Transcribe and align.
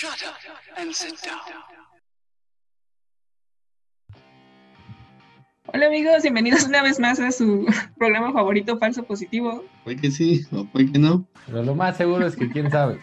Shut 0.00 0.22
up 0.26 0.34
and 0.78 0.94
sit 0.94 1.20
down. 1.22 1.40
Hola 5.66 5.88
amigos, 5.88 6.22
bienvenidos 6.22 6.64
una 6.64 6.82
vez 6.82 6.98
más 6.98 7.20
a 7.20 7.30
su 7.30 7.66
programa 7.98 8.32
favorito 8.32 8.78
Falso 8.78 9.02
Positivo, 9.02 9.62
Puede 9.84 9.98
que 9.98 10.10
sí, 10.10 10.46
o 10.52 10.64
puede 10.64 10.90
que 10.90 10.98
no. 10.98 11.26
Pero 11.44 11.62
lo 11.64 11.74
más 11.74 11.98
seguro 11.98 12.26
es 12.26 12.34
que 12.34 12.48
quién 12.48 12.70
sabe. 12.70 12.98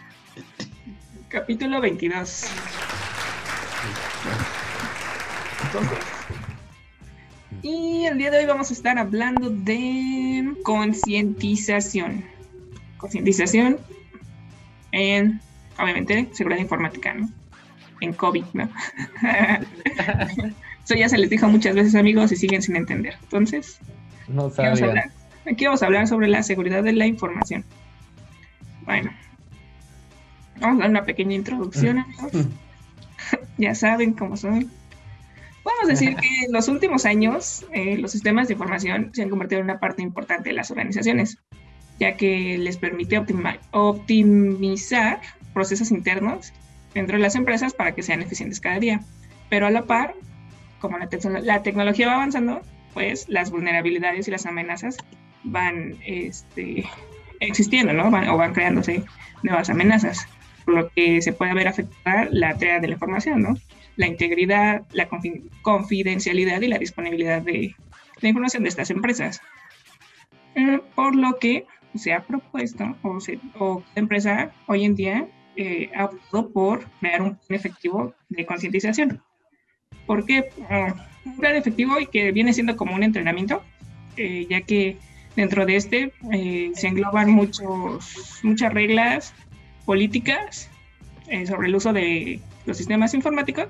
capítulo 1.30 1.80
22. 1.82 2.46
Y 7.62 8.06
el 8.06 8.18
día 8.18 8.32
de 8.32 8.40
hoy 8.40 8.46
vamos 8.48 8.72
a 8.72 8.74
estar 8.74 8.98
hablando 8.98 9.52
de 9.52 10.52
concientización. 10.64 12.26
Concientización 12.98 13.78
en, 14.92 15.40
obviamente, 15.80 16.30
seguridad 16.34 16.60
informática, 16.62 17.14
¿no? 17.14 17.30
En 18.02 18.14
COVID, 18.14 18.46
¿no? 18.54 18.70
Eso 20.86 20.96
ya 20.96 21.10
se 21.10 21.18
les 21.18 21.30
dijo 21.30 21.48
muchas 21.50 21.76
veces, 21.76 21.96
amigos, 21.96 22.32
y 22.32 22.36
siguen 22.38 22.62
sin 22.62 22.76
entender. 22.76 23.16
Entonces, 23.24 23.80
No 24.28 24.46
Aquí 24.46 24.62
vamos, 24.62 24.82
a 24.82 24.86
hablar, 24.86 25.12
aquí 25.50 25.66
vamos 25.66 25.84
a 25.84 25.86
hablar 25.86 26.08
sobre 26.08 26.28
la 26.28 26.44
seguridad 26.44 26.84
de 26.84 26.94
la 26.94 27.06
información. 27.06 27.66
Bueno, 28.86 29.12
vamos 30.60 30.78
a 30.80 30.82
dar 30.84 30.90
una 30.90 31.04
pequeña 31.04 31.36
introducción, 31.36 32.00
amigos. 32.00 32.32
ya 33.58 33.76
saben 33.76 34.14
cómo 34.14 34.38
son. 34.38 34.72
Podemos 35.64 35.88
decir 35.90 36.16
que 36.22 36.46
en 36.46 36.54
los 36.54 36.70
últimos 36.70 37.06
años 37.06 37.66
eh, 37.74 37.98
los 37.98 38.12
sistemas 38.12 38.48
de 38.48 38.54
información 38.54 39.12
se 39.14 39.24
han 39.24 39.30
convertido 39.30 39.60
en 39.60 39.66
una 39.66 39.80
parte 39.80 40.02
importante 40.02 40.50
de 40.50 40.56
las 40.56 40.72
organizaciones, 40.72 41.38
ya 42.00 42.16
que 42.16 42.58
les 42.58 42.78
permite 42.78 43.18
optima- 43.20 43.60
optimizar 43.72 45.20
procesos 45.58 45.90
internos 45.90 46.54
dentro 46.94 47.18
de 47.18 47.24
las 47.24 47.34
empresas 47.36 47.74
para 47.74 47.94
que 47.96 48.04
sean 48.04 48.22
eficientes 48.22 48.60
cada 48.60 48.80
día. 48.80 49.02
Pero 49.50 49.66
a 49.66 49.72
la 49.72 49.84
par, 49.86 50.14
como 50.80 50.98
la, 51.00 51.10
tecno- 51.10 51.42
la 51.42 51.64
tecnología 51.64 52.06
va 52.08 52.14
avanzando, 52.16 52.62
pues 52.94 53.28
las 53.28 53.50
vulnerabilidades 53.50 54.28
y 54.28 54.32
las 54.32 54.46
amenazas 54.46 54.98
van 55.44 55.96
este, 56.06 56.86
existiendo, 57.40 57.92
¿no? 57.94 58.12
Van- 58.12 58.30
o 58.30 58.38
van 58.38 58.54
creándose 58.54 59.04
nuevas 59.42 59.70
amenazas, 59.72 60.28
por 60.66 60.76
lo 60.76 60.90
que 60.90 61.22
se 61.24 61.34
puede 61.34 61.54
ver 61.56 61.68
afectada 61.68 62.28
la 62.32 62.54
tarea 62.56 62.80
de 62.80 62.88
la 62.88 62.94
información, 62.94 63.42
¿no? 63.42 63.58
La 63.96 64.06
integridad, 64.06 64.84
la 64.92 65.10
confi- 65.10 65.50
confidencialidad 65.64 66.62
y 66.62 66.68
la 66.68 66.78
disponibilidad 66.78 67.42
de 67.42 67.74
la 68.22 68.30
información 68.30 68.62
de 68.64 68.70
estas 68.70 68.92
empresas. 68.92 69.42
Eh, 70.56 70.80
por 70.96 71.16
lo 71.16 71.38
que 71.40 71.66
se 71.96 72.14
ha 72.14 72.22
propuesto, 72.26 72.96
o, 73.02 73.20
se, 73.20 73.40
o 73.58 73.82
la 73.96 74.00
empresa 74.02 74.52
hoy 74.68 74.86
en 74.86 74.96
día 74.96 75.28
eh, 75.58 75.90
ha 75.96 76.06
optado 76.06 76.50
por 76.50 76.86
crear 77.00 77.22
un 77.22 77.36
plan 77.36 77.60
efectivo 77.60 78.14
de 78.30 78.46
concientización. 78.46 79.22
¿Por 80.06 80.26
qué? 80.26 80.50
Ah, 80.70 81.08
un 81.26 81.38
plan 81.38 81.56
efectivo 81.56 82.00
y 82.00 82.08
que 82.08 82.32
viene 82.32 82.54
siendo 82.54 82.76
como 82.78 82.96
un 82.96 83.04
entrenamiento, 83.04 83.62
eh, 84.16 84.48
ya 84.50 84.62
que 84.62 84.98
dentro 85.36 85.66
de 85.66 85.76
este 85.76 86.14
eh, 86.32 86.72
se 86.74 86.88
engloban 86.88 87.30
muchos, 87.30 88.40
muchas 88.44 88.74
reglas 88.74 89.34
políticas 89.86 90.70
eh, 91.28 91.46
sobre 91.46 91.68
el 91.68 91.76
uso 91.76 91.94
de 91.94 92.40
los 92.66 92.78
sistemas 92.78 93.14
informáticos 93.14 93.68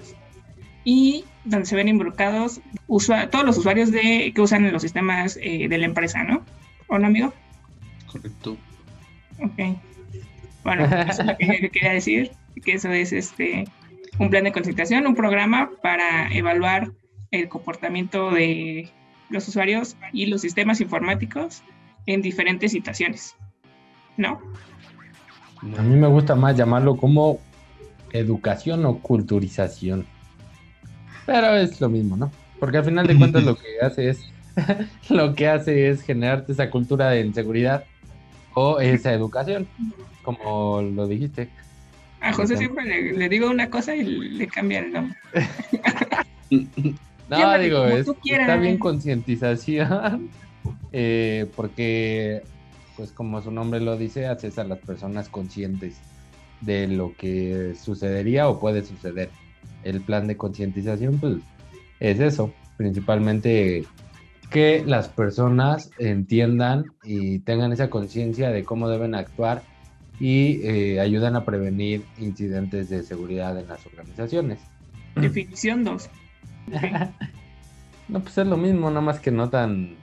y 0.84 1.26
donde 1.44 1.66
se 1.66 1.76
ven 1.76 1.90
involucrados 1.90 2.62
todos 2.88 3.46
los 3.46 3.58
usuarios 3.58 3.92
de, 3.92 4.32
que 4.34 4.42
usan 4.42 4.72
los 4.72 4.82
sistemas 4.82 5.36
de 5.36 5.78
la 5.78 5.86
empresa, 5.86 6.24
¿no? 6.24 6.46
¿O 6.88 6.98
no, 6.98 7.08
amigo? 7.08 7.34
Correcto. 8.10 8.56
Ok. 9.42 9.78
Bueno, 10.68 10.84
eso 10.84 11.22
es 11.22 11.26
lo 11.26 11.38
que 11.38 11.62
yo 11.62 11.72
quería 11.72 11.94
decir, 11.94 12.32
que 12.66 12.73
eso 12.73 12.90
es 12.90 13.14
este 13.14 13.64
un 14.20 14.30
plan 14.30 14.44
de 14.44 14.52
concentración, 14.52 15.08
un 15.08 15.16
programa 15.16 15.72
para 15.82 16.28
evaluar 16.34 16.92
el 17.32 17.48
comportamiento 17.48 18.32
de 18.32 18.90
los 19.30 19.48
usuarios 19.48 19.95
y 20.12 20.26
los 20.26 20.42
sistemas 20.42 20.82
informáticos 20.82 21.64
en 22.05 22.22
diferentes 22.22 22.73
situaciones. 22.73 23.38
¿No? 24.17 24.42
A 25.78 25.82
mí 25.83 25.95
me 25.95 26.08
gusta 26.08 26.36
más 26.36 26.58
llamarlo 26.58 26.98
como 26.98 27.39
educación 28.11 28.86
o 28.86 28.99
culturización. 28.99 30.05
Pero 31.26 31.55
es 31.55 31.80
lo 31.80 31.88
mismo, 31.88 32.17
¿no? 32.17 32.30
Porque 32.60 32.80
al 32.80 32.84
final 32.84 33.08
de 33.08 33.17
cuentas 33.17 33.44
lo 33.45 33.55
que 33.55 33.80
hace 33.82 34.10
es 34.10 34.20
lo 35.10 35.34
que 35.34 35.48
hace 35.48 35.88
es 35.89 36.02
generarte 36.02 36.52
esa 36.52 36.70
cultura 36.70 37.11
de 37.11 37.22
inseguridad 37.22 37.86
o 38.60 38.80
esa 38.80 39.14
educación, 39.14 39.68
como 40.23 40.82
lo 40.82 41.08
dijiste. 41.08 41.48
A 42.22 42.34
José 42.34 42.58
siempre 42.58 42.86
le, 42.86 43.14
le 43.14 43.30
digo 43.30 43.52
una 43.52 43.70
cosa 43.70 43.95
y 43.95 44.04
le 44.04 44.48
cambia 44.48 44.80
el 44.80 44.92
nombre. 44.92 45.18
No, 47.30 47.38
Llámale 47.38 47.66
digo, 47.66 47.84
es, 47.84 48.08
está 48.23 48.56
bien 48.56 48.78
concientización, 48.78 50.30
eh, 50.94 51.46
porque, 51.58 52.42
pues 52.96 53.12
como 53.12 53.42
su 53.42 53.52
nombre 53.52 53.82
lo 53.82 53.98
dice, 53.98 54.28
haces 54.28 54.58
a 54.58 54.64
las 54.64 54.80
personas 54.80 55.28
conscientes 55.28 55.98
de 56.62 56.88
lo 56.88 57.14
que 57.17 57.76
sucedería 57.76 58.48
o 58.48 58.62
puede 58.62 58.86
suceder. 58.86 59.30
El 59.84 60.00
plan 60.00 60.26
de 60.26 60.38
concientización, 60.38 61.20
pues, 61.20 61.36
es 62.00 62.22
eso, 62.22 62.54
principalmente 62.78 63.84
que 64.50 64.84
las 64.86 65.10
personas 65.10 65.92
entiendan 65.98 66.94
y 67.04 67.40
tengan 67.40 67.74
esa 67.74 67.90
conciencia 67.90 68.50
de 68.50 68.64
cómo 68.64 68.90
deben 68.90 69.16
actuar 69.16 69.64
y 70.20 70.62
eh, 70.64 71.00
ayudan 71.00 71.36
a 71.36 71.46
prevenir 71.46 72.04
incidentes 72.18 72.90
de 72.90 73.04
seguridad 73.04 73.60
en 73.60 73.68
las 73.68 73.86
organizaciones. 73.86 74.60
Definición 75.16 75.84
2. 75.84 76.10
No, 78.10 78.22
pues 78.22 78.38
es 78.38 78.48
lo 78.48 78.56
mismo, 78.56 78.90
nada 78.90 79.02
más 79.02 79.20
que 79.20 79.32
no 79.32 79.50
tan, 79.50 79.98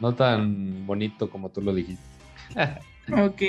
no 0.00 0.12
tan 0.12 0.84
bonito 0.88 1.30
como 1.30 1.50
tú 1.50 1.60
lo 1.60 1.72
dijiste. 1.72 2.02
Ok. 3.12 3.42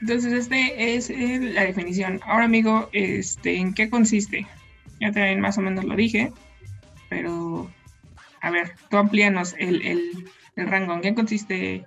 Entonces, 0.00 0.32
este 0.32 0.96
es 0.96 1.10
eh, 1.10 1.38
la 1.54 1.62
definición. 1.62 2.20
Ahora, 2.24 2.46
amigo, 2.46 2.88
este, 2.92 3.56
¿en 3.56 3.74
qué 3.74 3.90
consiste? 3.90 4.46
Ya 4.98 5.12
también 5.12 5.40
más 5.40 5.58
o 5.58 5.60
menos 5.60 5.84
lo 5.84 5.94
dije, 5.94 6.32
pero 7.10 7.70
a 8.40 8.50
ver, 8.50 8.74
tú 8.88 8.96
amplíanos 8.96 9.54
el, 9.58 9.82
el, 9.82 10.28
el 10.56 10.66
rango. 10.66 10.94
¿En 10.94 11.00
qué 11.00 11.14
consiste 11.14 11.86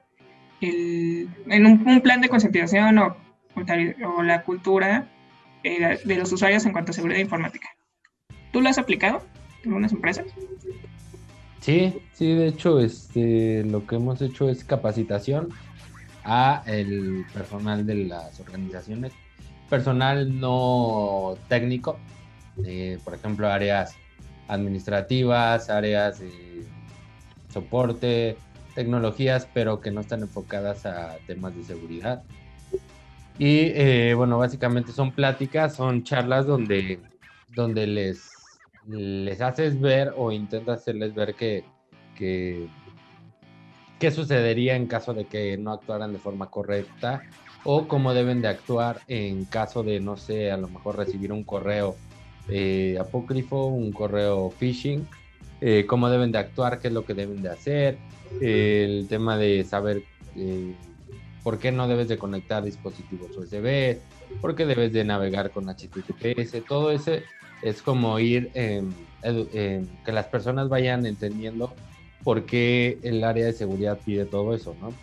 el, 0.62 1.30
en 1.48 1.66
un, 1.66 1.88
un 1.88 2.02
plan 2.02 2.22
de 2.22 2.30
concientización 2.30 2.98
o, 3.00 3.18
o 3.56 4.24
la 4.24 4.44
cultura 4.44 5.10
eh, 5.64 6.00
de 6.04 6.16
los 6.16 6.32
usuarios 6.32 6.66
en 6.66 6.74
cuanto 6.74 6.92
a 6.92 6.94
seguridad 6.94 7.20
informática? 7.20 7.70
¿Tú 8.52 8.62
lo 8.62 8.70
has 8.70 8.78
aplicado 8.78 9.24
en 9.64 9.70
algunas 9.70 9.92
empresas? 9.92 10.26
Sí, 11.60 11.94
sí, 12.12 12.34
de 12.34 12.48
hecho, 12.48 12.80
este, 12.80 13.64
lo 13.64 13.88
que 13.88 13.96
hemos 13.96 14.22
hecho 14.22 14.50
es 14.50 14.64
capacitación 14.64 15.50
a 16.26 16.64
el 16.68 17.26
personal 17.34 17.86
de 17.86 17.96
las 18.06 18.40
organizaciones, 18.40 19.14
personal 19.70 20.40
no 20.40 21.36
técnico, 21.48 21.98
eh, 22.66 23.00
por 23.04 23.14
ejemplo, 23.14 23.48
áreas 23.48 23.96
administrativas, 24.48 25.70
áreas 25.70 26.20
de 26.20 26.66
soporte, 27.50 28.38
tecnologías, 28.76 29.48
pero 29.54 29.80
que 29.80 29.92
no 29.92 30.02
están 30.02 30.22
enfocadas 30.22 30.86
a 30.86 31.18
temas 31.28 31.56
de 31.56 31.64
seguridad. 31.64 32.24
Y 33.38 33.72
eh, 33.74 34.14
bueno, 34.16 34.38
básicamente 34.38 34.92
son 34.92 35.12
pláticas, 35.12 35.76
son 35.76 36.04
charlas 36.04 36.46
donde, 36.46 37.00
donde 37.56 37.88
les, 37.88 38.32
les 38.88 39.42
haces 39.42 39.80
ver 39.80 40.14
o 40.16 40.32
intentas 40.32 40.82
hacerles 40.82 41.14
ver 41.16 41.36
que, 41.36 41.64
que 42.16 42.68
qué 44.00 44.12
sucedería 44.12 44.76
en 44.76 44.86
caso 44.86 45.14
de 45.14 45.26
que 45.26 45.58
no 45.58 45.72
actuaran 45.72 46.14
de 46.14 46.20
forma 46.20 46.50
correcta 46.50 47.24
o 47.64 47.88
cómo 47.88 48.14
deben 48.14 48.42
de 48.42 48.50
actuar 48.50 49.00
en 49.08 49.46
caso 49.46 49.82
de, 49.82 50.00
no 50.00 50.18
sé, 50.18 50.52
a 50.52 50.58
lo 50.58 50.68
mejor 50.68 50.98
recibir 50.98 51.32
un 51.32 51.44
correo 51.44 51.96
eh, 52.50 52.98
apócrifo, 53.00 53.68
un 53.68 53.92
correo 53.92 54.50
phishing, 54.52 55.08
eh, 55.62 55.86
cómo 55.88 56.10
deben 56.10 56.32
de 56.32 56.40
actuar, 56.40 56.80
qué 56.80 56.88
es 56.90 56.94
lo 56.94 57.06
que 57.06 57.14
deben 57.14 57.42
de 57.42 57.50
hacer, 57.50 58.00
eh, 58.42 58.86
el 58.88 59.08
tema 59.08 59.38
de 59.38 59.64
saber 59.64 60.04
eh, 60.36 60.74
por 61.44 61.60
qué 61.60 61.72
no 61.72 61.88
debes 61.88 62.08
de 62.08 62.18
conectar 62.18 62.64
dispositivos 62.64 63.38
USB, 63.38 64.00
por 64.42 64.56
qué 64.56 64.66
debes 64.66 64.92
de 64.94 65.04
navegar 65.04 65.52
con 65.52 65.68
HTTPS, 65.70 66.62
todo 66.68 66.92
ese 66.92 67.24
es 67.62 67.82
como 67.82 68.20
ir 68.20 68.52
edu- 68.54 69.50
eh, 69.54 69.86
que 70.04 70.12
las 70.12 70.28
personas 70.28 70.70
vayan 70.70 71.06
entendiendo 71.06 71.74
por 72.24 72.46
qué 72.46 73.00
el 73.04 73.24
área 73.24 73.46
de 73.46 73.54
seguridad 73.54 74.00
pide 74.04 74.26
todo 74.26 74.54
eso, 74.54 74.76
¿no? 74.80 74.94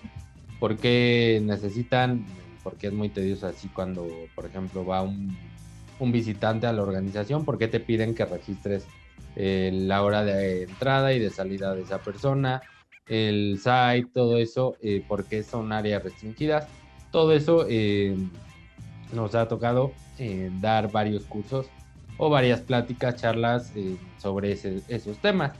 Por 0.58 0.76
qué 0.78 1.40
necesitan, 1.42 2.24
porque 2.62 2.88
es 2.88 2.92
muy 2.92 3.08
tedioso 3.10 3.46
así 3.46 3.68
cuando, 3.68 4.28
por 4.34 4.46
ejemplo, 4.46 4.84
va 4.84 5.02
un, 5.02 5.36
un 6.00 6.12
visitante 6.12 6.66
a 6.66 6.72
la 6.72 6.82
organización, 6.82 7.44
por 7.44 7.58
qué 7.58 7.68
te 7.68 7.78
piden 7.80 8.14
que 8.14 8.24
registres 8.24 8.86
eh, 9.36 9.70
la 9.72 10.02
hora 10.02 10.24
de 10.24 10.64
entrada 10.64 11.12
y 11.12 11.20
de 11.20 11.30
salida 11.30 11.74
de 11.74 11.82
esa 11.82 11.98
persona, 11.98 12.62
el 13.10 13.58
site, 13.58 14.08
todo 14.14 14.38
eso, 14.38 14.76
eh, 14.80 15.04
porque 15.06 15.42
son 15.42 15.72
áreas 15.72 16.02
restringidas. 16.02 16.68
Todo 17.10 17.32
eso 17.32 17.66
eh, 17.68 18.16
nos 19.12 19.34
ha 19.34 19.48
tocado 19.48 19.92
eh, 20.18 20.50
dar 20.60 20.92
varios 20.92 21.24
cursos 21.24 21.66
o 22.18 22.30
varias 22.30 22.60
pláticas, 22.60 23.16
charlas 23.16 23.72
sobre 24.18 24.52
esos 24.52 25.18
temas. 25.18 25.52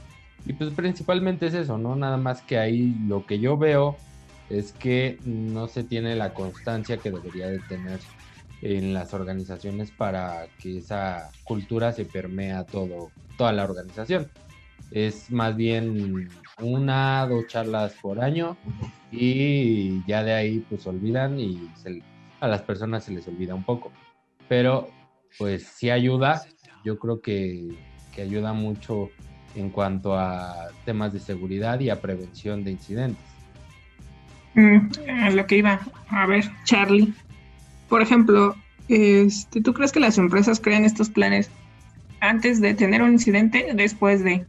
Y 0.45 0.53
pues 0.53 0.71
principalmente 0.71 1.47
es 1.47 1.53
eso, 1.53 1.77
¿no? 1.77 1.95
Nada 1.95 2.17
más 2.17 2.41
que 2.41 2.57
ahí 2.57 2.95
lo 3.05 3.25
que 3.25 3.39
yo 3.39 3.57
veo 3.57 3.97
es 4.49 4.71
que 4.71 5.19
no 5.25 5.67
se 5.67 5.83
tiene 5.83 6.15
la 6.15 6.33
constancia 6.33 6.97
que 6.97 7.11
debería 7.11 7.47
de 7.47 7.59
tener 7.67 7.99
en 8.61 8.93
las 8.93 9.13
organizaciones 9.13 9.91
para 9.91 10.47
que 10.59 10.77
esa 10.77 11.29
cultura 11.43 11.91
se 11.91 12.05
permea 12.05 12.63
todo, 12.63 13.11
toda 13.37 13.51
la 13.51 13.63
organización. 13.63 14.29
Es 14.91 15.31
más 15.31 15.55
bien 15.55 16.29
una, 16.59 17.25
dos 17.27 17.47
charlas 17.47 17.93
por 18.01 18.21
año 18.21 18.57
y 19.11 20.05
ya 20.05 20.23
de 20.23 20.33
ahí 20.33 20.59
pues 20.69 20.85
olvidan 20.85 21.39
y 21.39 21.69
a 22.39 22.47
las 22.47 22.61
personas 22.61 23.03
se 23.03 23.13
les 23.13 23.27
olvida 23.27 23.55
un 23.55 23.63
poco. 23.63 23.91
Pero 24.47 24.89
pues 25.37 25.63
sí 25.63 25.89
ayuda, 25.89 26.43
yo 26.83 26.99
creo 26.99 27.21
que, 27.21 27.69
que 28.13 28.21
ayuda 28.21 28.53
mucho 28.53 29.09
en 29.55 29.69
cuanto 29.69 30.17
a 30.17 30.69
temas 30.85 31.13
de 31.13 31.19
seguridad 31.19 31.79
y 31.79 31.89
a 31.89 32.01
prevención 32.01 32.63
de 32.63 32.71
incidentes. 32.71 33.25
Mm, 34.53 34.89
a 35.23 35.29
lo 35.29 35.47
que 35.47 35.57
iba, 35.57 35.79
a 36.09 36.25
ver, 36.25 36.43
Charlie, 36.65 37.13
por 37.91 38.01
ejemplo, 38.01 38.55
este, 38.87 39.59
¿tú 39.59 39.73
crees 39.73 39.91
que 39.91 39.99
las 39.99 40.17
empresas 40.17 40.61
crean 40.61 40.85
estos 40.85 41.09
planes 41.09 41.49
antes 42.21 42.61
de 42.61 42.73
tener 42.73 43.01
un 43.01 43.11
incidente, 43.11 43.73
después 43.75 44.23
de? 44.23 44.45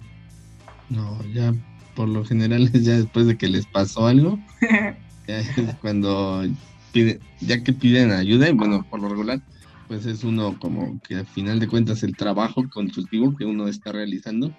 No, 0.90 1.18
ya 1.34 1.52
por 1.96 2.08
lo 2.08 2.24
general 2.24 2.70
es 2.72 2.84
ya 2.84 2.96
después 2.98 3.26
de 3.26 3.36
que 3.36 3.48
les 3.48 3.66
pasó 3.66 4.06
algo, 4.06 4.38
ya 5.26 5.40
es 5.40 5.48
cuando 5.80 6.44
pide, 6.92 7.18
ya 7.40 7.64
que 7.64 7.72
piden 7.72 8.12
ayuda, 8.12 8.48
y 8.48 8.52
bueno, 8.52 8.86
por 8.88 9.00
lo 9.00 9.08
regular, 9.08 9.40
pues 9.88 10.06
es 10.06 10.22
uno 10.22 10.56
como 10.60 11.00
que 11.00 11.16
al 11.16 11.26
final 11.26 11.58
de 11.58 11.66
cuentas 11.66 12.04
el 12.04 12.16
trabajo 12.16 12.70
consultivo 12.70 13.36
que 13.36 13.44
uno 13.44 13.66
está 13.66 13.90
realizando, 13.90 14.56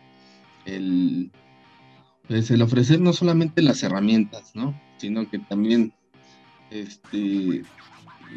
el, 0.65 1.31
pues 2.27 2.51
el 2.51 2.61
ofrecer 2.61 2.99
no 2.99 3.13
solamente 3.13 3.61
las 3.61 3.81
herramientas, 3.81 4.51
¿no? 4.55 4.77
Sino 4.97 5.29
que 5.29 5.39
también, 5.39 5.93
este, 6.69 7.63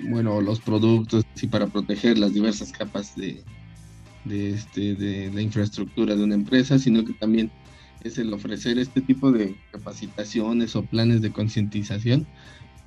bueno, 0.05 0.41
los 0.41 0.61
productos 0.61 1.25
y 1.41 1.47
para 1.47 1.67
proteger 1.67 2.19
las 2.19 2.35
diversas 2.35 2.73
capas 2.73 3.17
de, 3.17 3.43
de, 4.25 4.51
este, 4.51 4.95
de 4.95 5.31
la 5.33 5.43
infraestructura 5.43 6.15
de 6.15 6.25
una 6.25 6.35
empresa, 6.35 6.79
sino 6.79 7.05
que 7.05 7.13
también 7.15 7.51
es 8.05 8.19
el 8.19 8.33
ofrecer 8.33 8.79
este 8.79 9.01
tipo 9.01 9.33
de 9.33 9.57
capacitaciones 9.73 10.77
o 10.77 10.85
planes 10.85 11.23
de 11.23 11.33
concientización 11.33 12.27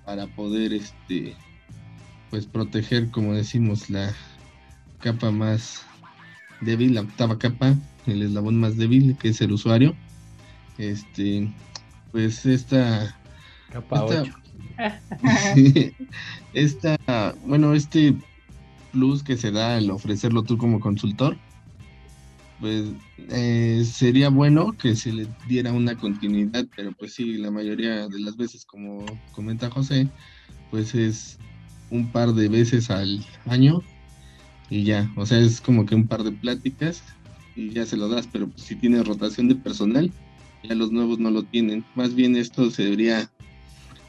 para 0.06 0.27
poder 0.27 0.73
este 0.73 1.35
pues 2.29 2.45
proteger 2.45 3.09
como 3.09 3.33
decimos 3.33 3.89
la 3.89 4.13
capa 5.00 5.31
más 5.31 5.83
débil 6.62 6.95
la 6.95 7.01
octava 7.01 7.38
capa 7.38 7.75
el 8.05 8.23
eslabón 8.23 8.59
más 8.59 8.77
débil 8.77 9.17
que 9.17 9.29
es 9.29 9.41
el 9.41 9.51
usuario. 9.51 9.95
Este 10.77 11.51
pues 12.12 12.45
esta 12.45 13.15
capa 13.71 14.05
esta, 14.05 14.38
esta 16.53 16.97
bueno 17.45 17.73
este 17.73 18.15
plus 18.91 19.23
que 19.23 19.37
se 19.37 19.51
da 19.51 19.77
al 19.77 19.91
ofrecerlo 19.91 20.43
tú 20.43 20.57
como 20.57 20.79
consultor 20.79 21.37
pues 22.59 22.89
eh, 23.29 23.83
sería 23.85 24.29
bueno 24.29 24.73
que 24.73 24.95
se 24.95 25.13
le 25.13 25.27
diera 25.47 25.71
una 25.71 25.95
continuidad, 25.95 26.65
pero 26.75 26.91
pues 26.91 27.13
sí, 27.13 27.37
la 27.37 27.51
mayoría 27.51 28.07
de 28.07 28.19
las 28.19 28.35
veces, 28.35 28.65
como 28.65 29.05
comenta 29.31 29.69
José, 29.69 30.09
pues 30.69 30.93
es 30.93 31.37
un 31.89 32.11
par 32.11 32.33
de 32.33 32.49
veces 32.49 32.91
al 32.91 33.25
año 33.45 33.81
y 34.69 34.83
ya, 34.83 35.09
o 35.15 35.25
sea, 35.25 35.39
es 35.39 35.61
como 35.61 35.85
que 35.85 35.95
un 35.95 36.07
par 36.07 36.23
de 36.23 36.31
pláticas 36.31 37.03
y 37.55 37.69
ya 37.69 37.85
se 37.85 37.97
lo 37.97 38.09
das, 38.09 38.27
pero 38.27 38.47
pues 38.47 38.63
si 38.63 38.75
tiene 38.75 39.03
rotación 39.03 39.47
de 39.47 39.55
personal, 39.55 40.11
ya 40.63 40.75
los 40.75 40.91
nuevos 40.91 41.17
no 41.17 41.31
lo 41.31 41.43
tienen. 41.43 41.85
Más 41.95 42.13
bien 42.13 42.35
esto 42.35 42.69
se 42.69 42.83
debería 42.83 43.29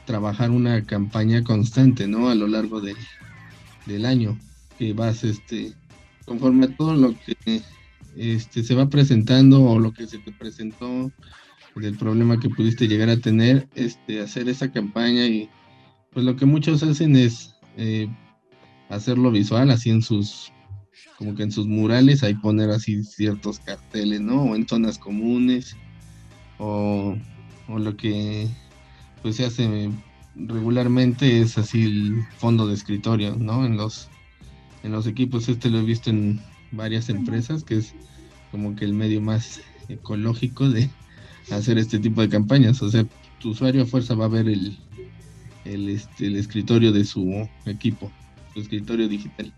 trabajar 0.05 0.51
una 0.51 0.83
campaña 0.85 1.43
constante, 1.43 2.07
¿no? 2.07 2.29
A 2.29 2.35
lo 2.35 2.47
largo 2.47 2.81
del, 2.81 2.97
del 3.85 4.05
año, 4.05 4.37
que 4.77 4.93
vas, 4.93 5.23
este, 5.23 5.73
conforme 6.25 6.65
a 6.65 6.75
todo 6.75 6.95
lo 6.95 7.13
que 7.19 7.61
este, 8.15 8.63
se 8.63 8.75
va 8.75 8.89
presentando 8.89 9.63
o 9.63 9.79
lo 9.79 9.93
que 9.93 10.07
se 10.07 10.19
te 10.19 10.31
presentó 10.31 11.11
del 11.75 11.97
problema 11.97 12.39
que 12.39 12.49
pudiste 12.49 12.87
llegar 12.87 13.09
a 13.09 13.17
tener, 13.17 13.67
este, 13.75 14.21
hacer 14.21 14.49
esa 14.49 14.71
campaña 14.71 15.25
y 15.25 15.49
pues 16.11 16.25
lo 16.25 16.35
que 16.35 16.45
muchos 16.45 16.83
hacen 16.83 17.15
es 17.15 17.55
eh, 17.77 18.09
hacerlo 18.89 19.31
visual, 19.31 19.71
así 19.71 19.89
en 19.89 20.01
sus, 20.01 20.51
como 21.17 21.33
que 21.35 21.43
en 21.43 21.51
sus 21.51 21.67
murales, 21.67 22.23
ahí 22.23 22.33
poner 22.35 22.69
así 22.69 23.03
ciertos 23.03 23.59
carteles, 23.59 24.19
¿no? 24.19 24.43
O 24.43 24.55
en 24.55 24.67
zonas 24.67 24.97
comunes, 24.97 25.77
o, 26.57 27.15
o 27.69 27.79
lo 27.79 27.95
que 27.95 28.49
pues 29.21 29.35
se 29.35 29.45
hace 29.45 29.89
regularmente 30.35 31.41
es 31.41 31.57
así 31.57 31.83
el 31.83 32.23
fondo 32.37 32.67
de 32.67 32.73
escritorio, 32.73 33.35
¿no? 33.35 33.65
En 33.65 33.77
los, 33.77 34.09
en 34.83 34.91
los 34.91 35.07
equipos, 35.07 35.49
este 35.49 35.69
lo 35.69 35.79
he 35.79 35.83
visto 35.83 36.09
en 36.09 36.41
varias 36.71 37.09
empresas, 37.09 37.63
que 37.63 37.77
es 37.77 37.93
como 38.51 38.75
que 38.75 38.85
el 38.85 38.93
medio 38.93 39.21
más 39.21 39.61
ecológico 39.89 40.69
de 40.69 40.89
hacer 41.51 41.77
este 41.77 41.99
tipo 41.99 42.21
de 42.21 42.29
campañas. 42.29 42.81
O 42.81 42.89
sea, 42.89 43.05
tu 43.39 43.49
usuario 43.49 43.83
a 43.83 43.85
fuerza 43.85 44.15
va 44.15 44.25
a 44.25 44.29
ver 44.29 44.47
el, 44.47 44.77
el, 45.65 45.89
este, 45.89 46.27
el 46.27 46.35
escritorio 46.35 46.91
de 46.91 47.05
su 47.05 47.47
equipo, 47.65 48.11
su 48.53 48.61
escritorio 48.61 49.07
digital. 49.07 49.53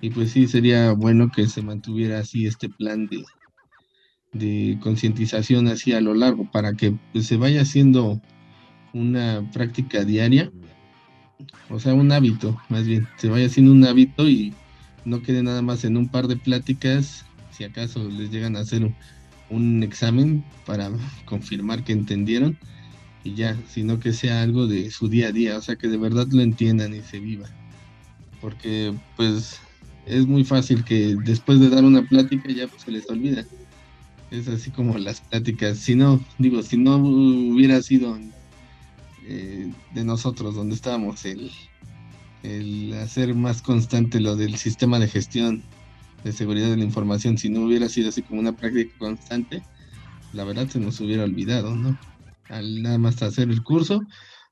Y 0.00 0.10
pues 0.10 0.32
sí, 0.32 0.46
sería 0.48 0.92
bueno 0.92 1.30
que 1.30 1.46
se 1.46 1.62
mantuviera 1.62 2.20
así 2.20 2.46
este 2.46 2.68
plan 2.68 3.06
de, 3.06 3.22
de 4.32 4.78
concientización 4.80 5.68
así 5.68 5.92
a 5.92 6.00
lo 6.00 6.14
largo 6.14 6.50
para 6.50 6.72
que 6.72 6.94
pues, 7.12 7.26
se 7.26 7.36
vaya 7.36 7.62
haciendo 7.62 8.20
una 8.92 9.48
práctica 9.52 10.04
diaria, 10.04 10.50
o 11.68 11.78
sea, 11.78 11.94
un 11.94 12.12
hábito, 12.12 12.60
más 12.68 12.86
bien, 12.86 13.06
se 13.16 13.28
vaya 13.28 13.46
haciendo 13.46 13.72
un 13.72 13.84
hábito 13.84 14.28
y 14.28 14.52
no 15.04 15.22
quede 15.22 15.42
nada 15.42 15.62
más 15.62 15.84
en 15.84 15.96
un 15.96 16.08
par 16.08 16.26
de 16.26 16.36
pláticas, 16.36 17.24
si 17.50 17.64
acaso 17.64 18.08
les 18.08 18.30
llegan 18.30 18.56
a 18.56 18.60
hacer 18.60 18.90
un, 19.50 19.82
examen 19.82 20.44
para 20.66 20.90
confirmar 21.24 21.84
que 21.84 21.92
entendieron 21.92 22.58
y 23.22 23.34
ya, 23.34 23.56
sino 23.68 24.00
que 24.00 24.12
sea 24.12 24.42
algo 24.42 24.66
de 24.66 24.90
su 24.90 25.08
día 25.08 25.28
a 25.28 25.32
día, 25.32 25.58
o 25.58 25.60
sea, 25.60 25.76
que 25.76 25.88
de 25.88 25.98
verdad 25.98 26.26
lo 26.30 26.42
entiendan 26.42 26.94
y 26.94 27.02
se 27.02 27.20
viva. 27.20 27.48
Porque 28.40 28.94
pues 29.16 29.60
es 30.06 30.26
muy 30.26 30.44
fácil 30.44 30.84
que 30.84 31.14
después 31.24 31.60
de 31.60 31.68
dar 31.68 31.84
una 31.84 32.02
plática 32.02 32.50
ya 32.50 32.66
pues, 32.66 32.82
se 32.82 32.90
les 32.90 33.08
olvida. 33.10 33.44
Es 34.30 34.48
así 34.48 34.70
como 34.70 34.96
las 34.96 35.20
pláticas, 35.20 35.78
si 35.78 35.94
no, 35.94 36.24
digo, 36.38 36.62
si 36.62 36.78
no 36.78 36.96
hubiera 36.96 37.82
sido 37.82 38.18
eh, 39.26 39.72
de 39.92 40.04
nosotros 40.04 40.54
donde 40.54 40.74
estábamos 40.74 41.24
el, 41.24 41.50
el 42.42 42.94
hacer 42.94 43.34
más 43.34 43.62
constante 43.62 44.20
lo 44.20 44.36
del 44.36 44.56
sistema 44.56 44.98
de 44.98 45.08
gestión 45.08 45.62
de 46.24 46.32
seguridad 46.32 46.68
de 46.68 46.76
la 46.76 46.84
información, 46.84 47.38
si 47.38 47.48
no 47.48 47.60
hubiera 47.60 47.88
sido 47.88 48.10
así 48.10 48.22
como 48.22 48.40
una 48.40 48.52
práctica 48.52 48.92
constante, 48.98 49.62
la 50.32 50.44
verdad 50.44 50.68
se 50.68 50.78
nos 50.78 51.00
hubiera 51.00 51.24
olvidado, 51.24 51.74
¿no? 51.74 51.98
Al 52.48 52.82
nada 52.82 52.98
más 52.98 53.22
hacer 53.22 53.48
el 53.48 53.62
curso, 53.62 54.02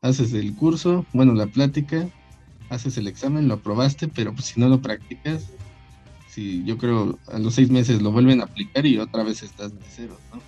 haces 0.01 0.33
el 0.33 0.55
curso, 0.55 1.05
bueno, 1.13 1.35
la 1.35 1.47
plática, 1.47 2.09
haces 2.71 2.97
el 2.97 3.07
examen, 3.07 3.49
lo 3.49 3.55
aprobaste, 3.55 4.09
pero 4.09 4.33
pues 4.33 4.47
si 4.47 4.61
no 4.61 4.69
lo 4.69 4.81
practicas, 4.81 5.51
si 6.29 6.65
yo 6.65 6.79
creo 6.79 7.19
a 7.29 7.39
los 7.39 7.55
seis 7.55 7.71
meses 7.71 8.01
lo 8.01 8.13
vuelven 8.13 8.41
a 8.41 8.45
aplicar 8.45 8.87
y 8.87 8.99
otra 8.99 9.23
vez 9.23 9.43
estás 9.43 9.73
de 9.73 9.85
cero, 9.89 10.19
¿no? 10.33 10.41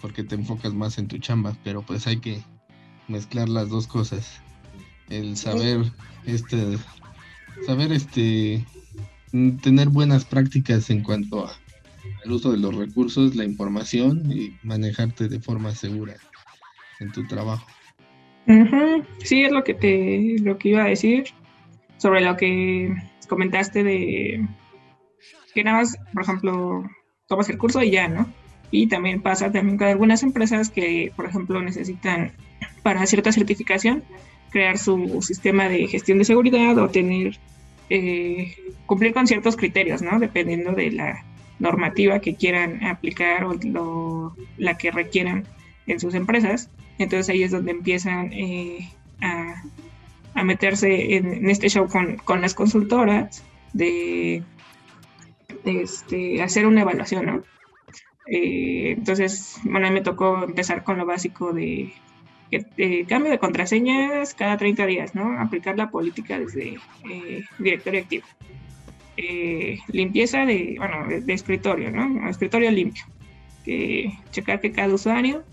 Porque 0.00 0.24
te 0.24 0.34
enfocas 0.34 0.74
más 0.74 0.98
en 0.98 1.08
tu 1.08 1.18
chamba, 1.18 1.56
pero 1.62 1.82
pues 1.82 2.06
hay 2.06 2.18
que 2.18 2.42
mezclar 3.08 3.48
las 3.48 3.68
dos 3.68 3.86
cosas 3.86 4.40
el 5.08 5.36
saber 5.36 5.80
este 6.26 6.78
saber 7.66 7.92
este 7.92 8.64
tener 9.62 9.88
buenas 9.88 10.24
prácticas 10.24 10.90
en 10.90 11.02
cuanto 11.02 11.48
al 12.24 12.32
uso 12.32 12.52
de 12.52 12.58
los 12.58 12.74
recursos, 12.74 13.34
la 13.34 13.44
información 13.44 14.30
y 14.30 14.56
manejarte 14.62 15.28
de 15.28 15.40
forma 15.40 15.74
segura 15.74 16.14
en 17.00 17.12
tu 17.12 17.26
trabajo. 17.26 17.66
Sí, 19.24 19.44
es 19.44 19.52
lo 19.52 19.64
que 19.64 19.74
te 19.74 20.36
lo 20.40 20.58
que 20.58 20.70
iba 20.70 20.84
a 20.84 20.88
decir 20.88 21.24
sobre 21.98 22.20
lo 22.20 22.36
que 22.36 22.94
comentaste 23.28 23.82
de 23.82 24.48
que 25.54 25.64
nada 25.64 25.78
más, 25.78 25.98
por 26.12 26.22
ejemplo, 26.22 26.84
tomas 27.26 27.48
el 27.48 27.58
curso 27.58 27.82
y 27.82 27.90
ya, 27.90 28.08
¿no? 28.08 28.26
Y 28.70 28.88
también 28.88 29.22
pasa 29.22 29.50
también 29.50 29.78
con 29.78 29.88
algunas 29.88 30.22
empresas 30.22 30.70
que, 30.70 31.12
por 31.16 31.26
ejemplo, 31.26 31.62
necesitan 31.62 32.32
para 32.82 33.06
cierta 33.06 33.32
certificación 33.32 34.04
crear 34.50 34.78
su 34.78 35.20
sistema 35.22 35.68
de 35.68 35.86
gestión 35.86 36.18
de 36.18 36.24
seguridad 36.24 36.78
o 36.78 36.88
tener, 36.88 37.38
eh, 37.90 38.54
cumplir 38.86 39.12
con 39.12 39.26
ciertos 39.26 39.56
criterios, 39.56 40.02
¿no? 40.02 40.18
Dependiendo 40.18 40.72
de 40.72 40.92
la 40.92 41.24
normativa 41.58 42.20
que 42.20 42.34
quieran 42.34 42.84
aplicar 42.84 43.44
o 43.44 44.34
la 44.56 44.78
que 44.78 44.90
requieran 44.90 45.44
en 45.86 46.00
sus 46.00 46.14
empresas. 46.14 46.70
Entonces 46.98 47.28
ahí 47.28 47.42
es 47.42 47.50
donde 47.50 47.72
empiezan 47.72 48.32
eh, 48.32 48.88
a, 49.20 49.62
a 50.34 50.44
meterse 50.44 51.16
en, 51.16 51.48
este 51.48 51.68
show 51.68 51.88
con, 51.88 52.16
con, 52.16 52.40
las 52.40 52.54
consultoras 52.54 53.44
de, 53.72 54.42
este, 55.64 56.42
hacer 56.42 56.66
una 56.66 56.82
evaluación, 56.82 57.26
¿no? 57.26 57.42
Eh, 58.28 58.94
entonces, 58.96 59.58
bueno, 59.64 59.86
a 59.86 59.90
mí 59.90 59.94
me 59.94 60.02
tocó 60.02 60.42
empezar 60.42 60.82
con 60.82 60.98
lo 60.98 61.06
básico 61.06 61.52
de, 61.52 61.92
cambio 63.08 63.30
de 63.30 63.38
contraseñas 63.38 64.34
cada 64.34 64.56
30 64.56 64.86
días, 64.86 65.14
¿no? 65.14 65.40
Aplicar 65.40 65.76
la 65.76 65.90
política 65.90 66.38
desde 66.38 66.78
eh, 67.10 67.44
directorio 67.58 68.00
activo. 68.00 68.26
Eh, 69.16 69.78
limpieza 69.88 70.44
de, 70.44 70.76
bueno, 70.78 71.06
de, 71.08 71.32
escritorio, 71.32 71.90
¿no? 71.90 72.28
Escritorio 72.28 72.70
limpio. 72.70 73.04
checar 74.30 74.60
que 74.60 74.72
cada 74.72 74.92
usuario 74.92 75.44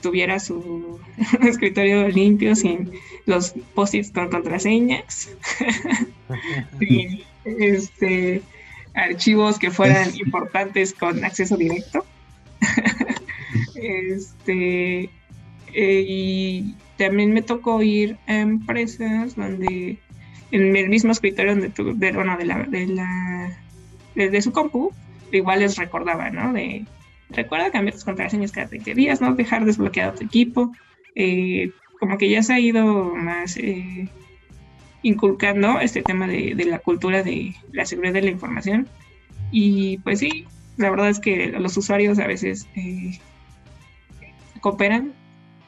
tuviera 0.00 0.38
su 0.38 1.00
escritorio 1.42 2.08
limpio 2.08 2.54
sin 2.54 2.92
los 3.26 3.54
post-its 3.74 4.10
con 4.10 4.28
contraseñas, 4.28 5.30
sin 6.78 7.22
este, 7.44 8.42
archivos 8.94 9.58
que 9.58 9.70
fueran 9.70 10.14
importantes 10.16 10.92
con 10.92 11.24
acceso 11.24 11.56
directo. 11.56 12.04
este, 13.74 15.10
eh, 15.76 16.04
y 16.08 16.74
también 16.96 17.34
me 17.34 17.42
tocó 17.42 17.82
ir 17.82 18.16
a 18.26 18.36
empresas 18.36 19.36
donde 19.36 19.98
en 20.50 20.74
el 20.74 20.88
mismo 20.88 21.12
escritorio 21.12 21.52
donde 21.52 21.68
tu, 21.68 21.96
de, 21.96 22.12
bueno, 22.12 22.38
de, 22.38 22.44
la, 22.46 22.62
de, 22.62 22.86
la, 22.86 23.58
de, 24.14 24.42
su 24.42 24.52
compu, 24.52 24.92
igual 25.32 25.60
les 25.60 25.76
recordaba, 25.76 26.30
¿no? 26.30 26.54
De, 26.54 26.86
recuerda 27.28 27.70
cambiar 27.70 27.94
tus 27.94 28.04
contraseñas 28.04 28.52
cada 28.52 28.68
30 28.68 28.94
días, 28.94 29.20
¿no? 29.20 29.34
Dejar 29.34 29.66
desbloqueado 29.66 30.14
tu 30.14 30.24
equipo. 30.24 30.72
Eh, 31.14 31.72
como 32.00 32.16
que 32.16 32.30
ya 32.30 32.42
se 32.42 32.54
ha 32.54 32.60
ido 32.60 33.14
más 33.14 33.58
eh, 33.58 34.08
inculcando 35.02 35.80
este 35.80 36.02
tema 36.02 36.26
de, 36.26 36.54
la 36.66 36.78
cultura 36.78 37.22
de 37.22 37.54
la 37.72 37.84
seguridad 37.84 38.14
de 38.14 38.22
la 38.22 38.30
información. 38.30 38.88
Y 39.50 39.98
pues 39.98 40.20
sí, 40.20 40.46
la 40.78 40.88
verdad 40.88 41.10
es 41.10 41.20
que 41.20 41.48
los 41.48 41.76
usuarios 41.76 42.18
a 42.18 42.26
veces 42.26 42.66
eh, 42.76 43.18
cooperan, 44.60 45.12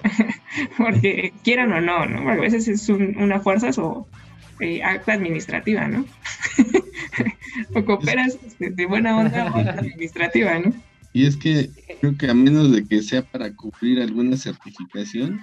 porque 0.78 1.32
quieran 1.44 1.72
o 1.72 1.80
no, 1.80 2.06
¿no? 2.06 2.30
a 2.30 2.36
veces 2.36 2.68
es 2.68 2.88
una 2.88 3.40
fuerza 3.40 3.70
o 3.80 4.06
acta 4.84 5.12
administrativa, 5.12 5.86
¿no? 5.86 6.04
o 7.74 7.84
cooperas 7.84 8.38
de 8.58 8.86
buena 8.86 9.16
onda 9.16 9.52
o 9.54 9.58
administrativa, 9.78 10.58
¿no? 10.58 10.72
Y 11.12 11.26
es 11.26 11.36
que 11.36 11.70
creo 12.00 12.16
que 12.16 12.28
a 12.28 12.34
menos 12.34 12.72
de 12.72 12.86
que 12.86 13.02
sea 13.02 13.22
para 13.22 13.54
cubrir 13.54 14.00
alguna 14.00 14.36
certificación, 14.36 15.40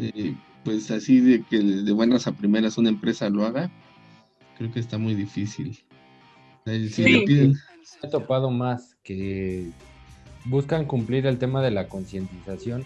eh, 0.00 0.34
pues 0.64 0.90
así 0.90 1.20
de 1.20 1.42
que 1.42 1.58
de 1.58 1.92
buenas 1.92 2.26
a 2.26 2.32
primeras 2.32 2.78
una 2.78 2.88
empresa 2.88 3.28
lo 3.28 3.44
haga, 3.44 3.70
creo 4.56 4.72
que 4.72 4.80
está 4.80 4.98
muy 4.98 5.14
difícil. 5.14 5.78
Si 6.64 6.88
sí. 6.88 7.52
He 8.02 8.08
topado 8.08 8.50
más 8.50 8.96
que 9.04 9.70
buscan 10.46 10.86
cumplir 10.86 11.26
el 11.26 11.38
tema 11.38 11.62
de 11.62 11.70
la 11.70 11.88
concientización 11.88 12.84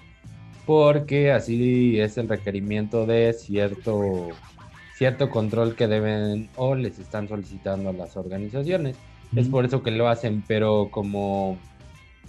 porque 0.71 1.33
así 1.33 1.99
es 1.99 2.17
el 2.17 2.29
requerimiento 2.29 3.05
de 3.05 3.33
cierto 3.33 4.29
cierto 4.95 5.29
control 5.29 5.75
que 5.75 5.89
deben 5.89 6.49
o 6.55 6.77
les 6.77 7.01
están 7.01 7.27
solicitando 7.27 7.91
a 7.91 7.93
las 7.93 8.17
organizaciones. 8.17 8.97
Es 9.35 9.49
por 9.49 9.65
eso 9.65 9.83
que 9.83 9.91
lo 9.91 10.09
hacen, 10.09 10.45
pero 10.47 10.89
como, 10.93 11.59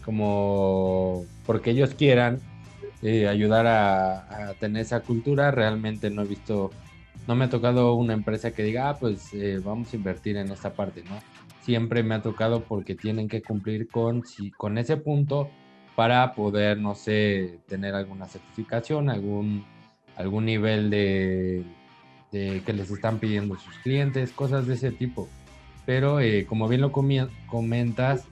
como 0.04 1.24
porque 1.46 1.70
ellos 1.70 1.94
quieran 1.94 2.40
eh, 3.04 3.28
ayudar 3.28 3.68
a, 3.68 4.56
tener 4.60 4.82
esa 4.82 5.02
cultura, 5.02 5.52
realmente 5.52 6.10
no 6.10 6.24
he 6.24 6.26
visto, 6.26 6.72
no 7.28 7.36
me 7.36 7.46
ha 7.46 7.50
tocado 7.50 7.94
una 7.94 8.14
empresa 8.14 8.50
que 8.50 8.64
diga, 8.64 8.90
ah, 8.90 8.98
pues 8.98 9.36
eh, 9.36 9.62
vamos 9.64 9.94
a 9.94 9.98
invertir 9.98 10.38
en 10.38 10.52
esta 10.52 10.74
parte, 10.74 11.04
¿no? 11.04 11.20
Siempre 11.62 12.02
me 12.02 12.16
ha 12.16 12.24
tocado 12.24 12.64
porque 12.64 12.96
tienen 12.96 13.28
que 13.28 13.44
cumplir 13.44 13.88
con, 13.88 14.26
si, 14.26 14.50
con 14.50 14.80
ese 14.80 14.98
punto 14.98 15.52
para 15.96 16.34
poder, 16.34 16.78
no 16.78 16.96
sé, 16.96 17.60
tener 17.68 17.96
alguna 17.96 18.28
certificación, 18.28 19.10
algún, 19.10 19.66
algún 20.16 20.46
nivel 20.46 20.90
de, 20.90 21.64
de 22.32 22.62
que 22.66 22.74
les 22.74 22.90
están 22.90 23.20
pidiendo 23.20 23.56
sus 23.58 23.76
clientes, 23.80 24.32
cosas 24.32 24.68
de 24.68 24.76
ese 24.76 24.92
tipo 24.92 25.28
pero 25.86 26.20
eh, 26.20 26.46
como 26.48 26.68
bien 26.68 26.82
lo 26.82 26.92
comentas, 26.92 28.26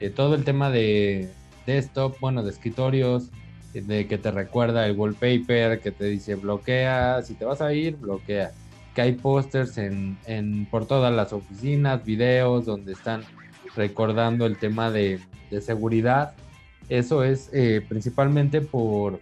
eh, 0.00 0.10
todo 0.10 0.34
el 0.34 0.44
tema 0.44 0.70
de 0.70 1.30
desktop, 1.64 2.18
bueno, 2.20 2.42
de 2.42 2.50
escritorios, 2.50 3.30
eh, 3.74 3.82
de 3.82 4.06
que 4.06 4.18
te 4.18 4.30
recuerda 4.30 4.86
el 4.86 4.96
wallpaper, 4.96 5.80
que 5.80 5.92
te 5.92 6.04
dice 6.04 6.34
bloquea, 6.34 7.22
si 7.22 7.34
te 7.34 7.44
vas 7.44 7.60
a 7.60 7.72
ir, 7.72 7.96
bloquea. 7.96 8.52
Que 8.94 9.02
hay 9.02 9.12
pósters 9.12 9.76
en, 9.78 10.66
por 10.70 10.86
todas 10.86 11.12
las 11.14 11.32
oficinas, 11.32 12.04
videos 12.04 12.64
donde 12.64 12.92
están 12.92 13.22
recordando 13.74 14.46
el 14.46 14.56
tema 14.56 14.90
de, 14.90 15.20
seguridad. 15.60 16.34
Eso 16.88 17.24
es 17.24 17.50
principalmente 17.88 18.60
por, 18.60 19.20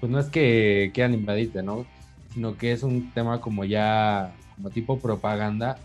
pues 0.00 0.10
no 0.10 0.18
es 0.18 0.26
que 0.26 0.90
quieran 0.94 1.14
invadirte, 1.14 1.62
¿no? 1.62 1.86
Sino 2.32 2.56
que 2.56 2.72
es 2.72 2.82
un 2.82 3.12
tema 3.12 3.40
como 3.40 3.64
ya, 3.64 4.34
como 4.56 4.70
tipo 4.70 4.98
propaganda 4.98 5.78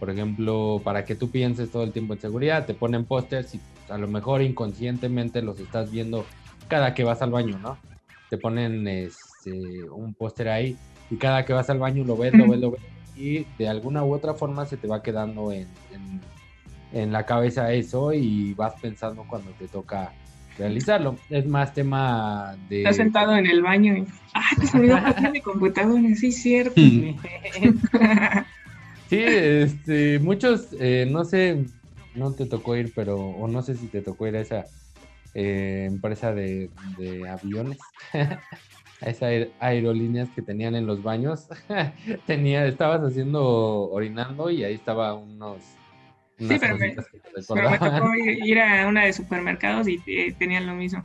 por 0.00 0.08
ejemplo, 0.08 0.80
para 0.82 1.04
que 1.04 1.14
tú 1.14 1.30
pienses 1.30 1.70
todo 1.70 1.84
el 1.84 1.92
tiempo 1.92 2.14
en 2.14 2.20
seguridad, 2.20 2.64
te 2.64 2.72
ponen 2.72 3.04
pósters 3.04 3.54
y 3.54 3.60
a 3.90 3.98
lo 3.98 4.08
mejor 4.08 4.40
inconscientemente 4.40 5.42
los 5.42 5.60
estás 5.60 5.90
viendo 5.90 6.24
cada 6.68 6.94
que 6.94 7.04
vas 7.04 7.20
al 7.20 7.30
baño, 7.30 7.58
¿no? 7.58 7.76
Te 8.30 8.38
ponen 8.38 8.88
este, 8.88 9.84
un 9.90 10.14
póster 10.14 10.48
ahí 10.48 10.78
y 11.10 11.16
cada 11.16 11.44
que 11.44 11.52
vas 11.52 11.68
al 11.68 11.78
baño 11.78 12.02
lo 12.04 12.16
ves, 12.16 12.32
lo 12.32 12.48
ves, 12.48 12.60
lo 12.60 12.70
ves 12.70 12.80
y 13.14 13.44
de 13.58 13.68
alguna 13.68 14.02
u 14.02 14.14
otra 14.14 14.32
forma 14.32 14.64
se 14.64 14.78
te 14.78 14.88
va 14.88 15.02
quedando 15.02 15.52
en, 15.52 15.68
en, 16.92 17.12
la 17.12 17.26
cabeza 17.26 17.70
eso 17.74 18.14
y 18.14 18.54
vas 18.54 18.80
pensando 18.80 19.26
cuando 19.28 19.50
te 19.50 19.68
toca 19.68 20.14
realizarlo. 20.58 21.16
Es 21.28 21.46
más 21.46 21.72
tema 21.74 22.56
de... 22.68 22.78
Estás 22.78 22.96
sentado 22.96 23.36
en 23.36 23.46
el 23.46 23.62
baño 23.62 23.96
y... 23.96 24.06
¡Ah, 24.34 24.50
te 24.58 24.66
salió 24.66 24.98
mi 25.32 25.40
computadora! 25.40 26.14
Sí, 26.16 26.32
cierto. 26.32 26.80
Sí, 29.10 29.18
este, 29.18 30.20
muchos, 30.20 30.68
eh, 30.78 31.04
no 31.10 31.24
sé, 31.24 31.66
no 32.14 32.32
te 32.32 32.46
tocó 32.46 32.76
ir, 32.76 32.92
pero, 32.94 33.16
o 33.18 33.48
no 33.48 33.60
sé 33.60 33.74
si 33.74 33.88
te 33.88 34.02
tocó 34.02 34.28
ir 34.28 34.36
a 34.36 34.40
esa 34.40 34.66
eh, 35.34 35.86
empresa 35.90 36.32
de, 36.32 36.70
aviones, 37.28 37.78
a 39.00 39.10
esas 39.10 39.48
aerolíneas 39.58 40.28
que 40.30 40.42
tenían 40.42 40.76
en 40.76 40.86
los 40.86 41.02
baños. 41.02 41.48
Tenía, 42.26 42.66
estabas 42.66 43.00
haciendo, 43.00 43.90
orinando 43.90 44.48
y 44.48 44.62
ahí 44.62 44.74
estaba 44.74 45.14
unos... 45.14 45.60
Sí, 46.40 46.56
pero 46.58 46.76
me, 46.78 47.78
tocó 47.78 48.14
ir 48.16 48.58
a 48.58 48.88
una 48.88 49.04
de 49.04 49.12
supermercados 49.12 49.86
y 49.88 50.00
eh, 50.06 50.34
tenían 50.38 50.66
lo 50.66 50.74
mismo. 50.74 51.04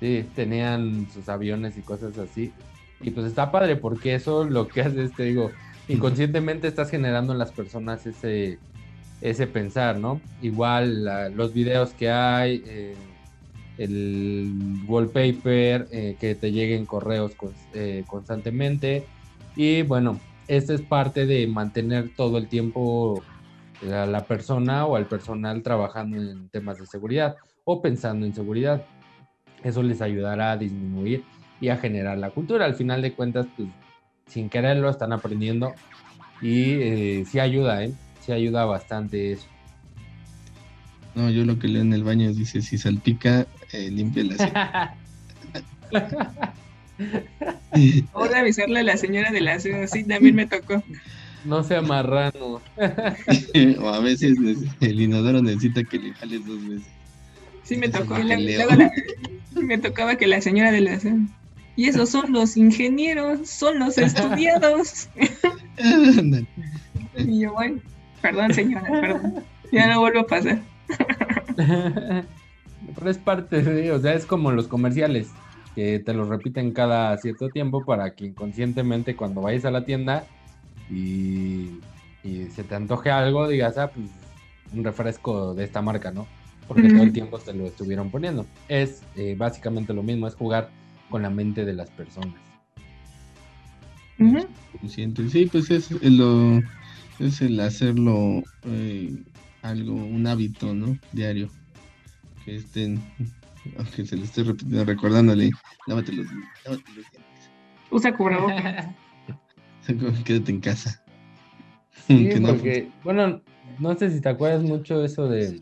Sí, 0.00 0.24
tenían 0.34 1.08
sus 1.10 1.28
aviones 1.28 1.76
y 1.76 1.82
cosas 1.82 2.16
así. 2.18 2.52
Y 3.00 3.10
pues 3.10 3.26
está 3.26 3.50
padre 3.50 3.76
porque 3.76 4.14
eso 4.14 4.44
lo 4.44 4.68
que 4.68 4.82
hace 4.82 5.04
es, 5.04 5.12
te 5.12 5.24
digo, 5.24 5.50
inconscientemente 5.88 6.68
estás 6.68 6.90
generando 6.90 7.32
en 7.32 7.38
las 7.38 7.52
personas 7.52 8.06
ese, 8.06 8.58
ese 9.20 9.46
pensar, 9.46 9.98
¿no? 9.98 10.20
Igual 10.40 11.34
los 11.34 11.52
videos 11.52 11.92
que 11.94 12.10
hay, 12.10 12.62
eh, 12.66 12.96
el 13.78 14.52
wallpaper, 14.86 15.88
eh, 15.90 16.16
que 16.18 16.34
te 16.34 16.52
lleguen 16.52 16.86
correos 16.86 17.32
eh, 17.74 18.04
constantemente. 18.06 19.04
Y 19.56 19.82
bueno, 19.82 20.20
esta 20.48 20.74
es 20.74 20.82
parte 20.82 21.26
de 21.26 21.46
mantener 21.46 22.10
todo 22.14 22.38
el 22.38 22.48
tiempo 22.48 23.22
a 23.82 24.06
la 24.06 24.26
persona 24.26 24.86
o 24.86 24.96
al 24.96 25.06
personal 25.06 25.62
trabajando 25.62 26.16
en 26.16 26.48
temas 26.48 26.78
de 26.78 26.86
seguridad 26.86 27.36
o 27.64 27.80
pensando 27.80 28.26
en 28.26 28.34
seguridad. 28.34 28.84
Eso 29.62 29.82
les 29.82 30.00
ayudará 30.00 30.52
a 30.52 30.56
disminuir 30.56 31.24
y 31.60 31.68
a 31.68 31.76
generar 31.76 32.18
la 32.18 32.30
cultura. 32.30 32.64
Al 32.64 32.74
final 32.74 33.02
de 33.02 33.12
cuentas, 33.12 33.46
pues 33.56 33.68
sin 34.26 34.48
quererlo 34.48 34.90
están 34.90 35.12
aprendiendo 35.12 35.74
y 36.40 36.72
eh, 36.72 37.24
sí 37.26 37.40
ayuda, 37.40 37.84
¿eh? 37.84 37.92
Sí 38.24 38.32
ayuda 38.32 38.64
bastante 38.64 39.32
eso. 39.32 39.46
No, 41.14 41.30
yo 41.30 41.44
lo 41.44 41.58
que 41.58 41.68
leo 41.68 41.82
en 41.82 41.92
el 41.92 42.04
baño 42.04 42.32
dice, 42.32 42.62
si 42.62 42.78
salpica, 42.78 43.46
eh, 43.72 43.90
limpia 43.90 44.24
la 44.24 44.94
a 48.34 48.38
avisarle 48.38 48.80
a 48.80 48.82
la 48.82 48.96
señora 48.96 49.30
de 49.30 49.40
la 49.40 49.58
ciudad, 49.58 49.86
sí, 49.86 50.04
también 50.04 50.34
me 50.34 50.46
tocó. 50.46 50.82
No 51.48 51.62
sea 51.64 51.80
marrano. 51.80 52.60
o 53.80 53.88
a 53.88 54.00
veces 54.00 54.36
el 54.80 55.00
inodoro 55.00 55.40
necesita 55.40 55.82
que 55.82 55.98
le 55.98 56.12
jales 56.12 56.44
dos 56.46 56.68
veces. 56.68 56.86
Sí, 57.62 57.76
me 57.78 57.88
tocó. 57.88 58.16
me 59.54 59.78
tocaba 59.78 60.16
que 60.16 60.26
la 60.26 60.42
señora 60.42 60.70
de 60.70 60.82
la 60.82 60.98
y 61.74 61.86
esos 61.86 62.10
son 62.10 62.32
los 62.32 62.56
ingenieros, 62.56 63.48
son 63.48 63.78
los 63.78 63.96
estudiados. 63.98 65.08
y 67.16 67.40
yo, 67.40 67.52
bueno, 67.54 67.80
perdón 68.20 68.52
señora, 68.52 68.90
perdón. 68.90 69.44
Ya 69.72 69.86
no 69.86 70.00
vuelvo 70.00 70.20
a 70.20 70.26
pasar. 70.26 70.60
Pero 71.56 73.10
es 73.10 73.18
parte 73.18 73.62
de, 73.62 73.92
o 73.92 74.00
sea, 74.00 74.12
es 74.12 74.26
como 74.26 74.50
los 74.52 74.68
comerciales. 74.68 75.28
que 75.74 75.98
te 75.98 76.12
lo 76.12 76.28
repiten 76.28 76.72
cada 76.72 77.16
cierto 77.16 77.48
tiempo 77.48 77.84
para 77.86 78.14
que 78.14 78.26
inconscientemente 78.26 79.16
cuando 79.16 79.40
vayas 79.40 79.64
a 79.64 79.70
la 79.70 79.86
tienda 79.86 80.26
y, 80.90 81.80
y 82.24 82.46
se 82.54 82.64
te 82.64 82.74
antoje 82.74 83.10
algo, 83.10 83.48
digas, 83.48 83.78
ah, 83.78 83.90
pues 83.90 84.06
un 84.72 84.84
refresco 84.84 85.54
de 85.54 85.64
esta 85.64 85.82
marca, 85.82 86.10
¿no? 86.10 86.26
Porque 86.66 86.88
todo 86.88 87.02
el 87.02 87.12
tiempo 87.12 87.38
te 87.38 87.54
lo 87.54 87.66
estuvieron 87.66 88.10
poniendo. 88.10 88.46
Es 88.68 89.02
eh, 89.16 89.34
básicamente 89.38 89.94
lo 89.94 90.02
mismo, 90.02 90.28
es 90.28 90.34
jugar 90.34 90.70
con 91.08 91.22
la 91.22 91.30
mente 91.30 91.64
de 91.64 91.72
las 91.72 91.88
personas. 91.90 92.34
Sí, 94.86 95.46
pues 95.50 95.70
es 95.70 95.90
lo 96.02 96.60
es 97.20 97.40
el 97.40 97.58
hacerlo 97.60 98.42
eh, 98.64 99.16
algo, 99.62 99.94
un 99.94 100.26
hábito, 100.26 100.74
¿no? 100.74 100.98
Diario. 101.12 101.48
Que 102.44 102.56
estén, 102.56 103.00
aunque 103.78 104.04
se 104.04 104.16
le 104.16 104.24
esté 104.24 104.42
recordándole, 104.84 105.50
lávate 105.86 106.12
los, 106.12 106.26
lávate 106.64 106.92
los 106.94 107.10
dientes. 107.10 107.50
Usa 107.90 108.14
cubrebocas. 108.14 108.86
Quédate 110.24 110.52
en 110.52 110.60
casa. 110.60 111.02
Sí, 112.06 112.30
porque, 112.46 112.88
bueno, 113.02 113.40
no 113.78 113.96
sé 113.96 114.10
si 114.10 114.20
te 114.20 114.28
acuerdas 114.28 114.62
mucho 114.62 115.04
eso 115.04 115.28
de 115.28 115.60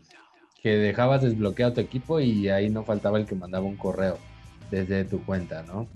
que 0.61 0.69
dejabas 0.77 1.21
desbloqueado 1.21 1.73
tu 1.73 1.81
equipo 1.81 2.19
y 2.19 2.49
ahí 2.49 2.69
no 2.69 2.83
faltaba 2.83 3.17
el 3.17 3.25
que 3.25 3.35
mandaba 3.35 3.65
un 3.65 3.77
correo 3.77 4.17
desde 4.71 5.05
tu 5.05 5.23
cuenta, 5.23 5.63
¿no? 5.63 5.87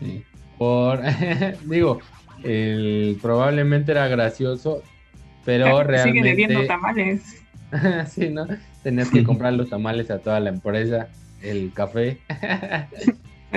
Sí. 0.00 0.24
Por, 0.58 1.00
digo, 1.64 2.00
el, 2.42 3.18
probablemente 3.22 3.92
era 3.92 4.08
gracioso, 4.08 4.82
pero 5.44 5.82
realmente... 5.82 6.20
Sigue 6.20 6.30
debiendo 6.30 6.66
tamales. 6.66 7.42
sí, 8.08 8.28
¿no? 8.28 8.46
Tenías 8.82 9.10
que 9.10 9.24
comprar 9.24 9.52
los 9.54 9.70
tamales 9.70 10.10
a 10.10 10.18
toda 10.18 10.40
la 10.40 10.50
empresa, 10.50 11.08
el 11.42 11.72
café. 11.72 12.18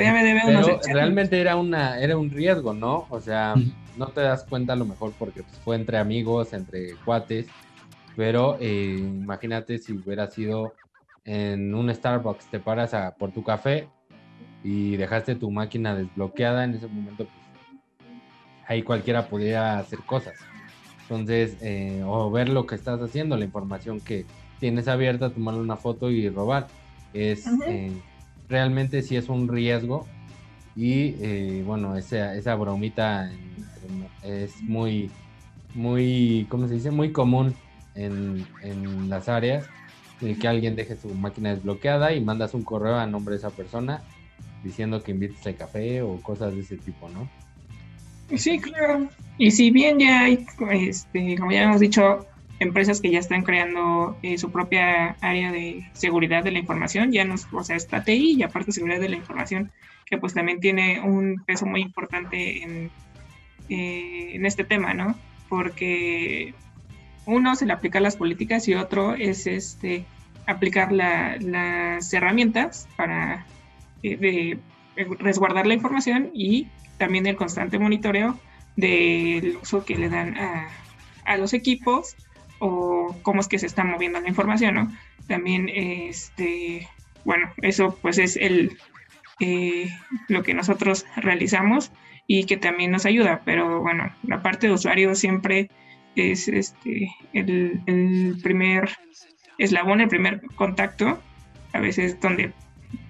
Pero 0.02 0.14
me 0.14 0.24
debe 0.24 0.42
pero 0.46 0.80
realmente 0.94 1.40
era 1.40 1.56
una 1.56 2.00
era 2.00 2.18
un 2.18 2.30
riesgo, 2.30 2.74
¿no? 2.74 3.08
O 3.10 3.20
sea, 3.20 3.56
no 3.98 4.08
te 4.08 4.22
das 4.22 4.44
cuenta 4.44 4.74
a 4.74 4.76
lo 4.76 4.86
mejor 4.86 5.14
porque 5.18 5.44
pues, 5.44 5.58
fue 5.60 5.76
entre 5.76 5.98
amigos, 5.98 6.54
entre 6.54 6.96
cuates, 7.06 7.48
pero 8.16 8.58
eh, 8.60 8.96
imagínate 8.98 9.78
si 9.78 9.94
hubiera 9.94 10.28
sido 10.28 10.76
en 11.26 11.74
un 11.76 11.94
Starbucks, 11.94 12.46
te 12.48 12.60
paras 12.60 12.94
a, 12.94 13.16
por 13.16 13.32
tu 13.32 13.44
café 13.44 13.88
y 14.64 14.98
dejaste 14.98 15.36
tu 15.36 15.52
máquina 15.52 15.96
desbloqueada, 15.96 16.64
en 16.64 16.76
ese 16.76 16.88
momento 16.88 17.26
pues, 17.26 18.10
ahí 18.68 18.84
cualquiera 18.84 19.28
podría 19.28 19.80
hacer 19.80 20.00
cosas. 20.00 20.36
Entonces, 21.02 21.58
eh, 21.62 22.04
o 22.06 22.30
ver 22.30 22.50
lo 22.50 22.68
que 22.68 22.76
estás 22.76 23.02
haciendo, 23.02 23.36
la 23.36 23.46
información 23.46 24.00
que 24.00 24.26
tienes 24.60 24.88
abierta, 24.88 25.32
tomarle 25.32 25.62
una 25.62 25.76
foto 25.76 26.12
y 26.12 26.30
robar. 26.30 26.68
Es 27.14 27.48
eh, 27.66 27.92
realmente 28.50 29.02
sí 29.02 29.16
es 29.16 29.30
un 29.30 29.48
riesgo. 29.48 30.08
Y 30.76 31.16
eh, 31.22 31.64
bueno, 31.66 31.96
esa, 31.96 32.36
esa 32.36 32.56
bromita 32.56 33.32
es 34.24 34.62
muy, 34.62 35.10
muy, 35.74 36.48
¿cómo 36.50 36.68
se 36.68 36.76
dice? 36.76 36.92
Muy 36.92 37.12
común 37.12 37.54
en, 37.96 38.46
en 38.62 39.10
las 39.10 39.30
áreas. 39.30 39.66
El 40.22 40.38
que 40.38 40.48
alguien 40.48 40.76
deje 40.76 40.98
su 40.98 41.10
máquina 41.10 41.52
desbloqueada 41.52 42.14
y 42.14 42.22
mandas 42.22 42.54
un 42.54 42.64
correo 42.64 42.98
a 42.98 43.08
nombre 43.08 43.34
de 43.34 43.40
esa 43.40 43.52
persona 43.52 44.04
diciendo 44.64 45.02
que 45.02 45.12
invites 45.12 45.46
al 45.48 45.56
café 45.56 46.02
o 46.02 46.22
cosas 46.22 46.54
de 46.54 46.62
ese 46.62 46.78
tipo, 46.78 47.08
¿no? 47.10 47.30
Sí, 48.38 48.60
claro. 48.60 49.10
Y 49.38 49.52
si 49.52 49.72
bien 49.72 50.00
ya 50.00 50.26
hay, 50.26 50.46
este, 50.82 51.38
como 51.38 51.52
ya 51.52 51.64
hemos 51.64 51.80
dicho, 51.80 52.26
empresas 52.60 53.02
que 53.02 53.12
ya 53.12 53.20
están 53.20 53.44
creando 53.44 54.18
eh, 54.22 54.38
su 54.38 54.52
propia 54.52 55.16
área 55.22 55.52
de 55.52 55.90
seguridad 55.94 56.44
de 56.44 56.52
la 56.52 56.60
información, 56.60 57.12
ya 57.12 57.24
nos, 57.26 57.48
o 57.54 57.64
sea, 57.64 57.76
está 57.76 58.04
TI 58.04 58.36
y 58.38 58.44
aparte 58.44 58.72
seguridad 58.72 59.00
de 59.00 59.10
la 59.10 59.16
información, 59.16 59.72
que 60.06 60.18
pues 60.18 60.34
también 60.34 60.60
tiene 60.60 61.00
un 61.02 61.44
peso 61.46 61.66
muy 61.66 61.82
importante 61.82 62.64
en, 62.64 62.92
eh, 63.70 64.40
este 64.44 64.64
tema, 64.64 64.94
¿no? 64.94 65.16
Porque 65.48 66.54
uno 67.26 67.56
se 67.56 67.66
le 67.66 67.74
aplica 67.74 68.00
las 68.00 68.18
políticas 68.18 68.68
y 68.68 68.74
otro 68.74 69.14
es 69.14 69.48
este 69.48 70.06
aplicar 70.48 70.92
las 70.92 72.12
herramientas 72.14 72.88
para 72.98 73.46
eh, 74.02 74.18
de 74.18 74.60
resguardar 75.20 75.68
la 75.68 75.76
información 75.76 76.32
y 76.34 76.68
también 76.98 77.28
el 77.28 77.36
constante 77.36 77.80
monitoreo 77.80 78.38
del 78.76 79.58
uso 79.62 79.86
que 79.86 79.98
le 79.98 80.10
dan 80.10 80.36
a, 80.38 81.38
los 81.38 81.54
equipos 81.54 82.16
o 82.60 83.16
cómo 83.22 83.42
es 83.42 83.48
que 83.48 83.60
se 83.60 83.66
está 83.66 83.84
moviendo 83.84 84.20
la 84.20 84.30
información, 84.30 84.76
¿no? 84.76 84.92
También, 85.28 85.70
este, 85.70 86.88
bueno, 87.26 87.52
eso 87.62 87.98
pues 88.02 88.18
es 88.18 88.36
el, 88.38 88.78
eh, 89.40 89.90
lo 90.28 90.44
que 90.44 90.54
nosotros 90.54 91.06
realizamos 91.16 91.92
y 92.28 92.46
que 92.46 92.58
también 92.58 92.92
nos 92.92 93.06
ayuda, 93.06 93.42
pero 93.46 93.82
bueno, 93.82 94.14
la 94.24 94.42
parte 94.42 94.68
de 94.68 94.74
usuario 94.74 95.16
siempre 95.16 95.70
es 96.16 96.48
este, 96.48 97.10
el, 97.34 97.82
el 97.86 98.38
primer 98.44 98.90
eslabón, 99.58 100.02
el 100.02 100.10
primer 100.10 100.42
contacto, 100.56 101.20
a 101.74 101.80
veces 101.80 102.20
donde 102.20 102.54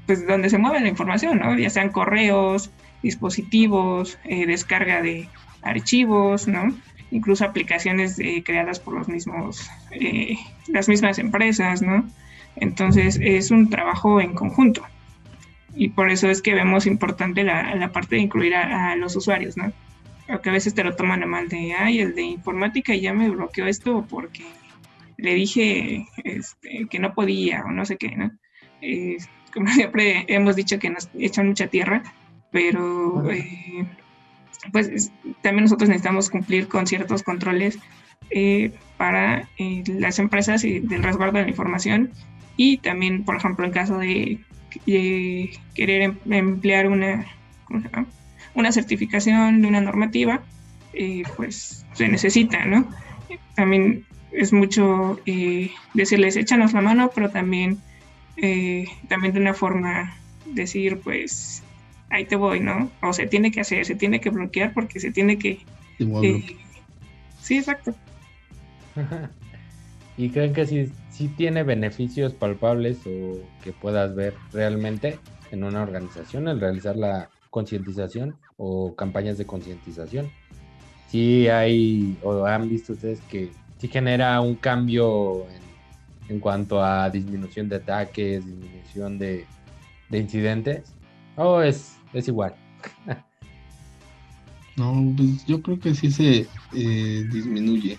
pues 0.06 0.26
donde 0.26 0.50
se 0.50 0.58
mueve 0.58 0.80
la 0.80 0.90
información, 0.90 1.38
¿no? 1.38 1.56
Ya 1.56 1.70
sean 1.70 1.92
correos, 1.92 2.72
dispositivos, 3.04 4.18
eh, 4.24 4.48
descarga 4.48 5.02
de 5.02 5.30
archivos, 5.62 6.48
¿no? 6.48 6.74
Incluso 7.12 7.46
aplicaciones 7.46 8.20
eh, 8.20 8.44
creadas 8.46 8.80
por 8.80 8.94
los 8.94 9.08
mismos, 9.08 9.70
eh, 9.92 10.36
las 10.68 10.88
mismas 10.88 11.20
empresas, 11.20 11.82
¿no? 11.82 12.08
Entonces 12.56 13.20
es 13.22 13.52
un 13.52 13.70
trabajo 13.70 14.22
en 14.22 14.34
conjunto. 14.34 14.84
Y 15.76 15.90
por 15.90 16.10
eso 16.10 16.30
es 16.30 16.42
que 16.42 16.54
vemos 16.54 16.86
importante 16.86 17.44
la, 17.44 17.92
parte 17.92 18.16
de 18.16 18.22
incluir 18.22 18.56
a, 18.56 18.96
los 18.96 19.16
usuarios, 19.16 19.56
¿no? 19.58 19.72
Porque 20.28 20.50
a 20.50 20.54
veces 20.54 20.74
te 20.74 20.84
lo 20.84 20.96
toman 20.96 21.24
a 21.24 21.26
mal 21.26 21.48
de, 21.48 21.74
ay, 21.74 22.00
el 22.00 22.16
de 22.16 22.24
informática 22.24 22.94
ya 22.96 23.14
me 23.14 23.30
bloqueó 23.30 23.66
esto 23.66 24.06
porque 24.10 24.44
le 25.18 25.34
dije 25.34 26.06
este, 26.24 26.88
que 26.90 27.00
no 27.00 27.14
podía 27.14 27.64
o 27.66 27.72
no 27.72 27.86
sé 27.86 27.98
qué, 27.98 28.16
¿no? 28.16 28.32
como 29.54 29.68
siempre 29.74 30.26
hemos 30.28 30.56
dicho 30.56 30.80
que 30.80 30.90
nos 30.90 31.10
echan 31.18 31.48
mucha 31.48 31.68
tierra, 31.68 32.04
pero 32.52 33.30
eh, 33.32 33.86
pues 34.72 35.12
también 35.42 35.64
nosotros 35.64 35.90
necesitamos 35.90 36.30
cumplir 36.30 36.68
con 36.68 36.88
ciertos 36.88 37.24
controles 37.24 37.80
eh, 38.32 38.72
para 38.98 39.48
eh, 39.58 39.84
las 39.88 40.20
empresas 40.20 40.64
y 40.64 40.80
del 40.80 41.04
resguardo 41.04 41.38
de 41.38 41.46
la 41.46 41.50
información 41.50 42.12
y 42.58 42.78
también, 42.78 43.24
por 43.24 43.38
ejemplo, 43.38 43.66
en 43.66 43.72
caso 43.72 43.98
de, 43.98 44.40
querer 44.86 46.02
em, 46.02 46.18
emplear 46.30 46.88
una, 46.88 47.26
una 48.54 48.72
certificación 48.72 49.62
de 49.62 49.68
una 49.68 49.82
normativa, 49.82 50.42
pues 51.38 51.86
se 51.94 52.08
necesita, 52.10 52.66
¿no? 52.66 52.88
También 53.56 54.06
es 54.34 54.52
mucho 54.52 55.20
decirles, 55.94 56.36
échanos 56.36 56.74
la 56.74 56.82
mano, 56.82 57.12
pero 57.16 57.30
también 57.30 57.80
eh, 58.42 58.86
también 59.08 59.34
de 59.34 59.42
una 59.42 59.54
forma 59.54 60.16
decir, 60.46 61.00
pues, 61.04 61.62
ahí 62.10 62.26
te 62.26 62.36
voy, 62.36 62.60
¿no? 62.60 62.92
O 63.02 63.14
se 63.14 63.28
tiene 63.28 63.52
que 63.52 63.62
hacer, 63.62 63.86
se 63.86 63.96
tiene 63.96 64.20
que 64.20 64.30
bloquear 64.30 64.74
porque 64.74 65.00
se 65.00 65.12
tiene 65.12 65.38
que... 65.38 65.60
Eh, 66.00 66.58
sí, 67.42 67.58
exacto. 67.58 67.94
¿Y 70.18 70.30
creen 70.30 70.54
que 70.54 70.66
sí, 70.66 70.92
sí 71.10 71.30
tiene 71.30 71.64
beneficios 71.64 72.34
palpables 72.34 73.00
o 73.06 73.40
que 73.64 73.72
puedas 73.72 74.16
ver 74.16 74.34
realmente 74.52 75.20
en 75.52 75.64
una 75.64 75.82
organización 75.82 76.48
el 76.48 76.60
realizar 76.60 76.96
la 76.96 77.30
concientización 77.50 78.36
o 78.58 78.96
campañas 78.96 79.38
de 79.38 79.46
concientización? 79.46 80.30
Sí 81.08 81.48
hay, 81.48 82.18
o 82.22 82.46
han 82.46 82.70
visto 82.70 82.94
ustedes 82.94 83.22
que 83.22 83.52
sí 83.78 83.88
genera 83.88 84.40
un 84.42 84.56
cambio 84.56 85.50
en 85.50 85.70
en 86.30 86.40
cuanto 86.40 86.82
a 86.82 87.10
disminución 87.10 87.68
de 87.68 87.78
ataques, 87.78 88.46
disminución 88.46 89.18
de, 89.18 89.46
incidentes? 90.12 90.94
¿O 91.36 91.62
es, 91.62 91.98
es 92.14 92.28
igual? 92.28 92.56
no, 94.78 95.14
pues 95.16 95.46
yo 95.46 95.62
creo 95.62 95.80
que 95.80 95.94
sí 95.94 96.12
se 96.12 96.48
eh, 96.74 97.28
disminuye 97.32 97.98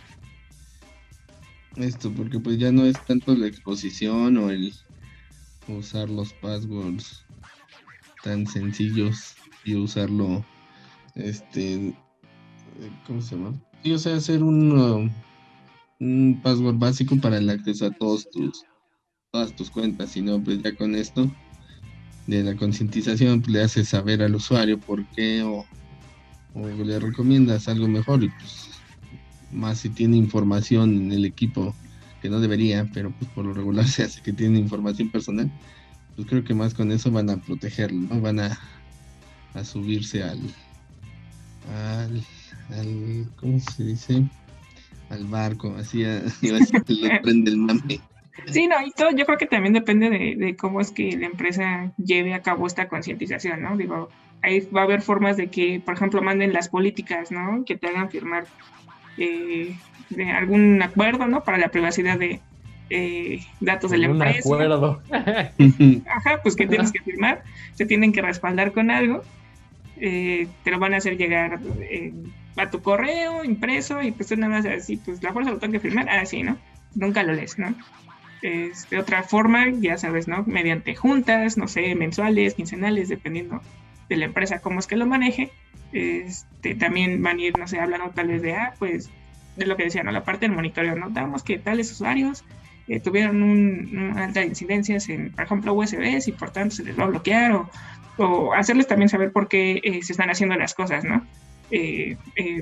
esto, 1.77 2.13
porque 2.13 2.39
pues 2.39 2.59
ya 2.59 2.73
no 2.73 2.85
es 2.85 2.97
tanto 3.07 3.35
la 3.35 3.47
exposición 3.47 4.37
o 4.37 4.51
el 4.51 4.75
usar 5.69 6.11
los 6.11 6.33
passwords 6.35 7.25
tan 8.23 8.47
sencillos 8.47 9.37
y 9.65 9.77
usarlo, 9.77 10.45
este, 11.15 11.95
¿cómo 13.07 13.23
se 13.23 13.37
llama? 13.37 13.55
Sí, 13.83 13.93
o 13.93 13.99
sea, 13.99 14.17
hacer 14.17 14.43
un 14.43 15.13
un 16.01 16.41
password 16.43 16.77
básico 16.77 17.17
para 17.21 17.39
el 17.39 17.51
acceso 17.51 17.87
a 17.87 17.91
todos 17.91 18.29
tus 18.31 18.65
todas 19.31 19.55
tus 19.55 19.71
cuentas, 19.71 20.11
sino 20.11 20.43
pues 20.43 20.63
ya 20.63 20.75
con 20.75 20.95
esto 20.95 21.31
de 22.31 22.45
la 22.45 22.57
concientización 22.57 23.41
pues, 23.41 23.53
le 23.53 23.63
haces 23.63 23.89
saber 23.89 24.23
al 24.23 24.35
usuario 24.35 24.79
por 24.79 25.05
qué 25.09 25.43
o, 25.43 25.67
le 26.55 26.99
recomiendas 26.99 27.69
algo 27.69 27.87
mejor 27.87 28.25
y 28.25 28.29
pues 28.29 28.71
más 29.53 29.79
si 29.79 29.89
tiene 29.89 30.17
información 30.17 30.97
en 30.97 31.13
el 31.13 31.25
equipo 31.25 31.75
que 32.23 32.29
no 32.29 32.41
debería, 32.41 32.89
pero 32.93 33.11
pues 33.19 33.31
por 33.33 33.45
lo 33.45 33.55
regular 33.55 33.87
se 33.89 34.05
hace 34.05 34.21
que 34.23 34.33
tiene 34.33 34.59
información 34.59 35.11
personal, 35.11 35.51
pues 36.17 36.29
creo 36.29 36.45
que 36.45 36.55
más 36.55 36.75
con 36.75 36.93
eso 36.93 37.11
van 37.11 37.31
a 37.31 37.37
protegerlo, 37.37 38.01
¿no? 38.01 38.21
Van 38.21 38.41
a, 38.41 38.59
a 39.55 39.65
subirse 39.65 40.23
al, 40.23 40.41
al, 41.73 42.23
al, 42.77 43.29
¿cómo 43.37 43.59
se 43.59 43.85
dice? 43.85 44.25
Al 45.09 45.25
barco, 45.27 45.75
así, 45.77 46.05
a, 46.05 46.23
prende 47.23 47.51
el 47.51 47.57
mame. 47.57 48.01
Sí, 48.47 48.67
no, 48.67 48.77
y 48.85 48.91
todo 48.93 49.11
yo 49.11 49.27
creo 49.27 49.39
que 49.39 49.47
también 49.47 49.73
depende 49.73 50.11
de, 50.11 50.37
de, 50.37 50.57
cómo 50.57 50.81
es 50.81 50.91
que 50.91 51.17
la 51.17 51.27
empresa 51.27 51.93
lleve 51.97 52.35
a 52.35 52.43
cabo 52.43 52.67
esta 52.67 52.89
concientización, 52.89 53.63
¿no? 53.63 53.77
Digo, 53.77 54.09
ahí 54.43 54.61
va 54.75 54.83
a 54.83 54.85
haber 54.85 55.03
formas 55.03 55.37
de 55.37 55.49
que, 55.49 55.81
por 55.85 55.95
ejemplo, 55.95 56.23
manden 56.23 56.53
las 56.53 56.69
políticas, 56.69 57.31
¿no? 57.31 57.65
Que 57.65 57.77
te 57.77 57.89
hagan 57.89 58.11
firmar 58.11 58.47
eh, 59.19 59.75
de 60.11 60.31
algún 60.31 60.83
acuerdo, 60.83 61.27
¿no? 61.27 61.45
Para 61.45 61.59
la 61.59 61.69
privacidad 61.69 62.19
de 62.19 62.41
eh, 62.91 63.41
datos 63.61 63.91
de 63.93 63.99
la 63.99 64.09
Un 64.09 64.17
empresa. 64.17 64.41
acuerdo. 64.41 65.01
Ajá, 66.07 66.41
pues 66.43 66.57
que 66.57 66.67
tienes 66.67 66.93
que 66.93 67.01
firmar, 67.01 67.43
se 67.75 67.87
tienen 67.87 68.13
que 68.13 68.21
respaldar 68.21 68.73
con 68.73 68.91
algo, 68.91 69.23
eh, 69.97 70.49
te 70.65 70.71
lo 70.71 70.79
van 70.79 70.95
a 70.95 70.97
hacer 70.97 71.17
llegar 71.17 71.61
eh, 71.81 72.13
a 72.57 72.71
tu 72.71 72.83
correo 72.83 73.45
impreso 73.45 74.03
y 74.03 74.11
pues 74.11 74.29
tú 74.29 74.37
nada 74.37 74.57
más 74.57 74.67
así, 74.67 74.97
pues 74.97 75.23
la 75.23 75.33
fuerza 75.33 75.53
lo 75.53 75.59
tengo 75.59 75.73
que 75.73 75.81
firmar, 75.81 76.09
ah, 76.09 76.27
sí, 76.27 76.43
¿no? 76.43 76.59
Nunca 76.97 77.23
lo 77.23 77.33
lees, 77.33 77.59
¿no? 77.59 77.75
De 78.43 78.99
otra 78.99 79.23
forma, 79.23 79.69
ya 79.71 79.99
sabes, 79.99 80.29
¿no? 80.29 80.45
Mediante 80.47 80.95
juntas, 80.95 81.57
no 81.57 81.69
sé, 81.69 81.95
mensuales, 81.95 82.55
quincenales, 82.55 83.09
dependiendo 83.09 83.61
de 84.09 84.17
la 84.17 84.27
empresa 84.27 84.61
cómo 84.61 84.81
es 84.81 84.87
que 84.87 84.97
lo 84.97 85.07
maneje. 85.07 85.51
Este, 85.93 86.75
también 86.75 87.23
van 87.23 87.39
a 87.39 87.43
ir, 87.43 87.59
no 87.59 87.67
sé, 87.67 87.81
hablando 87.81 88.11
tal 88.11 88.29
vez 88.29 88.43
de, 88.43 88.55
ah, 88.55 88.75
pues, 88.79 89.11
de 89.57 89.67
lo 89.67 89.77
que 89.77 89.85
decían, 89.85 90.07
¿no? 90.07 90.13
La 90.13 90.25
parte 90.25 90.47
del 90.47 90.55
monitoreo, 90.55 90.97
¿no? 90.97 91.11
Damos 91.11 91.43
que 91.43 91.59
tales 91.59 91.91
usuarios 91.93 92.45
eh, 92.89 93.01
tuvieron 93.01 93.43
un, 93.43 93.91
una 93.93 94.25
alta 94.25 94.45
incidencias 94.45 95.09
en, 95.09 95.31
por 95.33 95.45
ejemplo, 95.45 95.75
USBs 95.75 96.29
y 96.29 96.33
por 96.33 96.51
tanto 96.51 96.77
se 96.77 96.85
les 96.85 96.99
va 96.99 97.05
a 97.05 97.09
bloquear 97.09 97.53
o, 98.17 98.53
hacerles 98.53 98.87
también 98.87 99.09
saber 99.09 99.33
por 99.33 99.49
qué 99.49 99.81
eh, 99.83 100.03
se 100.03 100.13
están 100.13 100.29
haciendo 100.29 100.55
las 100.57 100.75
cosas, 100.75 101.05
¿no? 101.05 101.25
Eh, 101.71 102.17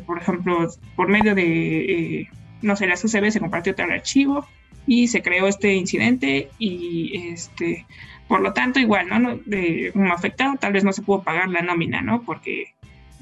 por 0.06 0.18
ejemplo, 0.18 0.68
por 0.94 1.08
medio 1.08 1.34
de, 1.34 2.28
no 2.62 2.76
sé, 2.76 2.86
las 2.86 3.02
USB 3.02 3.30
se 3.30 3.40
compartió 3.40 3.74
tal 3.74 3.90
archivo 3.90 4.46
y 4.88 5.06
se 5.06 5.20
creó 5.20 5.46
este 5.46 5.74
incidente 5.74 6.48
y 6.58 7.30
este 7.32 7.86
por 8.26 8.40
lo 8.40 8.54
tanto 8.54 8.80
igual 8.80 9.08
no, 9.08 9.38
de 9.44 9.90
como 9.92 10.14
afectado 10.14 10.56
tal 10.56 10.72
vez 10.72 10.82
no 10.82 10.94
se 10.94 11.02
pudo 11.02 11.22
pagar 11.22 11.50
la 11.50 11.60
nómina 11.60 12.00
no 12.00 12.22
porque 12.22 12.74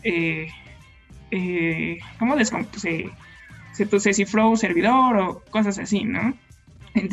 eh, 0.05 0.47
eh, 1.33 1.99
cómo 2.21 2.39
se, 2.39 3.11
se, 3.75 3.99
se 3.99 4.15
cifró 4.15 4.49
un 4.49 4.57
servidor 4.57 5.19
o 5.19 5.43
cosas 5.51 5.79
así 5.79 6.05
no 6.05 6.35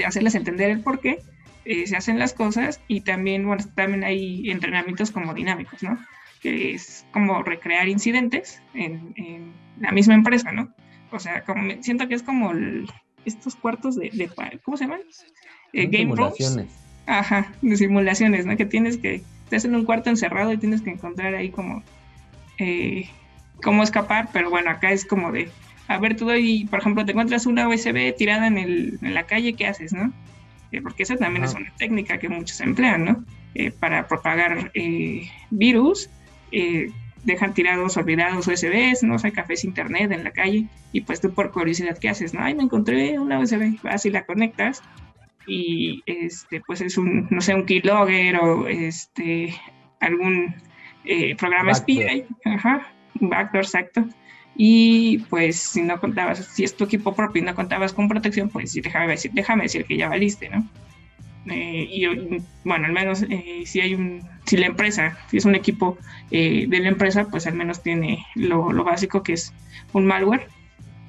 hacerles 0.05 0.35
entender 0.35 0.69
el 0.69 0.81
por 0.81 0.99
qué 0.99 1.19
eh, 1.65 1.87
se 1.87 1.97
hacen 1.97 2.19
las 2.19 2.33
cosas 2.33 2.79
y 2.87 3.01
también 3.01 3.47
bueno 3.47 3.65
también 3.73 4.03
hay 4.03 4.51
entrenamientos 4.51 5.09
como 5.09 5.33
dinámicos 5.33 5.81
no 5.81 5.97
que 6.41 6.75
es 6.75 7.07
como 7.11 7.41
recrear 7.41 7.87
incidentes 7.89 8.61
en, 8.75 9.13
en 9.15 9.51
la 9.79 9.91
misma 9.91 10.13
empresa 10.13 10.51
no 10.51 10.71
o 11.09 11.17
sea 11.17 11.43
como 11.43 11.71
siento 11.81 12.07
que 12.07 12.13
es 12.13 12.21
como 12.21 12.51
el, 12.51 12.87
estos 13.25 13.55
cuartos 13.55 13.95
de, 13.95 14.09
de, 14.11 14.29
¿cómo 14.63 14.77
se 14.77 14.85
llaman? 14.85 15.01
Eh, 15.73 15.87
game 15.87 16.15
rooms. 16.15 16.57
Ajá, 17.05 17.51
de 17.61 17.75
simulaciones, 17.75 18.45
¿no? 18.45 18.55
Que 18.55 18.65
tienes 18.65 18.97
que, 18.97 19.23
estás 19.43 19.65
en 19.65 19.75
un 19.75 19.85
cuarto 19.85 20.09
encerrado 20.09 20.53
y 20.53 20.57
tienes 20.57 20.81
que 20.81 20.91
encontrar 20.91 21.35
ahí 21.35 21.49
como 21.49 21.83
eh, 22.59 23.09
cómo 23.61 23.83
escapar, 23.83 24.29
pero 24.31 24.49
bueno, 24.49 24.69
acá 24.69 24.91
es 24.91 25.05
como 25.05 25.31
de, 25.31 25.49
a 25.87 25.97
ver, 25.97 26.15
tú 26.15 26.25
doy, 26.25 26.65
por 26.65 26.79
ejemplo, 26.79 27.05
te 27.05 27.11
encuentras 27.11 27.45
una 27.45 27.67
USB 27.67 28.15
tirada 28.15 28.47
en, 28.47 28.57
el, 28.57 28.99
en 29.01 29.13
la 29.13 29.23
calle, 29.23 29.53
¿qué 29.53 29.67
haces, 29.67 29.93
no? 29.93 30.13
Eh, 30.71 30.81
porque 30.81 31.03
esa 31.03 31.17
también 31.17 31.43
es 31.43 31.53
una 31.53 31.71
técnica 31.77 32.17
que 32.17 32.29
muchos 32.29 32.59
emplean, 32.61 33.05
¿no? 33.05 33.25
Eh, 33.55 33.71
para 33.71 34.07
propagar 34.07 34.71
eh, 34.73 35.29
virus, 35.51 36.09
eh, 36.51 36.91
dejan 37.23 37.53
tirados, 37.53 37.97
olvidados 37.97 38.47
USBs, 38.47 39.03
no 39.03 39.15
o 39.15 39.19
sea, 39.19 39.31
cafés 39.31 39.63
internet 39.63 40.11
en 40.11 40.23
la 40.23 40.31
calle, 40.31 40.67
y 40.91 41.01
pues 41.01 41.21
tú 41.21 41.33
por 41.33 41.51
curiosidad, 41.51 41.97
¿qué 41.97 42.09
haces? 42.09 42.33
No, 42.33 42.41
ay, 42.41 42.55
me 42.55 42.63
encontré 42.63 43.19
una 43.19 43.39
USB, 43.39 43.79
vas 43.81 44.05
y 44.05 44.09
la 44.09 44.25
conectas, 44.25 44.81
y 45.47 46.03
este, 46.05 46.61
pues 46.65 46.81
es 46.81 46.97
un, 46.97 47.27
no 47.29 47.41
sé, 47.41 47.53
un 47.53 47.65
keylogger 47.65 48.37
o 48.37 48.67
este, 48.67 49.53
algún 49.99 50.55
eh, 51.05 51.35
programa 51.35 51.71
espía, 51.71 52.23
ajá, 52.45 52.93
un 53.19 53.29
backdoor, 53.29 53.63
exacto. 53.63 54.05
Y 54.55 55.19
pues 55.29 55.57
si 55.57 55.81
no 55.81 55.99
contabas, 55.99 56.45
si 56.45 56.63
es 56.63 56.75
tu 56.75 56.83
equipo 56.83 57.15
propio 57.15 57.41
y 57.41 57.45
no 57.45 57.55
contabas 57.55 57.91
con 57.91 58.07
protección, 58.07 58.49
pues 58.49 58.73
déjame 58.73 59.07
decir, 59.07 59.31
déjame 59.33 59.63
decir 59.63 59.85
que 59.85 59.97
ya 59.97 60.09
valiste, 60.09 60.49
¿no? 60.49 60.67
Eh, 61.49 61.87
y 61.89 62.07
bueno, 62.63 62.85
al 62.85 62.93
menos 62.93 63.23
eh, 63.23 63.63
si 63.65 63.81
hay 63.81 63.95
un, 63.95 64.21
si 64.45 64.57
la 64.57 64.67
empresa, 64.67 65.17
si 65.29 65.37
es 65.37 65.45
un 65.45 65.55
equipo 65.55 65.97
eh, 66.31 66.65
de 66.67 66.79
la 66.79 66.89
empresa, 66.89 67.27
pues 67.29 67.47
al 67.47 67.55
menos 67.55 67.81
tiene 67.81 68.25
lo, 68.35 68.71
lo 68.71 68.83
básico 68.83 69.23
que 69.23 69.33
es 69.33 69.53
un 69.91 70.05
malware, 70.05 70.47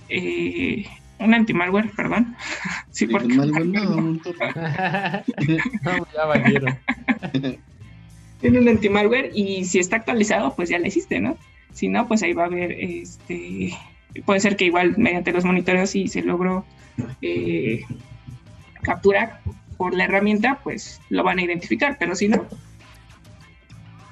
eh, 0.08 0.86
un 1.18 1.34
anti-malware, 1.34 1.90
perdón. 1.94 2.36
sí, 2.90 3.06
porque... 3.06 3.34
malware, 3.34 3.66
no, 3.66 3.84
no, 4.02 4.20
ya 6.14 6.24
valieron. 6.26 6.78
tiene 8.40 8.58
un 8.58 8.68
anti-malware 8.68 9.30
y 9.34 9.64
si 9.64 9.78
está 9.78 9.96
actualizado, 9.96 10.54
pues 10.56 10.68
ya 10.68 10.78
lo 10.78 10.86
hiciste, 10.86 11.20
¿no? 11.20 11.36
Si 11.72 11.88
no, 11.88 12.06
pues 12.06 12.22
ahí 12.22 12.32
va 12.32 12.44
a 12.44 12.46
haber, 12.46 12.72
este, 12.72 13.72
puede 14.24 14.40
ser 14.40 14.56
que 14.56 14.66
igual 14.66 14.94
mediante 14.96 15.32
los 15.32 15.44
monitoreos 15.44 15.90
si 15.90 16.06
se 16.08 16.22
logró 16.22 16.64
eh, 17.20 17.82
capturar 18.82 19.40
por 19.76 19.94
la 19.94 20.04
herramienta, 20.04 20.60
pues 20.62 21.00
lo 21.10 21.22
van 21.22 21.38
a 21.38 21.44
identificar, 21.44 21.96
pero 21.98 22.14
si 22.14 22.28
no, 22.28 22.46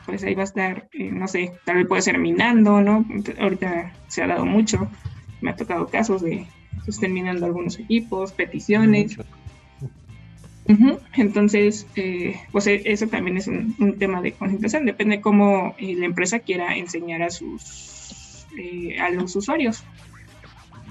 pues 0.07 0.23
ahí 0.25 0.35
va 0.35 0.43
a 0.43 0.45
estar, 0.45 0.89
eh, 0.93 1.11
no 1.11 1.29
sé, 1.29 1.53
tal 1.65 1.77
vez 1.77 1.87
puede 1.87 2.03
ser 2.03 2.19
minando, 2.19 2.81
¿no? 2.81 3.05
Ahorita 3.41 3.93
se 4.09 4.23
ha 4.23 4.27
dado 4.27 4.45
mucho, 4.45 4.89
me 5.41 5.51
ha 5.51 5.57
tocado 5.57 5.87
casos 5.89 6.23
de 6.23 6.47
que 6.85 6.91
estén 6.91 7.13
minando 7.13 7.47
algunos 7.47 7.79
equipos, 7.79 8.33
peticiones. 8.33 9.19
Uh 10.65 10.73
-huh. 10.75 11.01
Entonces, 11.15 11.87
eh, 11.97 12.37
pues 12.53 12.67
eso 12.67 13.07
también 13.09 13.37
es 13.37 13.49
un, 13.49 13.75
un, 13.79 13.99
tema 13.99 14.23
de 14.23 14.33
concentración, 14.33 14.87
depende 14.87 15.21
cómo 15.21 15.75
eh, 15.79 15.95
la 15.97 16.07
empresa 16.07 16.39
quiera 16.39 16.77
enseñar 16.77 17.23
a 17.23 17.31
sus 17.31 18.47
eh, 18.59 18.99
a 19.01 19.11
los 19.11 19.35
usuarios. 19.35 19.83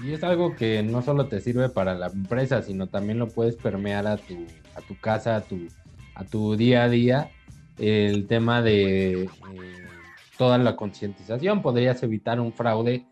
Y 0.02 0.12
es 0.12 0.24
algo 0.24 0.56
que 0.56 0.82
no 0.82 1.00
solo 1.02 1.28
te 1.28 1.40
sirve 1.40 1.68
para 1.68 1.94
la 1.94 2.08
empresa, 2.08 2.62
sino 2.62 2.88
también 2.88 3.18
lo 3.18 3.28
puedes 3.28 3.54
permear 3.54 4.06
a 4.06 4.16
tu, 4.16 4.46
a 4.74 4.80
tu 4.80 4.98
casa, 4.98 5.36
a 5.36 5.40
tu, 5.42 5.68
a 6.14 6.24
tu 6.24 6.56
día 6.56 6.84
a 6.84 6.88
día. 6.88 7.30
El 7.78 8.26
tema 8.26 8.62
de 8.62 9.24
eh, 9.24 9.28
toda 10.36 10.58
la 10.58 10.74
concientización, 10.74 11.62
podrías 11.62 12.02
evitar 12.02 12.40
un 12.40 12.52
fraude 12.52 13.06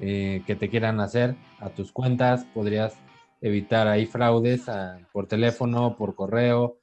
eh, 0.00 0.42
que 0.46 0.54
te 0.54 0.68
quieran 0.68 1.00
hacer 1.00 1.34
a 1.58 1.70
tus 1.70 1.90
cuentas, 1.90 2.44
podrías 2.54 2.94
evitar 3.40 3.88
ahí 3.88 4.06
fraudes 4.06 4.68
a, 4.68 4.98
por 5.12 5.26
teléfono, 5.26 5.96
por 5.96 6.14
correo. 6.14 6.78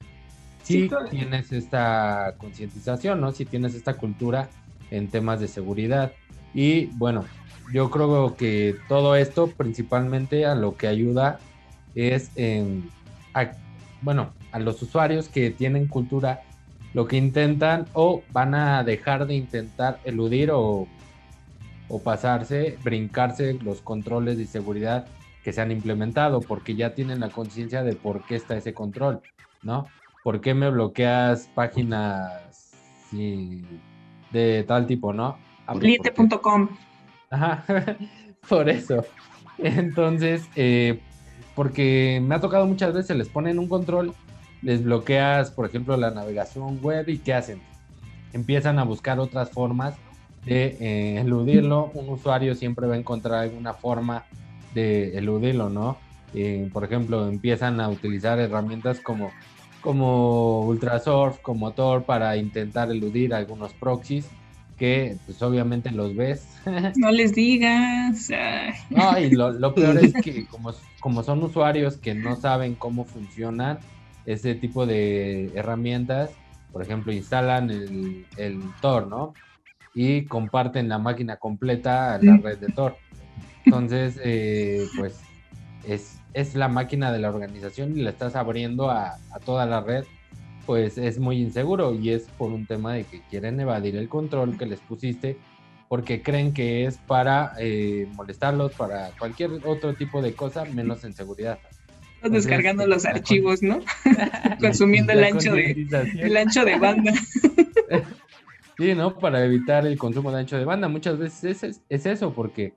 Si 0.62 0.88
sí, 0.88 0.90
tienes 1.10 1.52
esta 1.52 2.34
concientización, 2.38 3.20
¿no? 3.20 3.32
Si 3.32 3.44
tienes 3.44 3.74
esta 3.74 3.94
cultura 3.94 4.50
en 4.90 5.08
temas 5.08 5.40
de 5.40 5.48
seguridad. 5.48 6.12
Y 6.54 6.86
bueno, 6.96 7.24
yo 7.72 7.90
creo 7.90 8.36
que 8.36 8.76
todo 8.88 9.16
esto 9.16 9.48
principalmente 9.48 10.46
a 10.46 10.54
lo 10.54 10.76
que 10.76 10.86
ayuda 10.86 11.38
es 11.94 12.30
en, 12.36 12.90
a, 13.34 13.52
bueno, 14.02 14.34
a 14.52 14.58
los 14.58 14.80
usuarios 14.82 15.28
que 15.28 15.50
tienen 15.50 15.86
cultura, 15.86 16.42
lo 16.92 17.06
que 17.06 17.16
intentan 17.16 17.86
o 17.92 18.22
van 18.32 18.54
a 18.54 18.84
dejar 18.84 19.26
de 19.26 19.34
intentar 19.34 20.00
eludir 20.04 20.50
o, 20.50 20.86
o 21.88 22.02
pasarse, 22.02 22.78
brincarse 22.82 23.54
los 23.54 23.80
controles 23.80 24.38
de 24.38 24.46
seguridad 24.46 25.06
que 25.42 25.52
se 25.52 25.60
han 25.60 25.70
implementado, 25.70 26.40
porque 26.40 26.74
ya 26.74 26.94
tienen 26.94 27.20
la 27.20 27.28
conciencia 27.28 27.82
de 27.82 27.94
por 27.94 28.24
qué 28.24 28.36
está 28.36 28.56
ese 28.56 28.72
control, 28.72 29.20
¿no? 29.62 29.86
¿Por 30.22 30.40
qué 30.40 30.54
me 30.54 30.70
bloqueas 30.70 31.50
páginas 31.54 32.72
sí, 33.10 33.62
de 34.32 34.64
tal 34.66 34.86
tipo, 34.86 35.12
no? 35.12 35.36
Cliente.com. 35.78 36.68
Ajá, 37.30 37.64
por 38.48 38.68
eso. 38.68 39.04
Entonces, 39.58 40.48
eh, 40.56 41.00
porque 41.54 42.20
me 42.22 42.34
ha 42.34 42.40
tocado 42.40 42.66
muchas 42.66 42.92
veces, 42.92 43.16
les 43.16 43.28
ponen 43.28 43.58
un 43.58 43.68
control, 43.68 44.14
les 44.62 44.82
bloqueas, 44.82 45.50
por 45.50 45.66
ejemplo, 45.66 45.96
la 45.96 46.10
navegación 46.10 46.80
web 46.82 47.08
y 47.08 47.18
¿qué 47.18 47.34
hacen? 47.34 47.60
Empiezan 48.32 48.78
a 48.78 48.84
buscar 48.84 49.20
otras 49.20 49.50
formas 49.50 49.94
de 50.44 50.76
eh, 50.80 51.20
eludirlo. 51.20 51.90
Un 51.94 52.08
usuario 52.08 52.54
siempre 52.54 52.86
va 52.86 52.94
a 52.94 52.98
encontrar 52.98 53.40
alguna 53.40 53.74
forma 53.74 54.24
de 54.74 55.16
eludirlo, 55.16 55.70
¿no? 55.70 55.98
Eh, 56.34 56.68
por 56.72 56.82
ejemplo, 56.82 57.28
empiezan 57.28 57.80
a 57.80 57.88
utilizar 57.88 58.40
herramientas 58.40 58.98
como, 59.00 59.30
como 59.80 60.62
Ultrasource, 60.66 61.40
como 61.40 61.72
Tor 61.72 62.02
para 62.02 62.36
intentar 62.36 62.90
eludir 62.90 63.32
algunos 63.32 63.72
proxies 63.72 64.26
que 64.76 65.16
pues 65.26 65.40
obviamente 65.42 65.90
los 65.90 66.14
ves. 66.16 66.48
No 66.96 67.10
les 67.10 67.34
digas. 67.34 68.30
No, 68.90 69.18
y 69.18 69.30
lo, 69.30 69.52
lo, 69.52 69.74
peor 69.74 69.98
es 69.98 70.12
que 70.22 70.46
como, 70.46 70.72
como 71.00 71.22
son 71.22 71.42
usuarios 71.42 71.96
que 71.96 72.14
no 72.14 72.36
saben 72.36 72.74
cómo 72.74 73.04
funcionan 73.04 73.78
ese 74.26 74.54
tipo 74.54 74.86
de 74.86 75.52
herramientas, 75.54 76.30
por 76.72 76.82
ejemplo, 76.82 77.12
instalan 77.12 77.70
el, 77.70 78.26
el 78.36 78.60
Tor, 78.80 79.06
¿no? 79.06 79.34
Y 79.94 80.24
comparten 80.24 80.88
la 80.88 80.98
máquina 80.98 81.36
completa 81.36 82.14
a 82.14 82.18
la 82.22 82.36
red 82.38 82.58
de 82.58 82.72
Tor. 82.72 82.96
Entonces, 83.64 84.18
eh, 84.24 84.86
pues 84.98 85.20
es, 85.86 86.18
es, 86.32 86.54
la 86.54 86.68
máquina 86.68 87.12
de 87.12 87.20
la 87.20 87.28
organización 87.28 87.96
y 87.96 88.02
la 88.02 88.10
estás 88.10 88.34
abriendo 88.34 88.90
a, 88.90 89.18
a, 89.30 89.38
toda 89.44 89.66
la 89.66 89.80
red, 89.80 90.04
pues 90.66 90.98
es 90.98 91.18
muy 91.18 91.40
inseguro 91.40 91.94
y 91.94 92.10
es 92.10 92.22
por 92.38 92.52
un 92.52 92.66
tema 92.66 92.94
de 92.94 93.04
que 93.04 93.22
quieren 93.30 93.60
evadir 93.60 93.96
el 93.96 94.08
control 94.08 94.56
que 94.56 94.66
les 94.66 94.80
pusiste 94.80 95.36
porque 95.88 96.22
creen 96.22 96.52
que 96.52 96.86
es 96.86 96.98
para 96.98 97.52
eh, 97.58 98.08
molestarlos, 98.14 98.72
para 98.72 99.10
cualquier 99.18 99.50
otro 99.64 99.94
tipo 99.94 100.22
de 100.22 100.34
cosa, 100.34 100.64
menos 100.64 101.04
en 101.04 101.12
seguridad. 101.12 101.58
Descargando 102.22 102.86
los 102.86 103.04
archivos, 103.04 103.62
¿no? 103.62 103.80
Consumiendo 104.60 105.12
el 105.12 105.22
ancho, 105.22 105.52
de, 105.52 105.86
el 106.18 106.36
ancho 106.36 106.64
de 106.64 106.78
banda. 106.78 107.12
sí, 108.78 108.94
¿no? 108.94 109.18
Para 109.18 109.44
evitar 109.44 109.86
el 109.86 109.98
consumo 109.98 110.32
de 110.32 110.40
ancho 110.40 110.56
de 110.56 110.64
banda. 110.64 110.88
Muchas 110.88 111.18
veces 111.18 111.62
es, 111.62 111.82
es 111.88 112.06
eso, 112.06 112.32
porque, 112.32 112.72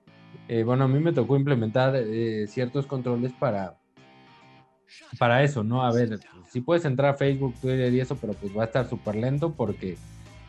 eh, 0.48 0.64
bueno, 0.64 0.84
a 0.84 0.88
mí 0.88 1.00
me 1.00 1.12
tocó 1.12 1.36
implementar 1.36 1.94
eh, 1.96 2.46
ciertos 2.46 2.86
controles 2.86 3.32
para, 3.32 3.78
para 5.18 5.42
eso, 5.42 5.64
¿no? 5.64 5.84
A 5.84 5.92
ver, 5.92 6.18
si 6.50 6.60
puedes 6.60 6.84
entrar 6.84 7.14
a 7.14 7.18
Facebook, 7.18 7.54
Twitter 7.60 7.92
y 7.92 8.00
eso, 8.00 8.16
pero 8.16 8.32
pues 8.34 8.56
va 8.56 8.62
a 8.62 8.66
estar 8.66 8.88
súper 8.88 9.16
lento 9.16 9.52
porque 9.52 9.96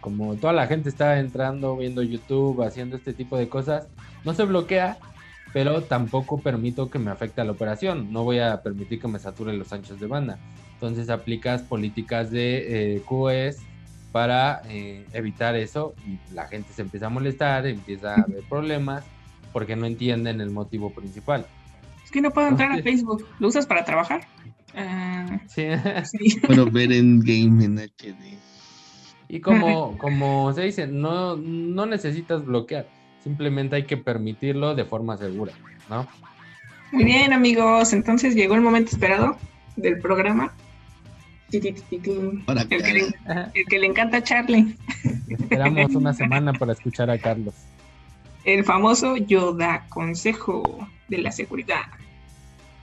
como 0.01 0.35
toda 0.35 0.53
la 0.53 0.67
gente 0.67 0.89
está 0.89 1.19
entrando, 1.19 1.75
viendo 1.77 2.01
YouTube, 2.01 2.61
haciendo 2.63 2.95
este 2.95 3.13
tipo 3.13 3.37
de 3.37 3.49
cosas, 3.49 3.87
no 4.23 4.33
se 4.33 4.45
bloquea, 4.45 4.97
pero 5.53 5.81
tampoco 5.81 6.39
permito 6.39 6.89
que 6.89 6.99
me 6.99 7.11
afecte 7.11 7.43
la 7.43 7.51
operación. 7.51 8.11
No 8.11 8.23
voy 8.23 8.39
a 8.39 8.61
permitir 8.61 8.99
que 8.99 9.07
me 9.07 9.19
sature 9.19 9.53
los 9.53 9.73
anchos 9.73 9.99
de 9.99 10.07
banda. 10.07 10.39
Entonces 10.73 11.09
aplicas 11.09 11.61
políticas 11.61 12.31
de 12.31 12.95
eh, 12.95 13.01
QoS 13.01 13.57
para 14.11 14.61
eh, 14.69 15.05
evitar 15.13 15.55
eso 15.55 15.93
y 16.07 16.17
la 16.33 16.47
gente 16.47 16.73
se 16.73 16.81
empieza 16.81 17.07
a 17.07 17.09
molestar, 17.09 17.67
empieza 17.67 18.15
a 18.15 18.21
haber 18.21 18.43
problemas 18.43 19.03
porque 19.51 19.75
no 19.75 19.85
entienden 19.85 20.41
el 20.41 20.51
motivo 20.51 20.91
principal. 20.93 21.45
Es 22.09 22.13
que 22.13 22.21
no 22.21 22.31
puedo 22.31 22.47
entrar 22.47 22.71
a 22.71 22.81
Facebook. 22.81 23.23
¿Lo 23.37 23.49
usas 23.49 23.67
para 23.67 23.85
trabajar? 23.85 24.21
Uh, 24.73 25.37
sí. 25.45 25.67
sí. 26.05 26.39
Puedo 26.47 26.65
ver 26.65 26.91
en 26.91 27.19
Game 27.19 27.63
en 27.63 27.77
HD. 27.77 28.35
Y 29.27 29.41
como, 29.41 29.95
como 29.99 30.51
se 30.53 30.63
dice, 30.63 30.87
no, 30.87 31.35
no 31.35 31.85
necesitas 31.85 32.43
bloquear, 32.43 32.87
simplemente 33.23 33.75
hay 33.75 33.83
que 33.83 33.95
permitirlo 33.95 34.73
de 34.73 34.85
forma 34.85 35.17
segura, 35.17 35.53
¿no? 35.87 36.07
Muy 36.91 37.03
bien, 37.03 37.31
amigos, 37.31 37.93
entonces 37.93 38.33
llegó 38.33 38.55
el 38.55 38.61
momento 38.61 38.89
esperado 38.89 39.37
del 39.75 39.99
programa. 39.99 40.51
El 41.51 41.61
que, 41.61 41.71
le, 42.91 43.01
el 43.53 43.65
que 43.69 43.77
le 43.77 43.85
encanta 43.85 44.17
a 44.17 44.23
Charlie. 44.23 44.75
Esperamos 45.27 45.93
una 45.93 46.15
semana 46.15 46.53
para 46.53 46.73
escuchar 46.73 47.11
a 47.11 47.19
Carlos. 47.19 47.53
El 48.45 48.63
famoso 48.63 49.15
Yoda 49.15 49.85
Consejo 49.89 50.89
de 51.09 51.19
la 51.19 51.31
Seguridad. 51.31 51.81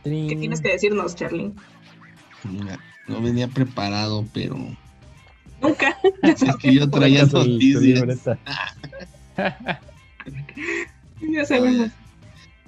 ¿Qué 0.05 0.37
tienes 0.39 0.61
que 0.61 0.73
decirnos, 0.73 1.17
Charlie? 1.17 1.53
Mira, 2.45 2.79
no 3.09 3.21
venía 3.21 3.49
preparado, 3.49 4.25
pero 4.33 4.57
Nunca. 5.61 5.97
Es 6.23 6.57
que 6.57 6.75
yo 6.75 6.89
traía 6.91 7.25
noticias. 7.25 8.25
ya 11.21 11.45
sabemos. 11.45 11.91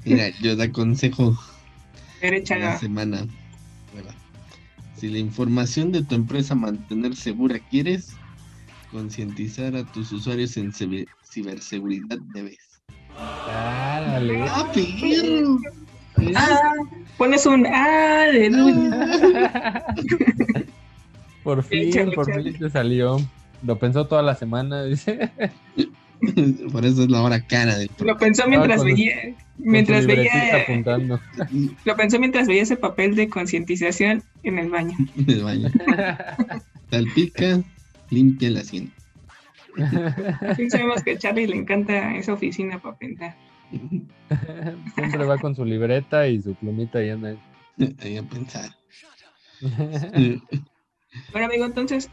Mira, 0.04 0.30
yo 0.40 0.56
te 0.56 0.62
aconsejo 0.64 1.38
Derecha. 2.20 2.56
la 2.56 2.78
semana. 2.78 3.26
Bueno, 3.92 4.10
si 4.96 5.08
la 5.08 5.18
información 5.18 5.92
de 5.92 6.04
tu 6.04 6.14
empresa 6.14 6.54
mantener 6.54 7.16
segura 7.16 7.58
quieres, 7.70 8.14
concientizar 8.90 9.76
a 9.76 9.84
tus 9.84 10.12
usuarios 10.12 10.56
en 10.56 10.72
ciberseguridad 10.72 12.18
debes. 12.32 12.80
Dale. 14.12 14.42
¡Ah, 14.48 14.70
perro! 14.72 15.58
Ah, 16.34 16.72
pones 17.16 17.46
un 17.46 17.66
aleluya. 17.66 19.84
Por 21.44 21.62
fin, 21.62 22.10
por 22.14 22.30
fin 22.30 22.58
te 22.58 22.68
salió. 22.68 23.16
Lo 23.62 23.78
pensó 23.78 24.06
toda 24.06 24.22
la 24.22 24.34
semana, 24.34 24.84
dice. 24.84 25.30
Por 26.72 26.84
eso 26.84 27.04
es 27.04 27.10
la 27.10 27.22
hora 27.22 27.40
cara 27.46 27.78
del 27.78 27.88
Lo 28.00 28.18
pensó 28.18 28.46
mientras 28.48 28.78
con- 28.78 28.86
veía, 28.88 29.34
mientras 29.56 30.04
veía, 30.04 30.56
apuntando. 30.62 31.20
lo 31.84 31.96
pensó 31.96 32.18
mientras 32.18 32.48
veía 32.48 32.62
ese 32.62 32.76
papel 32.76 33.14
de 33.14 33.28
concientización 33.30 34.22
en 34.42 34.58
el 34.58 34.68
baño. 34.68 34.96
del 35.14 35.44
baño. 35.44 35.70
Salpica, 36.90 37.60
limpia 38.10 38.48
el 38.48 38.56
asiento. 38.58 38.92
Sí 40.56 40.68
sabemos 40.70 41.02
que 41.04 41.12
a 41.12 41.18
Charlie 41.18 41.46
le 41.46 41.56
encanta 41.56 42.14
esa 42.16 42.32
oficina 42.34 42.78
para 42.80 42.98
pintar. 42.98 43.36
Siempre 44.94 45.24
va 45.24 45.38
con 45.38 45.54
su 45.54 45.64
libreta 45.64 46.26
y 46.28 46.40
su 46.42 46.54
plumita 46.54 47.02
y 47.02 47.10
anda. 47.10 47.34
Ahí 48.00 48.16
a 48.16 48.22
pensar. 48.22 48.70
Bueno, 51.32 51.46
amigo, 51.46 51.64
entonces, 51.66 52.10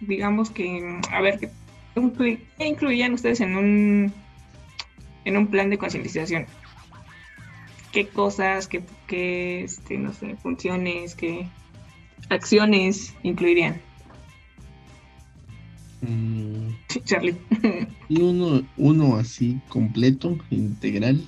digamos 0.00 0.50
que, 0.50 1.00
a 1.10 1.20
ver, 1.20 1.38
¿qué, 1.38 1.50
inclu- 1.94 2.38
qué 2.58 2.66
incluirían 2.66 3.12
ustedes 3.12 3.40
en 3.40 3.56
un, 3.56 4.12
en 5.24 5.36
un 5.36 5.46
plan 5.48 5.70
de 5.70 5.78
concientización? 5.78 6.46
¿Qué 7.92 8.08
cosas, 8.08 8.68
qué, 8.68 8.82
qué, 9.06 9.64
este, 9.64 9.96
no 9.96 10.12
sé, 10.12 10.36
funciones, 10.36 11.14
qué 11.14 11.46
acciones 12.28 13.14
incluirían? 13.22 13.80
Mm, 16.02 16.67
Charlie. 17.04 17.36
Y 18.08 18.22
uno, 18.22 18.62
uno 18.76 19.16
así 19.16 19.60
completo, 19.68 20.38
integral. 20.50 21.22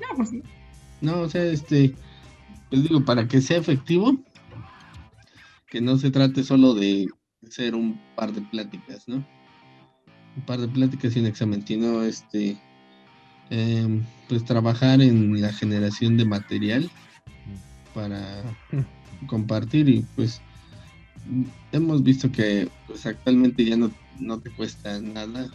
no, 0.00 0.16
pues, 0.16 0.30
No, 1.00 1.20
o 1.20 1.28
sea, 1.28 1.44
este, 1.44 1.94
pues 2.70 2.82
digo, 2.82 3.04
para 3.04 3.28
que 3.28 3.40
sea 3.40 3.58
efectivo, 3.58 4.16
que 5.68 5.80
no 5.80 5.98
se 5.98 6.10
trate 6.10 6.42
solo 6.44 6.74
de 6.74 7.08
hacer 7.46 7.74
un 7.74 8.00
par 8.16 8.32
de 8.32 8.40
pláticas, 8.40 9.06
¿no? 9.08 9.16
Un 10.36 10.42
par 10.46 10.60
de 10.60 10.68
pláticas 10.68 11.16
y 11.16 11.20
un 11.20 11.26
examen, 11.26 11.66
sino 11.66 12.02
este, 12.02 12.56
em, 13.50 14.04
pues 14.28 14.44
trabajar 14.44 15.02
en 15.02 15.40
la 15.40 15.52
generación 15.52 16.16
de 16.16 16.24
material 16.24 16.90
para 17.94 18.42
compartir 19.26 19.88
y 19.88 20.04
pues 20.16 20.40
hemos 21.72 22.02
visto 22.02 22.30
que 22.30 22.68
pues 22.86 23.06
actualmente 23.06 23.64
ya 23.64 23.76
no, 23.76 23.90
no 24.18 24.38
te 24.38 24.50
cuesta 24.50 25.00
nada 25.00 25.48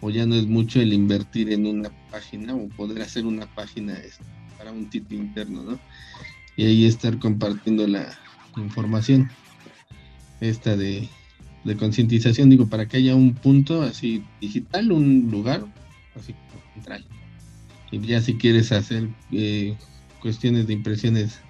o, 0.00 0.10
ya 0.10 0.26
no 0.26 0.36
es 0.36 0.46
mucho 0.46 0.80
el 0.80 0.92
invertir 0.92 1.52
en 1.52 1.66
una 1.66 1.90
página 2.10 2.54
o 2.54 2.68
poder 2.68 3.02
hacer 3.02 3.26
una 3.26 3.46
página 3.46 3.94
este, 3.94 4.24
para 4.56 4.70
un 4.70 4.90
sitio 4.90 5.18
interno, 5.18 5.62
¿no? 5.64 5.80
Y 6.56 6.66
ahí 6.66 6.84
estar 6.86 7.18
compartiendo 7.18 7.86
la 7.86 8.16
información 8.56 9.28
esta 10.40 10.76
de, 10.76 11.08
de 11.64 11.76
concientización, 11.76 12.50
digo, 12.50 12.68
para 12.68 12.86
que 12.86 12.98
haya 12.98 13.14
un 13.14 13.34
punto 13.34 13.82
así 13.82 14.22
digital, 14.40 14.92
un 14.92 15.28
lugar 15.30 15.64
así 16.14 16.34
central. 16.74 17.04
Y 17.90 18.00
ya 18.00 18.20
si 18.20 18.34
quieres 18.34 18.72
hacer 18.72 19.08
eh, 19.32 19.76
cuestiones 20.20 20.66
de 20.66 20.74
impresiones 20.74 21.40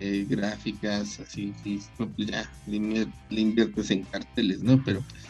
eh, 0.00 0.26
gráficas, 0.28 1.20
así 1.20 1.54
pues 1.96 2.10
ya 2.16 2.50
le 2.66 3.40
inviertes 3.40 3.90
en 3.90 4.02
carteles, 4.02 4.62
¿no? 4.62 4.82
Pero 4.84 5.00
pues 5.08 5.22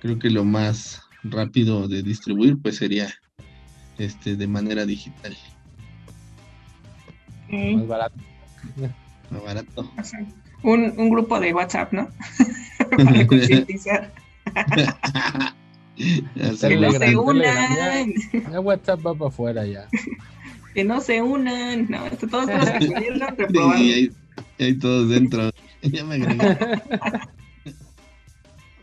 creo 0.00 0.18
que 0.18 0.30
lo 0.30 0.44
más 0.44 1.02
rápido 1.24 1.88
de 1.88 2.02
distribuir 2.02 2.56
pues 2.62 2.76
sería 2.76 3.12
este 3.98 4.36
de 4.36 4.46
manera 4.46 4.84
digital, 4.86 5.36
Más 7.50 7.86
barato. 7.86 8.16
más 9.30 9.42
barato. 9.42 9.92
o 9.98 10.04
sea, 10.04 10.20
un, 10.62 10.92
un 10.96 11.10
grupo 11.10 11.40
de 11.40 11.52
WhatsApp, 11.54 11.92
¿no? 11.92 12.08
para 13.04 13.26
concientizar. 13.26 14.12
Que 15.96 16.76
no 16.76 16.92
se 16.92 17.16
unan, 17.16 18.12
Ya 18.52 18.60
WhatsApp 18.60 19.00
va 19.06 19.14
para 19.14 19.28
afuera 19.28 19.64
ya. 19.66 19.88
que 20.74 20.84
no 20.84 21.00
se 21.00 21.22
unan. 21.22 21.86
No, 21.88 22.04
esto 22.06 22.28
todos 22.28 22.50
que 22.50 22.86
pudieron 22.86 23.18
Sí, 23.74 23.92
ahí, 23.94 24.10
ahí 24.58 24.74
todos 24.78 25.08
dentro. 25.08 25.50
Ya 25.82 26.04
me 26.04 26.16
agregué. 26.16 26.42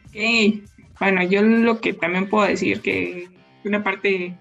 Ok, 0.05 0.63
bueno, 1.03 1.23
yo 1.23 1.41
lo 1.41 1.81
que 1.81 1.93
también 1.93 2.29
puedo 2.29 2.47
decir 2.47 2.81
que 2.81 3.27
una 3.65 3.83
parte 3.83 4.35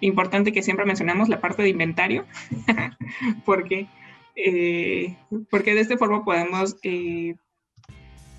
importante 0.00 0.52
que 0.52 0.62
siempre 0.62 0.84
mencionamos, 0.84 1.28
la 1.28 1.40
parte 1.40 1.62
de 1.62 1.70
inventario, 1.70 2.26
porque, 3.44 3.86
eh, 4.34 5.16
porque 5.50 5.74
de 5.74 5.80
esta 5.80 5.96
forma 5.96 6.24
podemos 6.24 6.76
eh, 6.82 7.34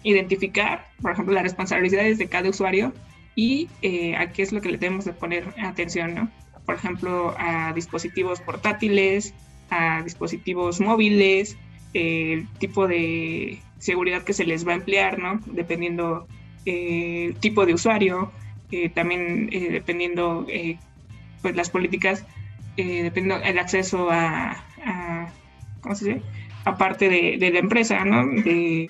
identificar, 0.03 0.85
por 1.01 1.11
ejemplo, 1.11 1.33
las 1.33 1.43
responsabilidades 1.43 2.17
de 2.17 2.27
cada 2.27 2.49
usuario 2.49 2.93
y 3.35 3.69
eh, 3.81 4.15
a 4.15 4.31
qué 4.31 4.43
es 4.43 4.51
lo 4.51 4.61
que 4.61 4.69
le 4.69 4.77
debemos 4.77 5.05
de 5.05 5.13
poner 5.13 5.45
atención, 5.63 6.13
¿no? 6.13 6.31
Por 6.65 6.75
ejemplo, 6.75 7.33
a 7.37 7.73
dispositivos 7.73 8.41
portátiles, 8.41 9.33
a 9.69 10.03
dispositivos 10.03 10.79
móviles, 10.79 11.57
el 11.93 12.47
tipo 12.59 12.87
de 12.87 13.59
seguridad 13.79 14.23
que 14.23 14.33
se 14.33 14.45
les 14.45 14.67
va 14.67 14.73
a 14.73 14.75
emplear, 14.75 15.17
¿no? 15.17 15.39
Dependiendo 15.47 16.27
el 16.67 17.35
tipo 17.35 17.65
de 17.65 17.73
usuario, 17.73 18.31
también 18.93 19.49
dependiendo 19.49 20.45
pues 21.41 21.55
las 21.55 21.69
políticas, 21.69 22.25
dependiendo 22.75 23.43
el 23.43 23.57
acceso 23.59 24.09
a, 24.11 24.63
¿cómo 25.81 25.95
se 25.95 26.13
dice? 26.13 26.21
Aparte 26.65 27.09
de, 27.09 27.37
de 27.39 27.51
la 27.51 27.59
empresa, 27.59 28.03
¿no? 28.03 28.25
De, 28.27 28.89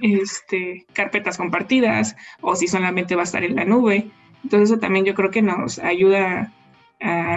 este, 0.00 0.86
carpetas 0.92 1.36
compartidas 1.36 2.16
o 2.40 2.56
si 2.56 2.66
solamente 2.68 3.14
va 3.14 3.22
a 3.22 3.24
estar 3.24 3.44
en 3.44 3.56
la 3.56 3.64
nube. 3.64 4.10
Entonces 4.42 4.70
eso 4.70 4.80
también 4.80 5.04
yo 5.04 5.14
creo 5.14 5.30
que 5.30 5.42
nos 5.42 5.78
ayuda 5.78 6.52
a, 7.00 7.36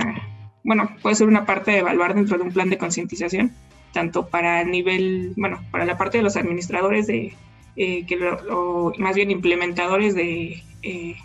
bueno, 0.64 0.90
puede 1.02 1.16
ser 1.16 1.28
una 1.28 1.46
parte 1.46 1.72
de 1.72 1.80
evaluar 1.80 2.14
dentro 2.14 2.38
de 2.38 2.44
un 2.44 2.52
plan 2.52 2.70
de 2.70 2.78
concientización, 2.78 3.54
tanto 3.94 4.28
para 4.28 4.62
el 4.62 4.72
nivel, 4.72 5.34
bueno, 5.38 5.64
para 5.72 5.86
la 5.86 5.98
parte 5.98 6.18
de 6.18 6.24
los 6.24 6.36
administradores 6.36 7.08
de, 7.08 7.34
eh, 7.78 8.06
que 8.06 8.16
lo, 8.18 8.92
más 8.98 9.16
bien 9.16 9.32
implementadores 9.32 10.16
de 10.16 10.64
eh, 10.84 11.16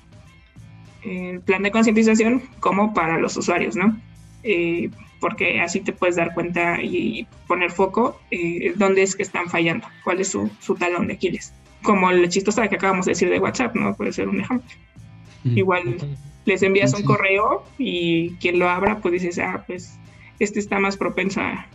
el 1.02 1.40
plan 1.40 1.62
de 1.62 1.70
concientización, 1.70 2.42
como 2.60 2.94
para 2.94 3.18
los 3.18 3.36
usuarios, 3.36 3.76
¿no? 3.76 3.98
Eh, 4.44 4.90
porque 5.20 5.60
así 5.60 5.80
te 5.80 5.92
puedes 5.92 6.16
dar 6.16 6.34
cuenta 6.34 6.82
y 6.82 7.26
poner 7.46 7.70
foco 7.70 8.20
eh, 8.30 8.72
dónde 8.76 9.02
es 9.02 9.14
que 9.14 9.22
están 9.22 9.48
fallando, 9.48 9.86
cuál 10.02 10.20
es 10.20 10.28
su, 10.28 10.50
talón 10.78 11.06
de 11.06 11.14
Aquiles. 11.14 11.52
Como 11.82 12.10
el 12.10 12.28
chistosa 12.28 12.68
que 12.68 12.76
acabamos 12.76 13.06
de 13.06 13.12
decir 13.12 13.30
de 13.30 13.38
WhatsApp, 13.38 13.74
¿no? 13.74 13.94
Puede 13.94 14.12
ser 14.12 14.28
un 14.28 14.40
ejemplo. 14.40 14.68
Igual 15.44 15.96
les 16.44 16.62
envías 16.62 16.94
un 16.94 17.02
correo 17.02 17.64
y 17.78 18.30
quien 18.36 18.58
lo 18.58 18.68
abra, 18.68 18.98
pues 18.98 19.12
dices, 19.12 19.38
ah, 19.38 19.64
pues 19.66 19.98
este 20.38 20.58
está 20.58 20.78
más 20.78 20.96
propenso 20.96 21.40
a, 21.40 21.66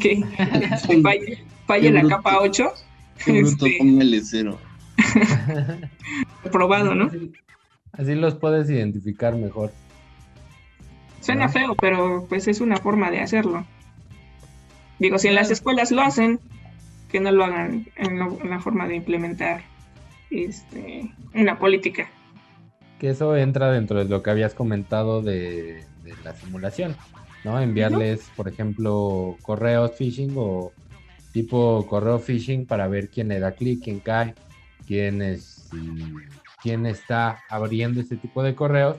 que 0.00 0.22
falle, 1.66 1.90
la 1.90 2.08
capa 2.08 2.38
8. 2.40 2.72
Este, 3.26 3.78
cero. 4.24 4.58
Probado, 6.52 6.94
¿no? 6.94 7.10
así 7.92 8.14
los 8.14 8.34
puedes 8.34 8.68
identificar 8.70 9.34
mejor. 9.34 9.72
Suena 11.20 11.48
feo, 11.48 11.74
pero 11.74 12.26
pues 12.28 12.46
es 12.46 12.60
una 12.60 12.76
forma 12.76 13.10
de 13.10 13.20
hacerlo. 13.20 13.64
Digo, 14.98 15.18
si 15.18 15.28
en 15.28 15.34
las 15.34 15.50
escuelas 15.50 15.90
lo 15.90 16.02
hacen, 16.02 16.40
que 17.10 17.20
no 17.20 17.32
lo 17.32 17.44
hagan 17.44 17.86
en, 17.96 18.18
la 18.48 18.60
forma 18.60 18.86
de 18.86 18.96
implementar 18.96 19.62
este, 20.30 21.10
una 21.34 21.58
política. 21.58 22.08
Que 22.98 23.10
eso 23.10 23.36
entra 23.36 23.70
dentro 23.70 23.98
de 23.98 24.06
lo 24.06 24.22
que 24.22 24.30
habías 24.30 24.54
comentado 24.54 25.22
de, 25.22 25.84
la 26.24 26.34
simulación, 26.34 26.96
¿no? 27.44 27.60
Enviarles, 27.60 28.30
por 28.36 28.48
ejemplo, 28.48 29.36
correos 29.42 29.92
phishing 29.96 30.32
o 30.36 30.72
tipo 31.36 31.84
correo 31.86 32.18
phishing 32.18 32.64
para 32.64 32.88
ver 32.88 33.10
quién 33.10 33.28
le 33.28 33.38
da 33.38 33.52
clic, 33.52 33.84
quién 33.84 34.00
cae, 34.00 34.34
quién 34.86 35.20
es, 35.20 35.68
quién 36.62 36.86
está 36.86 37.42
abriendo 37.50 38.00
ese 38.00 38.16
tipo 38.16 38.42
de 38.42 38.54
correos 38.54 38.96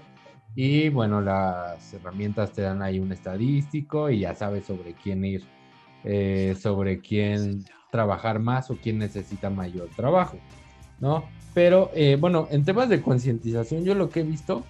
y 0.54 0.90
bueno, 0.90 1.20
las 1.20 1.92
herramientas 1.96 2.54
te 2.54 2.62
dan 2.62 2.84
ahí 2.84 3.00
un 3.00 3.12
estadístico 3.12 4.12
y 4.12 4.20
ya 4.20 4.36
sabes 4.36 4.68
sobre 4.68 4.94
quién 4.94 5.26
ir, 5.26 5.42
eh, 6.04 6.56
sobre 6.62 7.00
quién 7.02 7.66
trabajar 7.90 8.38
más 8.38 8.70
o 8.70 8.76
quién 8.76 9.00
necesita 9.00 9.50
mayor 9.50 9.90
trabajo, 9.96 10.38
¿no? 11.00 11.28
Pero 11.56 11.90
eh, 11.96 12.18
bueno, 12.20 12.48
en 12.52 12.64
temas 12.64 12.88
de 12.88 13.02
concientización, 13.02 13.84
yo 13.84 13.96
lo 13.96 14.12
que 14.12 14.20
he 14.20 14.24
visto 14.24 14.64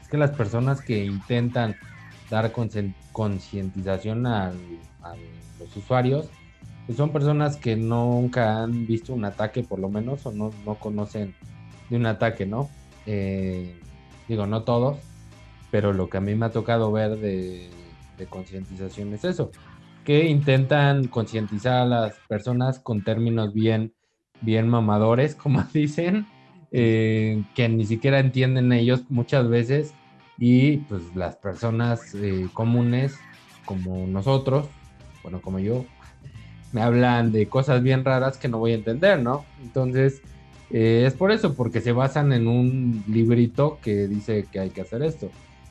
es 0.00 0.06
que 0.06 0.16
las 0.16 0.30
personas 0.30 0.80
que 0.80 1.04
intentan 1.04 1.74
dar 2.30 2.52
concientización 2.52 4.28
a, 4.28 4.52
los 5.58 5.76
usuarios, 5.76 6.30
son 6.94 7.10
personas 7.10 7.56
que 7.56 7.76
nunca 7.76 8.62
han 8.62 8.86
visto 8.86 9.12
un 9.12 9.24
ataque, 9.24 9.62
por 9.62 9.78
lo 9.78 9.88
menos, 9.88 10.24
o 10.26 10.32
no, 10.32 10.50
no 10.64 10.76
conocen 10.76 11.34
de 11.90 11.96
un 11.96 12.06
ataque, 12.06 12.46
¿no? 12.46 12.68
Eh, 13.06 13.78
Digo, 14.28 14.46
no 14.46 14.62
todos, 14.62 14.98
pero 15.70 15.92
lo 15.94 16.10
que 16.10 16.18
a 16.18 16.20
mí 16.20 16.34
me 16.34 16.46
ha 16.46 16.50
tocado 16.50 16.92
ver 16.92 17.16
de, 17.16 17.70
concientización 18.28 19.14
es 19.14 19.24
eso, 19.24 19.50
que 20.04 20.26
intentan 20.26 21.06
concientizar 21.08 21.74
a 21.74 21.86
las 21.86 22.18
personas 22.28 22.78
con 22.78 23.02
términos 23.02 23.54
bien, 23.54 23.94
bien 24.42 24.68
mamadores, 24.68 25.34
como 25.34 25.62
dicen, 25.72 26.26
eh, 26.70 27.42
que 27.54 27.68
ni 27.70 27.86
siquiera 27.86 28.18
entienden 28.18 28.72
ellos 28.72 29.04
muchas 29.08 29.48
veces 29.48 29.94
y 30.36 30.78
pues 30.78 31.02
las 31.16 31.36
personas 31.36 32.14
eh, 32.14 32.48
comunes 32.52 33.18
como 33.64 34.06
nosotros, 34.06 34.68
bueno, 35.22 35.40
como 35.40 35.58
yo, 35.58 35.86
me 36.72 36.82
hablan 36.82 37.32
de 37.32 37.48
cosas 37.48 37.82
bien 37.82 38.04
raras 38.04 38.36
que 38.36 38.48
no 38.48 38.58
voy 38.58 38.72
a 38.72 38.76
entender, 38.76 39.20
¿no? 39.22 39.44
Entonces, 39.62 40.20
eh, 40.70 41.04
es 41.06 41.14
por 41.14 41.32
eso, 41.32 41.54
porque 41.54 41.80
se 41.80 41.92
basan 41.92 42.32
en 42.32 42.46
un 42.46 43.02
librito 43.08 43.78
que 43.82 44.06
dice 44.06 44.46
que 44.50 44.60
hay 44.60 44.70
que 44.70 44.82
hacer 44.82 45.02
esto. 45.02 45.30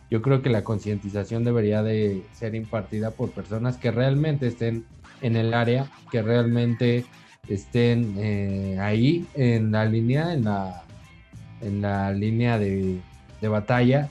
Yo 0.09 0.21
creo 0.21 0.41
que 0.41 0.49
la 0.49 0.63
concientización 0.63 1.43
debería 1.43 1.83
de 1.83 2.23
ser 2.33 2.55
impartida 2.55 3.11
por 3.11 3.31
personas 3.31 3.77
que 3.77 3.91
realmente 3.91 4.47
estén 4.47 4.85
en 5.21 5.35
el 5.35 5.53
área, 5.53 5.87
que 6.11 6.21
realmente 6.21 7.05
estén 7.49 8.15
eh, 8.17 8.77
ahí 8.79 9.25
en 9.35 9.71
la 9.71 9.85
línea, 9.85 10.33
en 10.33 10.45
la, 10.45 10.83
en 11.61 11.81
la 11.81 12.11
línea 12.11 12.57
de, 12.57 12.99
batalla, 13.41 14.09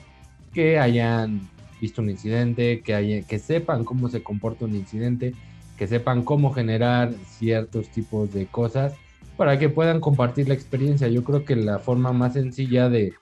que 0.55 0.79
hayan 0.79 1.49
visto 1.81 2.01
un 2.01 2.11
incidente, 2.11 2.81
que, 2.81 3.25
que 3.27 3.38
sepan 3.38 3.85
cómo 3.85 4.09
se 4.09 4.22
comporta 4.22 4.64
un 4.64 4.75
incidente, 4.75 5.35
que 5.77 5.87
sepan 5.87 6.23
cómo 6.23 6.53
generar 6.53 7.12
ciertos 7.27 7.89
tipos 7.91 8.33
de 8.33 8.47
cosas 8.47 8.95
para 9.37 9.59
que 9.59 9.69
puedan 9.69 10.01
compartir 10.01 10.49
la 10.49 10.55
experiencia. 10.55 11.09
Yo 11.09 11.23
creo 11.25 11.45
que 11.45 11.57
la 11.57 11.79
forma 11.79 12.12
más 12.12 12.33
sencilla 12.33 12.89
de, 12.89 13.12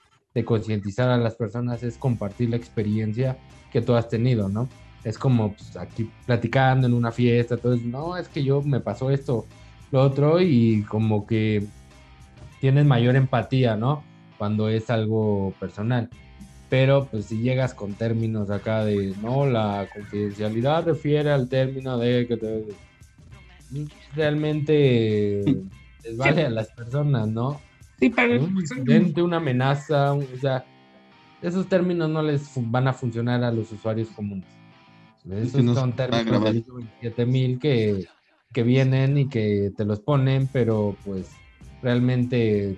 concientizar 0.43 1.09
a 1.09 1.17
las 1.17 1.35
personas 1.35 1.81
es 1.83 1.97
compartir 1.97 2.49
la 2.49 2.57
experiencia 2.57 3.37
que 3.71 3.81
tú 3.81 3.95
has 3.95 4.09
tenido, 4.09 4.49
¿no? 4.49 4.67
Es 5.05 5.17
como 5.17 5.53
pues, 5.53 5.77
aquí 5.77 6.09
platicando 6.25 6.87
en 6.87 6.93
una 6.93 7.11
fiesta, 7.11 7.55
entonces, 7.55 7.85
no, 7.85 8.17
es 8.17 8.27
que 8.27 8.43
yo 8.43 8.61
me 8.61 8.81
pasó 8.81 9.11
esto, 9.11 9.45
lo 9.91 10.01
otro, 10.01 10.41
y 10.41 10.83
como 10.89 11.25
que 11.25 11.65
tienes 12.59 12.85
mayor 12.85 13.15
empatía, 13.15 13.77
¿no? 13.77 14.03
Cuando 14.37 14.67
es 14.67 14.89
algo 14.89 15.53
personal. 15.57 16.09
Pero 16.69 17.07
pues 17.09 17.25
si 17.25 17.39
llegas 17.39 17.73
con 17.73 17.93
términos 17.93 18.49
acá 18.49 18.83
de, 18.83 19.13
no, 19.21 19.45
la 19.45 19.87
confidencialidad 19.93 20.85
refiere 20.85 21.31
al 21.31 21.47
término 21.47 21.97
de 21.97 22.27
que 22.27 22.37
te... 22.37 22.65
realmente 24.15 25.43
vale 26.17 26.45
a 26.45 26.49
las 26.49 26.69
personas, 26.69 27.27
¿no? 27.27 27.61
Sí, 27.99 28.09
pero... 28.09 28.43
Un 28.43 28.57
incidente, 28.57 29.21
una 29.21 29.37
amenaza, 29.37 30.13
o 30.13 30.23
sea, 30.41 30.65
esos 31.41 31.67
términos 31.67 32.09
no 32.09 32.23
les 32.23 32.51
van 32.55 32.87
a 32.87 32.93
funcionar 32.93 33.43
a 33.43 33.51
los 33.51 33.71
usuarios 33.71 34.09
comunes. 34.09 34.47
Esos 35.31 35.75
son 35.75 35.93
términos 35.93 36.43
de 36.43 36.63
27000 37.01 37.59
que, 37.59 38.05
que 38.53 38.63
vienen 38.63 39.17
y 39.17 39.29
que 39.29 39.71
te 39.75 39.85
los 39.85 39.99
ponen, 39.99 40.47
pero 40.51 40.95
pues 41.03 41.31
realmente 41.81 42.77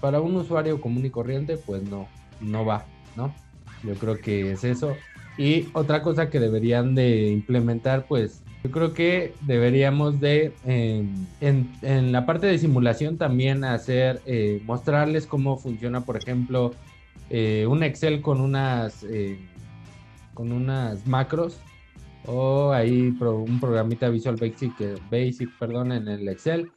para 0.00 0.20
un 0.20 0.36
usuario 0.36 0.80
común 0.80 1.04
y 1.04 1.10
corriente, 1.10 1.56
pues 1.58 1.82
no, 1.82 2.08
no 2.40 2.64
va, 2.64 2.86
¿no? 3.16 3.34
Yo 3.82 3.94
creo 3.94 4.18
que 4.18 4.52
es 4.52 4.64
eso. 4.64 4.96
Y 5.38 5.68
otra 5.72 6.02
cosa 6.02 6.28
que 6.28 6.40
deberían 6.40 6.94
de 6.94 7.28
implementar, 7.30 8.06
pues 8.06 8.42
yo 8.62 8.70
creo 8.70 8.92
que 8.92 9.32
deberíamos 9.42 10.20
de, 10.20 10.52
em, 10.66 11.26
en, 11.40 12.12
la 12.12 12.26
parte 12.26 12.46
de 12.46 12.58
simulación 12.58 13.16
también 13.16 13.64
hacer, 13.64 14.20
eh, 14.26 14.60
mostrarles 14.66 15.26
cómo 15.26 15.56
funciona, 15.56 16.02
por 16.02 16.18
ejemplo, 16.18 16.74
eh, 17.30 17.66
un 17.68 17.82
Excel 17.82 18.20
con 18.20 18.40
unas, 18.40 19.02
eh, 19.04 19.38
con 20.34 20.52
unas 20.52 21.06
macros 21.06 21.58
o 22.26 22.72
ahí 22.72 23.14
un 23.18 23.60
programita 23.60 24.10
Visual 24.10 24.36
Basic, 24.36 24.74
Basic 25.10 25.48
perdón, 25.58 25.92
en 25.92 26.08
el 26.08 26.28
Excel 26.28 26.70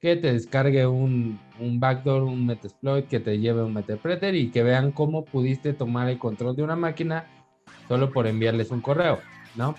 que 0.00 0.16
te 0.16 0.32
descargue 0.32 0.86
un, 0.86 1.40
un 1.58 1.80
backdoor, 1.80 2.22
un 2.22 2.46
Metasploit, 2.46 3.08
que 3.08 3.20
te 3.20 3.38
lleve 3.38 3.64
un 3.64 3.74
Metapreter 3.74 4.34
y 4.34 4.50
que 4.50 4.62
vean 4.62 4.92
cómo 4.92 5.24
pudiste 5.24 5.72
tomar 5.72 6.08
el 6.08 6.18
control 6.18 6.54
de 6.54 6.62
una 6.62 6.76
máquina 6.76 7.26
solo 7.88 8.12
por 8.12 8.26
enviarles 8.26 8.70
un 8.70 8.80
correo, 8.80 9.18
¿no? 9.56 9.74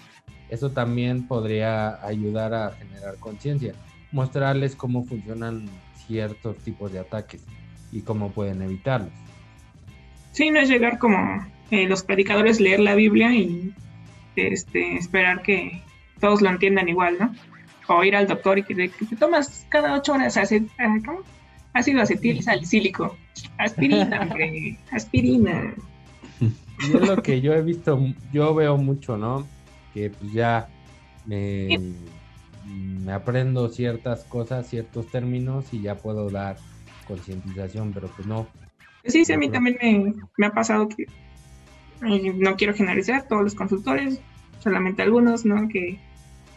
Eso 0.50 0.72
también 0.72 1.28
podría 1.28 2.06
ayudar 2.06 2.54
a 2.54 2.72
generar 2.72 3.16
conciencia, 3.20 3.74
mostrarles 4.12 4.76
cómo 4.76 5.06
funcionan 5.06 5.70
ciertos 6.08 6.58
tipos 6.58 6.92
de 6.92 7.00
ataques 7.00 7.46
y 7.92 8.02
cómo 8.02 8.32
pueden 8.32 8.62
evitarlos. 8.62 9.14
Sí, 10.32 10.50
no 10.50 10.60
es 10.60 10.70
llegar 10.70 10.98
como 10.98 11.18
eh, 11.72 11.88
los 11.88 12.04
predicadores 12.04 12.60
leer 12.60 12.80
la 12.80 12.96
Biblia 12.96 13.34
y 13.34 13.74
este, 14.36 14.98
esperar 14.98 15.44
que 15.44 15.82
todos 16.20 16.42
lo 16.42 16.50
entiendan 16.50 16.90
igual, 16.90 17.18
¿no? 17.20 17.34
O 17.92 18.04
ir 18.04 18.16
al 18.16 18.28
doctor 18.28 18.60
y 18.60 18.64
que 18.64 18.76
te, 18.76 19.16
tomas 19.18 19.66
cada 19.70 19.96
ocho 19.96 20.14
horas 20.14 20.38
acid, 20.38 20.64
ah, 20.78 20.96
¿cómo? 21.06 21.22
ácido 21.74 22.02
acetil 22.02 22.42
salicílico, 22.44 23.16
aspirina, 23.58 24.30
aspirina. 24.92 25.74
Y 26.40 26.96
es 26.96 27.08
lo 27.08 27.22
que 27.22 27.42
yo 27.42 27.54
he 27.54 27.62
visto, 27.62 28.00
yo 28.32 28.56
veo 28.56 28.78
mucho, 28.78 29.18
¿no? 29.18 29.48
que 29.94 30.10
pues 30.10 30.32
ya 30.32 30.70
me, 31.26 31.78
mm, 32.66 33.06
me 33.06 33.14
aprendo 33.14 33.70
ciertas 33.70 34.24
cosas, 34.26 34.68
ciertos 34.68 35.08
términos 35.08 35.74
y 35.74 35.82
ya 35.82 35.96
puedo 35.96 36.30
dar 36.30 36.58
concientización, 37.08 37.92
pero 37.94 38.08
pues 38.08 38.28
no. 38.28 38.48
Sí, 39.06 39.26
sí, 39.26 39.34
a 39.34 39.38
mí 39.38 39.50
también 39.50 39.78
me, 39.82 40.14
me 40.38 40.46
ha 40.46 40.52
pasado 40.52 40.88
que 40.88 41.04
eh, 41.04 42.34
no 42.36 42.56
quiero 42.56 42.74
generalizar 42.74 43.28
todos 43.28 43.44
los 43.44 43.56
consultores, 43.56 44.20
solamente 44.60 45.02
algunos, 45.02 45.46
¿no? 45.46 45.68
Que 45.68 46.00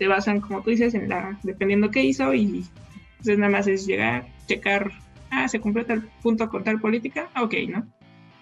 se 0.02 0.08
basan, 0.08 0.40
como 0.40 0.62
tú 0.62 0.70
dices, 0.70 0.94
en 0.94 1.08
la, 1.08 1.38
dependiendo 1.44 1.92
qué 1.92 2.02
hizo 2.02 2.34
y 2.34 2.64
entonces 3.12 3.38
nada 3.38 3.52
más 3.52 3.68
es 3.68 3.86
llegar, 3.86 4.26
checar, 4.48 4.90
ah, 5.30 5.46
se 5.46 5.60
cumplió 5.60 5.86
tal 5.86 6.02
punto 6.24 6.48
con 6.48 6.64
tal 6.64 6.80
política, 6.80 7.28
ah, 7.34 7.44
ok, 7.44 7.54
¿no? 7.68 7.86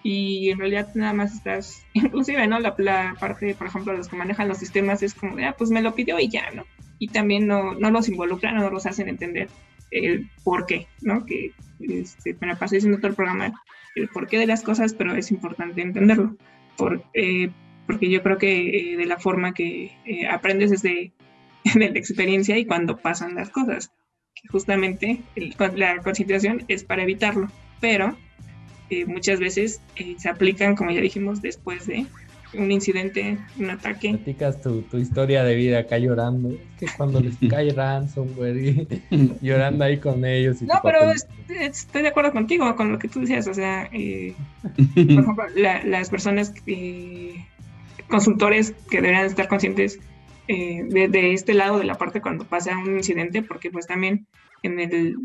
Y 0.01 0.49
en 0.49 0.57
realidad 0.57 0.89
nada 0.95 1.13
más 1.13 1.35
estás, 1.35 1.85
inclusive, 1.93 2.47
¿no? 2.47 2.59
La, 2.59 2.73
la 2.79 3.15
parte, 3.19 3.53
por 3.53 3.67
ejemplo, 3.67 3.93
los 3.93 4.07
que 4.07 4.15
manejan 4.15 4.47
los 4.47 4.57
sistemas 4.57 5.03
es 5.03 5.13
como 5.13 5.35
de, 5.35 5.45
ah, 5.45 5.55
pues 5.55 5.69
me 5.69 5.83
lo 5.83 5.93
pidió 5.93 6.19
y 6.19 6.29
ya, 6.29 6.49
¿no? 6.49 6.65
Y 6.97 7.09
también 7.09 7.45
no, 7.45 7.75
no 7.75 7.91
los 7.91 8.09
involucran, 8.09 8.55
no 8.55 8.71
los 8.71 8.87
hacen 8.87 9.07
entender 9.07 9.47
el 9.91 10.27
por 10.43 10.65
qué, 10.65 10.87
¿no? 11.01 11.27
Que 11.27 11.51
este, 11.79 12.35
me 12.41 12.47
la 12.47 12.55
pasé 12.55 12.77
diciendo 12.77 12.97
todo 12.97 13.09
el 13.09 13.15
programa 13.15 13.53
el 13.93 14.07
porqué 14.07 14.39
de 14.39 14.47
las 14.47 14.63
cosas, 14.63 14.95
pero 14.95 15.13
es 15.13 15.29
importante 15.29 15.83
entenderlo, 15.83 16.37
por, 16.75 17.03
eh, 17.13 17.51
porque 17.85 18.09
yo 18.09 18.23
creo 18.23 18.39
que 18.39 18.93
eh, 18.93 18.97
de 18.97 19.05
la 19.05 19.19
forma 19.19 19.53
que 19.53 19.91
eh, 20.05 20.27
aprendes 20.27 20.71
es 20.71 20.81
de, 20.81 21.11
de, 21.75 21.91
la 21.91 21.99
experiencia 21.99 22.57
y 22.57 22.65
cuando 22.65 22.97
pasan 22.97 23.35
las 23.35 23.49
cosas, 23.49 23.91
que 24.35 24.47
justamente 24.47 25.21
el, 25.35 25.55
la 25.75 25.97
concentración 26.01 26.63
es 26.67 26.83
para 26.83 27.03
evitarlo, 27.03 27.49
pero 27.79 28.17
muchas 29.07 29.39
veces 29.39 29.81
se 30.17 30.29
aplican, 30.29 30.75
como 30.75 30.91
ya 30.91 30.99
dijimos, 30.99 31.41
después 31.41 31.87
de 31.87 32.05
un 32.53 32.71
incidente, 32.71 33.37
un 33.57 33.69
ataque. 33.69 34.09
Platicas 34.09 34.61
tu, 34.61 34.81
tu 34.83 34.97
historia 34.97 35.43
de 35.43 35.55
vida 35.55 35.79
acá 35.79 35.97
llorando. 35.97 36.49
que 36.79 36.87
cuando 36.97 37.19
les 37.19 37.35
cae 37.49 37.71
ransomware 37.71 38.87
llorando 39.41 39.85
ahí 39.85 39.97
con 39.97 40.25
ellos. 40.25 40.61
no, 40.61 40.79
pero 40.83 41.11
estoy 41.59 42.01
de 42.01 42.09
acuerdo 42.09 42.31
contigo 42.31 42.75
con 42.75 42.91
lo 42.91 42.99
que 42.99 43.07
tú 43.07 43.21
decías. 43.21 43.47
O 43.47 43.53
sea, 43.53 43.89
eh, 43.93 44.33
por 44.95 44.99
ejemplo, 44.99 45.45
las 45.55 46.09
personas, 46.09 46.53
eh, 46.67 47.35
consultores 48.09 48.73
que 48.89 48.97
deberían 48.97 49.25
estar 49.25 49.47
conscientes 49.47 49.99
eh, 50.47 50.83
de, 50.87 51.33
este 51.33 51.53
lado 51.53 51.79
de 51.79 51.85
la 51.85 51.95
parte 51.95 52.21
cuando 52.21 52.45
pasa 52.45 52.77
un 52.77 52.97
incidente, 52.97 53.41
porque 53.41 53.71
pues 53.71 53.87
también 53.87 54.27
en 54.63 54.79
el, 54.79 55.15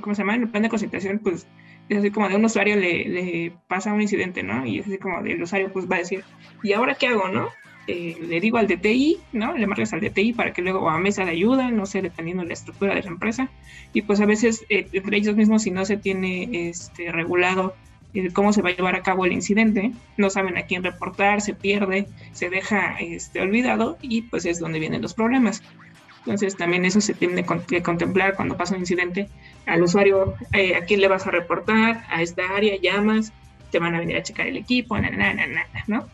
¿cómo 0.00 0.14
se 0.14 0.22
llama? 0.22 0.36
En 0.36 0.42
el 0.42 0.48
plan 0.48 0.62
de 0.62 0.68
concentración, 0.68 1.18
pues 1.18 1.46
es 1.88 1.98
así 1.98 2.10
como 2.10 2.28
de 2.28 2.36
un 2.36 2.44
usuario 2.44 2.76
le, 2.76 3.52
pasa 3.68 3.92
un 3.92 4.00
incidente, 4.00 4.42
¿no? 4.42 4.66
Y 4.66 4.78
es 4.78 4.86
así 4.86 4.98
como 4.98 5.22
del 5.22 5.42
usuario 5.42 5.72
pues 5.72 5.90
va 5.90 5.96
a 5.96 6.00
decir, 6.00 6.24
¿y 6.62 6.72
ahora 6.72 6.94
qué 6.94 7.08
hago, 7.08 7.28
no? 7.28 7.48
Eh, 7.86 8.16
le 8.22 8.40
digo 8.40 8.56
al 8.56 8.66
DTI, 8.66 9.18
¿no? 9.32 9.56
Le 9.56 9.66
marcas 9.66 9.92
al 9.92 10.00
DTI 10.00 10.32
para 10.32 10.54
que 10.54 10.62
luego 10.62 10.88
a 10.88 10.98
mesa 10.98 11.24
de 11.24 11.32
ayuda, 11.32 11.70
no 11.70 11.84
sé, 11.84 12.00
dependiendo 12.00 12.42
de 12.42 12.48
la 12.48 12.54
estructura 12.54 12.94
de 12.94 13.02
la 13.02 13.10
empresa. 13.10 13.50
Y 13.92 14.02
pues 14.02 14.20
a 14.20 14.26
veces 14.26 14.64
eh, 14.70 14.88
entre 14.92 15.18
ellos 15.18 15.36
mismos, 15.36 15.62
si 15.62 15.70
no 15.70 15.84
se 15.84 15.98
tiene 15.98 16.68
este, 16.68 17.12
regulado 17.12 17.74
eh, 17.74 17.93
cómo 18.32 18.52
se 18.52 18.62
va 18.62 18.70
a 18.70 18.76
llevar 18.76 18.94
a 18.94 19.02
cabo 19.02 19.24
el 19.24 19.32
incidente, 19.32 19.92
no 20.16 20.30
saben 20.30 20.56
a 20.56 20.62
quién 20.62 20.84
reportar, 20.84 21.40
se 21.40 21.54
pierde, 21.54 22.06
se 22.32 22.50
deja 22.50 22.96
este, 23.00 23.40
olvidado 23.40 23.98
y 24.00 24.22
pues 24.22 24.46
es 24.46 24.60
donde 24.60 24.78
vienen 24.78 25.02
los 25.02 25.14
problemas. 25.14 25.62
Entonces 26.20 26.56
también 26.56 26.84
eso 26.84 27.00
se 27.00 27.12
tiene 27.12 27.44
que 27.66 27.82
contemplar 27.82 28.34
cuando 28.34 28.56
pasa 28.56 28.74
un 28.74 28.80
incidente 28.80 29.28
al 29.66 29.82
usuario, 29.82 30.34
eh, 30.52 30.74
a 30.76 30.84
quién 30.84 31.00
le 31.00 31.08
vas 31.08 31.26
a 31.26 31.30
reportar, 31.30 32.04
a 32.08 32.22
esta 32.22 32.42
área, 32.56 32.76
llamas, 32.80 33.32
te 33.70 33.78
van 33.78 33.94
a 33.94 33.98
venir 33.98 34.16
a 34.16 34.22
checar 34.22 34.46
el 34.46 34.56
equipo, 34.56 34.98
na, 34.98 35.10
na, 35.10 35.34
na, 35.34 35.66
¿no? 35.86 36.06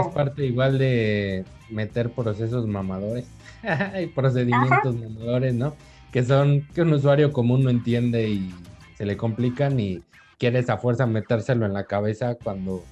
Es 0.00 0.08
parte 0.08 0.44
igual 0.44 0.78
de 0.78 1.44
meter 1.70 2.10
procesos 2.10 2.66
mamadores 2.66 3.26
y 4.02 4.06
procedimientos 4.08 4.96
mamadores, 4.96 5.54
¿no? 5.54 5.74
Que 6.12 6.24
son 6.24 6.66
que 6.74 6.82
un 6.82 6.92
usuario 6.92 7.32
común 7.32 7.62
no 7.62 7.70
entiende 7.70 8.28
y 8.28 8.50
se 8.98 9.06
le 9.06 9.16
complican 9.16 9.78
y 9.78 10.02
quiere 10.40 10.58
esa 10.58 10.78
fuerza 10.78 11.06
metérselo 11.06 11.66
en 11.66 11.74
la 11.74 11.84
cabeza 11.84 12.34
cuando 12.34 12.82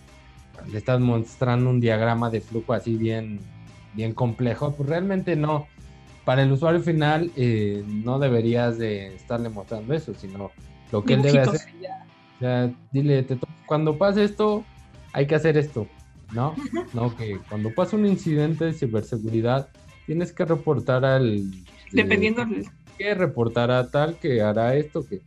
le 0.70 0.76
estás 0.76 1.00
mostrando 1.00 1.70
un 1.70 1.80
diagrama 1.80 2.28
de 2.28 2.42
flujo 2.42 2.74
así 2.74 2.96
bien, 2.96 3.40
bien 3.94 4.12
complejo, 4.12 4.74
pues 4.74 4.86
realmente 4.86 5.34
no, 5.34 5.66
para 6.26 6.42
el 6.42 6.52
usuario 6.52 6.82
final 6.82 7.32
eh, 7.36 7.82
no 7.86 8.18
deberías 8.18 8.76
de 8.76 9.14
estarle 9.14 9.48
mostrando 9.48 9.94
eso, 9.94 10.12
sino 10.12 10.50
lo 10.92 11.02
que 11.02 11.14
él 11.14 11.22
debe 11.22 11.40
hacer. 11.40 11.60
O 12.36 12.38
sea, 12.38 12.70
dile, 12.92 13.26
cuando 13.64 13.96
pase 13.96 14.24
esto, 14.24 14.62
hay 15.14 15.26
que 15.26 15.34
hacer 15.34 15.56
esto, 15.56 15.88
¿no? 16.34 16.54
No, 16.92 17.16
que 17.16 17.38
cuando 17.48 17.74
pasa 17.74 17.96
un 17.96 18.04
incidente 18.04 18.66
de 18.66 18.74
ciberseguridad, 18.74 19.70
tienes 20.04 20.32
que 20.34 20.44
reportar 20.44 21.06
al... 21.06 21.50
Dependiendo 21.92 22.44
Que 22.98 23.14
reportar 23.14 23.70
a 23.70 23.90
tal 23.90 24.16
que 24.16 24.42
hará 24.42 24.74
esto, 24.74 25.06
que... 25.06 25.22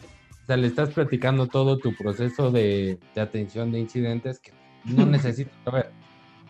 Sea, 0.51 0.57
le 0.57 0.67
estás 0.67 0.89
platicando 0.89 1.47
todo 1.47 1.77
tu 1.77 1.95
proceso 1.95 2.51
de, 2.51 2.99
atención 3.15 3.71
de 3.71 3.79
incidentes 3.79 4.37
que 4.37 4.51
no 4.83 5.05
necesitas 5.05 5.53
saber, 5.63 5.91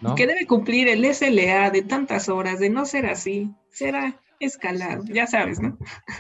¿no? 0.02 0.16
Que 0.16 0.26
debe 0.26 0.48
cumplir 0.48 0.88
el 0.88 1.06
SLA 1.06 1.70
de 1.70 1.84
tantas 1.84 2.28
horas, 2.28 2.60
de 2.60 2.72
no 2.72 2.88
ser 2.88 3.06
así, 3.06 3.52
será 3.70 4.20
escalar, 4.40 5.04
ya 5.04 5.28
sabes, 5.28 5.60
¿no? 5.60 5.78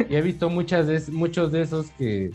Y 0.08 0.16
he 0.16 0.22
visto 0.22 0.52
muchas 0.52 0.86
de, 0.86 1.02
muchos 1.12 1.52
de 1.52 1.64
esos 1.64 1.90
que, 1.98 2.30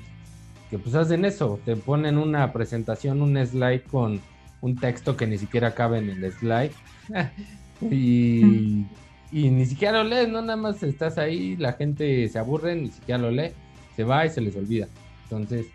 que 0.69 0.79
pues 0.81 0.97
hacen 0.97 1.25
eso, 1.25 1.61
te 1.65 1.77
ponen 1.77 2.19
una 2.19 2.53
presentación, 2.53 3.23
un 3.23 3.37
slide 3.47 3.85
con 3.85 4.21
un 4.63 4.75
texto 4.75 5.17
que 5.17 5.29
ni 5.29 5.39
siquiera 5.39 5.77
cabe 5.77 5.99
en 5.99 6.11
el 6.11 6.33
slide 6.33 6.73
y, 7.83 8.85
y, 9.31 9.51
ni 9.51 9.65
siquiera 9.65 10.03
lo 10.03 10.09
lees, 10.09 10.29
no 10.29 10.43
nada 10.43 10.57
más 10.57 10.83
estás 10.83 11.19
ahí, 11.19 11.57
la 11.57 11.75
gente 11.75 12.29
se 12.29 12.37
aburre, 12.37 12.75
ni 12.75 12.89
siquiera 12.89 13.21
lo 13.21 13.31
lee, 13.31 13.53
se 13.95 14.03
va 14.03 14.27
y 14.27 14.31
se 14.31 14.41
les 14.41 14.57
olvida. 14.57 14.89
Entonces 15.31 15.67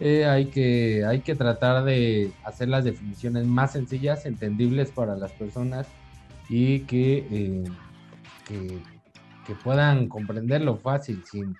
eh, 0.00 0.26
hay, 0.26 0.46
que, 0.46 1.04
hay 1.04 1.20
que 1.20 1.34
tratar 1.34 1.84
de 1.84 2.30
hacer 2.44 2.68
las 2.68 2.84
definiciones 2.84 3.46
más 3.46 3.72
sencillas, 3.72 4.26
entendibles 4.26 4.90
para 4.90 5.16
las 5.16 5.32
personas 5.32 5.86
y 6.48 6.80
que, 6.80 7.26
eh, 7.30 7.64
que 8.46 8.80
que 9.46 9.54
puedan 9.54 10.08
comprenderlo 10.08 10.76
fácil, 10.76 11.22
sin, 11.24 11.56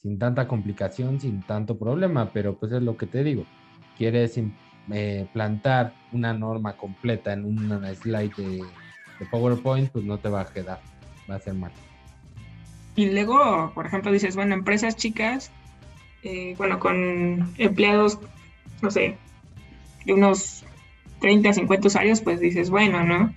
sin 0.00 0.18
tanta 0.18 0.46
complicación, 0.46 1.20
sin 1.20 1.42
tanto 1.42 1.76
problema, 1.76 2.30
pero 2.32 2.54
pues 2.54 2.72
es 2.72 2.82
lo 2.82 2.96
que 2.96 3.06
te 3.06 3.24
digo. 3.24 3.44
Quieres 3.98 4.38
eh, 4.92 5.26
plantar 5.32 5.92
una 6.12 6.32
norma 6.32 6.76
completa 6.76 7.32
en 7.32 7.44
una 7.44 7.94
slide 7.94 8.32
de, 8.36 8.64
PowerPoint, 9.30 9.90
pues 9.90 10.04
no 10.04 10.18
te 10.18 10.28
va 10.28 10.42
a 10.42 10.46
quedar, 10.46 10.80
va 11.30 11.36
a 11.36 11.40
ser 11.40 11.54
mal. 11.54 11.72
Y 12.94 13.10
luego, 13.10 13.72
por 13.74 13.86
ejemplo, 13.86 14.12
dices, 14.12 14.36
bueno, 14.36 14.54
empresas 14.54 14.96
chicas, 14.96 15.50
eh, 16.24 16.54
bueno, 16.56 16.80
con 16.80 17.52
empleados, 17.58 18.18
no 18.82 18.90
sé, 18.90 19.16
de 20.06 20.12
unos 20.12 20.64
30, 21.20 21.52
50 21.52 21.88
usuarios, 21.88 22.20
pues 22.22 22.40
dices, 22.40 22.70
bueno, 22.70 23.04
¿no? 23.04 23.32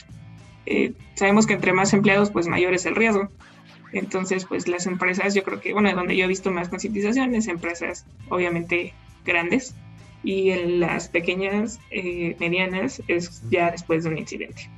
Eh, 0.65 0.93
sabemos 1.13 1.45
que 1.47 1.53
entre 1.53 1.73
más 1.73 1.93
empleados, 1.93 2.31
pues 2.31 2.47
mayor 2.47 2.73
es 2.73 2.85
el 2.85 2.95
riesgo. 2.95 3.29
Entonces, 3.93 4.45
pues 4.45 4.67
las 4.67 4.85
empresas, 4.85 5.33
yo 5.33 5.43
creo 5.43 5.61
que, 5.61 5.73
bueno, 5.73 5.93
donde 5.93 6.15
yo 6.15 6.25
he 6.25 6.27
visto 6.27 6.51
más 6.51 6.69
concientizaciones, 6.69 7.47
empresas 7.47 8.05
obviamente 8.29 8.93
grandes 9.25 9.75
y 10.23 10.51
en 10.51 10.79
las 10.79 11.09
pequeñas, 11.09 11.79
eh, 11.91 12.35
medianas, 12.39 13.01
es 13.07 13.41
ya 13.49 13.71
después 13.71 14.03
de 14.03 14.09
un 14.09 14.17
incidente. 14.17 14.69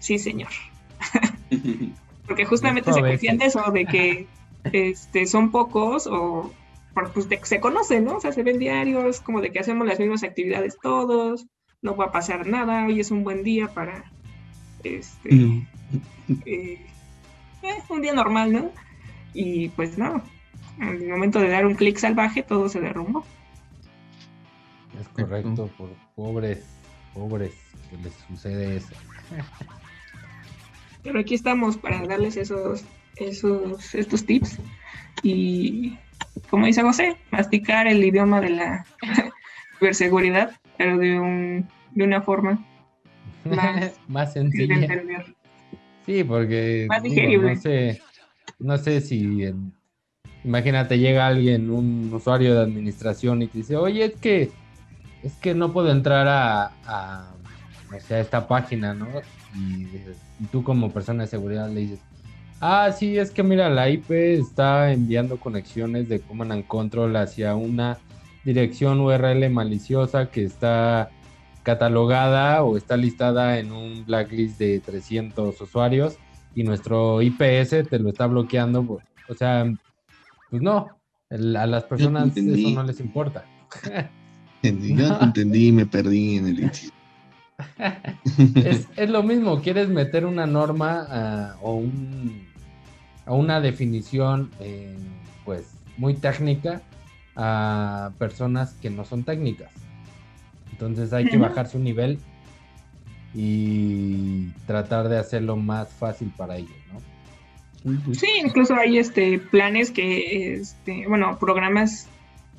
Sí, 0.00 0.18
señor. 0.18 0.50
Porque 2.26 2.44
justamente 2.44 2.92
se 2.92 3.00
confían 3.00 3.38
de 3.38 3.46
eso, 3.46 3.70
de 3.70 3.84
que 3.84 4.26
este, 4.64 5.26
son 5.26 5.50
pocos 5.50 6.06
o 6.06 6.52
pues 6.94 7.28
se 7.42 7.60
conocen, 7.60 8.04
¿no? 8.04 8.16
O 8.16 8.20
sea, 8.20 8.32
se 8.32 8.42
ven 8.42 8.58
diarios, 8.58 9.20
como 9.20 9.40
de 9.40 9.50
que 9.50 9.60
hacemos 9.60 9.86
las 9.86 9.98
mismas 9.98 10.22
actividades 10.22 10.78
todos, 10.82 11.46
no 11.80 11.96
va 11.96 12.06
a 12.06 12.12
pasar 12.12 12.46
nada, 12.46 12.86
hoy 12.86 13.00
es 13.00 13.10
un 13.10 13.24
buen 13.24 13.42
día 13.42 13.68
para 13.68 14.04
este, 14.84 15.64
eh, 16.46 16.86
eh, 17.62 17.82
un 17.88 18.02
día 18.02 18.12
normal, 18.12 18.52
¿no? 18.52 18.70
Y 19.34 19.68
pues 19.70 19.98
no, 19.98 20.22
en 20.78 21.02
el 21.02 21.08
momento 21.08 21.40
de 21.40 21.48
dar 21.48 21.66
un 21.66 21.74
clic 21.74 21.98
salvaje 21.98 22.42
todo 22.42 22.68
se 22.68 22.80
derrumbó. 22.80 23.24
Es 25.00 25.08
correcto, 25.08 25.70
por 25.78 25.90
pobres, 26.14 26.64
pobres 27.14 27.52
que 27.90 27.96
les 27.96 28.14
sucede 28.28 28.76
eso. 28.76 28.94
Pero 31.02 31.18
aquí 31.18 31.34
estamos 31.34 31.76
para 31.76 32.06
darles 32.06 32.36
esos, 32.36 32.84
esos, 33.16 33.94
estos 33.94 34.24
tips 34.24 34.58
y, 35.22 35.98
como 36.50 36.66
dice 36.66 36.82
José, 36.82 37.16
masticar 37.30 37.86
el 37.86 38.02
idioma 38.04 38.40
de 38.40 38.50
la 38.50 38.86
ciberseguridad, 39.78 40.52
pero 40.78 40.98
de, 40.98 41.18
un, 41.18 41.68
de 41.92 42.04
una 42.04 42.22
forma 42.22 42.64
más, 43.44 43.94
más 44.08 44.32
sencilla. 44.32 44.88
Sí, 46.06 46.24
porque 46.24 46.88
no 46.88 47.56
sé, 47.56 48.02
no 48.58 48.78
sé 48.78 49.00
si 49.00 49.52
imagínate 50.44 50.98
llega 50.98 51.26
alguien, 51.26 51.70
un 51.70 52.12
usuario 52.12 52.54
de 52.54 52.62
administración 52.62 53.42
y 53.42 53.46
te 53.46 53.58
dice, 53.58 53.76
oye, 53.76 54.06
es 54.06 54.14
que 54.14 54.50
es 55.22 55.34
que 55.34 55.54
no 55.54 55.72
puedo 55.72 55.90
entrar 55.90 56.26
a, 56.26 56.72
a, 56.84 57.34
esta 58.10 58.48
página, 58.48 58.94
¿no? 58.94 59.06
Y, 59.54 59.86
tú 60.50 60.64
como 60.64 60.90
persona 60.90 61.22
de 61.22 61.28
seguridad 61.28 61.68
le 61.70 61.80
dices, 61.82 62.00
Ah, 62.64 62.92
sí, 62.96 63.18
es 63.18 63.32
que 63.32 63.42
mira, 63.42 63.68
la 63.68 63.90
IP 63.90 64.12
está 64.12 64.92
enviando 64.92 65.40
conexiones 65.40 66.08
de 66.08 66.20
Command 66.20 66.52
and 66.52 66.66
Control 66.68 67.16
hacia 67.16 67.56
una 67.56 67.98
dirección 68.44 69.00
URL 69.00 69.50
maliciosa 69.50 70.30
que 70.30 70.44
está 70.44 71.10
catalogada 71.64 72.62
o 72.62 72.76
está 72.76 72.96
listada 72.96 73.58
en 73.58 73.72
un 73.72 74.06
blacklist 74.06 74.60
de 74.60 74.78
300 74.78 75.60
usuarios 75.60 76.18
y 76.54 76.62
nuestro 76.62 77.20
IPS 77.20 77.88
te 77.90 77.98
lo 77.98 78.10
está 78.10 78.28
bloqueando. 78.28 79.00
O 79.28 79.34
sea, 79.34 79.68
pues 80.48 80.62
no, 80.62 80.86
a 81.30 81.66
las 81.66 81.82
personas 81.82 82.36
eso 82.36 82.70
no 82.70 82.84
les 82.84 83.00
importa. 83.00 83.44
Yo 84.62 84.70
entendí 85.20 85.66
y 85.66 85.72
me 85.72 85.86
perdí 85.86 86.36
en 86.36 86.46
el 86.46 86.60
inicio. 86.60 86.92
es, 88.54 89.10
lo 89.10 89.24
mismo, 89.24 89.60
quieres 89.60 89.88
meter 89.88 90.26
una 90.26 90.46
norma 90.46 91.08
ah, 91.10 91.56
o 91.60 91.74
un 91.74 92.51
a 93.26 93.34
una 93.34 93.60
definición 93.60 94.50
eh, 94.60 94.96
pues 95.44 95.74
muy 95.96 96.14
técnica 96.14 96.82
a 97.36 98.10
personas 98.18 98.74
que 98.74 98.90
no 98.90 99.04
son 99.04 99.24
técnicas. 99.24 99.70
Entonces 100.70 101.12
hay 101.12 101.26
que 101.28 101.36
bajar 101.36 101.68
su 101.68 101.78
nivel 101.78 102.18
y 103.34 104.48
tratar 104.66 105.08
de 105.08 105.18
hacerlo 105.18 105.56
más 105.56 105.88
fácil 105.92 106.32
para 106.36 106.56
ellos, 106.56 106.76
¿no? 106.92 107.00
Sí, 108.14 108.28
incluso 108.42 108.74
hay 108.74 108.98
este 108.98 109.38
planes 109.38 109.90
que, 109.90 110.54
este, 110.54 111.06
bueno, 111.08 111.38
programas 111.38 112.08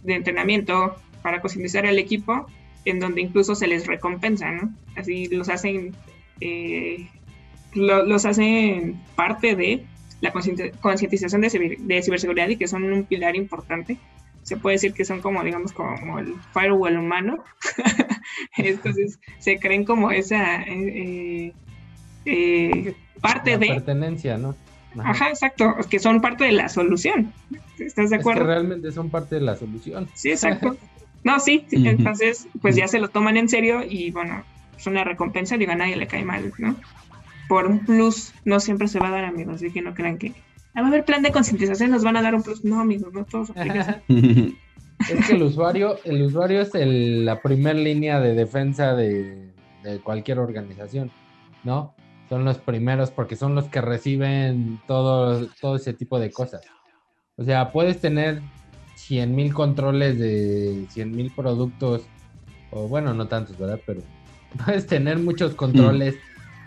de 0.03 0.15
entrenamiento 0.15 0.95
para 1.21 1.39
concientizar 1.41 1.85
al 1.85 1.97
equipo, 1.97 2.47
en 2.85 2.99
donde 2.99 3.21
incluso 3.21 3.55
se 3.55 3.67
les 3.67 3.87
recompensa, 3.87 4.51
¿no? 4.51 4.73
Así 4.97 5.27
los 5.27 5.47
hacen, 5.47 5.95
eh, 6.41 7.07
los 7.73 8.25
hacen 8.25 8.99
parte 9.15 9.55
de 9.55 9.85
la 10.23 10.31
concientización 10.31 11.41
de, 11.41 12.01
ciberseguridad 12.01 12.47
y 12.47 12.55
que 12.55 12.65
son 12.69 12.85
un 12.85 13.03
pilar 13.03 13.35
importante. 13.35 13.97
Se 14.41 14.55
puede 14.55 14.75
decir 14.75 14.93
que 14.93 15.03
son 15.03 15.21
como, 15.21 15.43
digamos, 15.43 15.73
como 15.73 16.17
el 16.17 16.35
firewall 16.53 16.97
humano. 16.97 17.43
Entonces, 18.57 19.19
se 19.39 19.59
creen 19.59 19.83
como 19.83 20.11
esa 20.11 20.61
eh, 20.61 21.51
eh, 22.23 22.95
parte 23.19 23.57
de... 23.57 23.67
Pertenencia, 23.67 24.37
¿no? 24.37 24.55
Ajá. 24.97 25.27
exacto, 25.27 25.75
que 25.89 25.99
son 25.99 26.21
parte 26.21 26.45
de 26.45 26.53
la 26.53 26.69
solución. 26.69 27.33
¿Estás 27.77 28.09
de 28.09 28.15
acuerdo? 28.15 28.41
que 28.41 28.47
realmente 28.47 28.91
son 28.93 29.09
parte 29.09 29.35
de 29.35 29.41
la 29.41 29.57
solución. 29.57 30.07
Sí, 30.13 30.31
exacto. 30.31 30.77
No, 31.25 31.39
sí, 31.39 31.65
entonces, 31.71 32.49
pues 32.61 32.75
ya 32.75 32.85
se 32.89 32.99
lo 32.99 33.07
toman 33.07 33.37
en 33.37 33.47
serio 33.47 33.81
y 33.81 34.11
bueno, 34.11 34.43
es 34.77 34.85
una 34.87 35.05
recompensa, 35.05 35.55
digo, 35.55 35.71
a 35.71 35.75
nadie 35.75 35.95
le 35.95 36.05
cae 36.05 36.25
mal, 36.25 36.51
¿no? 36.57 36.75
Por 37.47 37.67
un 37.67 37.85
plus 37.85 38.33
no 38.45 38.59
siempre 38.59 38.87
se 38.87 38.99
va 38.99 39.09
a 39.09 39.11
dar, 39.11 39.25
amigos. 39.25 39.55
Así 39.55 39.71
que 39.71 39.81
no 39.81 39.93
crean 39.93 40.17
que 40.17 40.33
a 40.75 40.89
ver 40.89 41.05
plan 41.05 41.21
de 41.21 41.31
concientización 41.31 41.91
nos 41.91 42.03
van 42.03 42.17
a 42.17 42.21
dar 42.21 42.33
un 42.33 42.43
plus. 42.43 42.63
No, 42.63 42.79
amigos, 42.79 43.13
no 43.13 43.25
todos 43.25 43.51
Es 45.09 45.27
que 45.27 45.33
el 45.33 45.43
usuario, 45.43 45.97
el 46.05 46.21
usuario 46.21 46.61
es 46.61 46.71
la 46.73 47.41
primera 47.41 47.77
línea 47.77 48.19
de 48.21 48.35
defensa 48.35 48.95
de, 48.95 49.51
cualquier 50.03 50.39
organización, 50.39 51.11
¿no? 51.63 51.93
Son 52.29 52.45
los 52.45 52.57
primeros 52.57 53.11
porque 53.11 53.35
son 53.35 53.53
los 53.53 53.65
que 53.65 53.81
reciben 53.81 54.79
todo, 54.87 55.47
todo 55.59 55.75
ese 55.75 55.93
tipo 55.93 56.19
de 56.19 56.31
cosas. 56.31 56.61
O 57.35 57.43
sea, 57.43 57.71
puedes 57.71 57.99
tener 57.99 58.41
100 58.95 59.35
mil 59.35 59.53
controles 59.53 60.17
de 60.17 60.85
100 60.89 61.11
mil 61.11 61.31
productos, 61.31 62.03
o 62.71 62.87
bueno, 62.87 63.13
no 63.13 63.27
tantos, 63.27 63.57
¿verdad? 63.57 63.81
Pero 63.85 64.01
puedes 64.65 64.87
tener 64.87 65.19
muchos 65.19 65.53
controles 65.53 66.15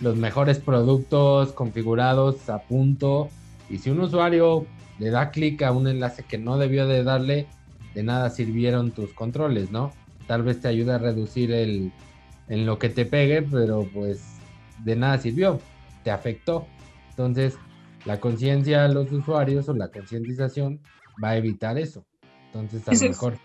los 0.01 0.17
mejores 0.17 0.59
productos 0.59 1.53
configurados 1.53 2.49
a 2.49 2.63
punto. 2.63 3.29
Y 3.69 3.79
si 3.79 3.91
un 3.91 4.01
usuario 4.01 4.67
le 4.99 5.11
da 5.11 5.31
clic 5.31 5.63
a 5.63 5.73
un 5.73 5.89
enlace 5.89 6.23
que 6.23 6.39
no 6.39 6.59
debió 6.59 6.87
de 6.87 7.05
darle, 7.05 7.47
de 7.95 8.03
nada 8.03 8.31
sirvieron 8.31 8.91
tus 8.91 9.13
controles, 9.13 9.71
¿no? 9.71 9.93
Tal 10.27 10.43
vez 10.43 10.61
te 10.61 10.69
ayude 10.69 10.93
a 10.93 10.99
reducir 10.99 11.53
el 11.53 11.93
en 12.49 12.67
lo 12.67 12.79
que 12.79 12.89
te 12.89 13.07
pegue, 13.07 13.43
pero 13.43 13.89
pues 13.93 14.23
de 14.85 14.97
nada 14.97 15.19
sirvió, 15.19 15.61
te 16.05 16.11
afectó. 16.11 16.67
Entonces, 17.11 17.59
la 18.05 18.21
conciencia 18.21 18.83
de 18.83 18.95
los 18.95 19.11
usuarios 19.11 19.69
o 19.69 19.75
la 19.75 19.89
concientización 19.89 20.81
va 21.23 21.31
a 21.31 21.37
evitar 21.37 21.79
eso. 21.79 22.05
Entonces, 22.47 22.87
a 22.89 22.95
lo 22.95 23.01
mejor. 23.01 23.39